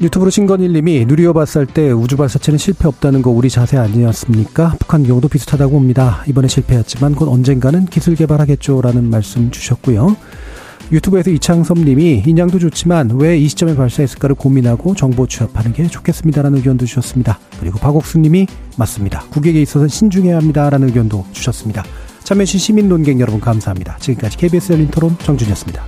유튜브로 0.00 0.30
신건일님이 0.30 1.04
누리호 1.04 1.34
발사할 1.34 1.66
때 1.66 1.90
우주 1.90 2.16
발사체는 2.16 2.56
실패 2.58 2.88
없다는 2.88 3.20
거 3.20 3.30
우리 3.30 3.50
자세 3.50 3.76
아니었습니까? 3.76 4.76
북한 4.78 5.02
경우도 5.04 5.28
비슷하다고 5.28 5.72
봅니다. 5.72 6.24
이번에 6.26 6.48
실패했지만 6.48 7.14
곧 7.14 7.28
언젠가는 7.28 7.84
기술 7.84 8.14
개발하겠죠라는 8.14 9.04
말씀 9.10 9.50
주셨고요. 9.50 10.16
유튜브에서 10.90 11.30
이창섭님이 11.30 12.24
인양도 12.26 12.58
좋지만 12.58 13.10
왜 13.20 13.38
이 13.38 13.46
시점에 13.48 13.76
발사했을까를 13.76 14.36
고민하고 14.36 14.94
정보 14.94 15.26
취합하는 15.26 15.74
게 15.74 15.86
좋겠습니다라는 15.86 16.58
의견도 16.58 16.86
주셨습니다. 16.86 17.38
그리고 17.60 17.78
박옥수님이 17.78 18.46
맞습니다. 18.78 19.20
국익에 19.30 19.60
있어서 19.60 19.86
신중해야 19.86 20.38
합니다라는 20.38 20.88
의견도 20.88 21.26
주셨습니다. 21.32 21.84
참여해주신 22.24 22.58
시민 22.58 22.88
논객 22.88 23.20
여러분 23.20 23.38
감사합니다. 23.38 23.98
지금까지 23.98 24.38
KBS 24.38 24.72
열린 24.72 24.88
토론 24.88 25.16
정준이었습니다. 25.18 25.84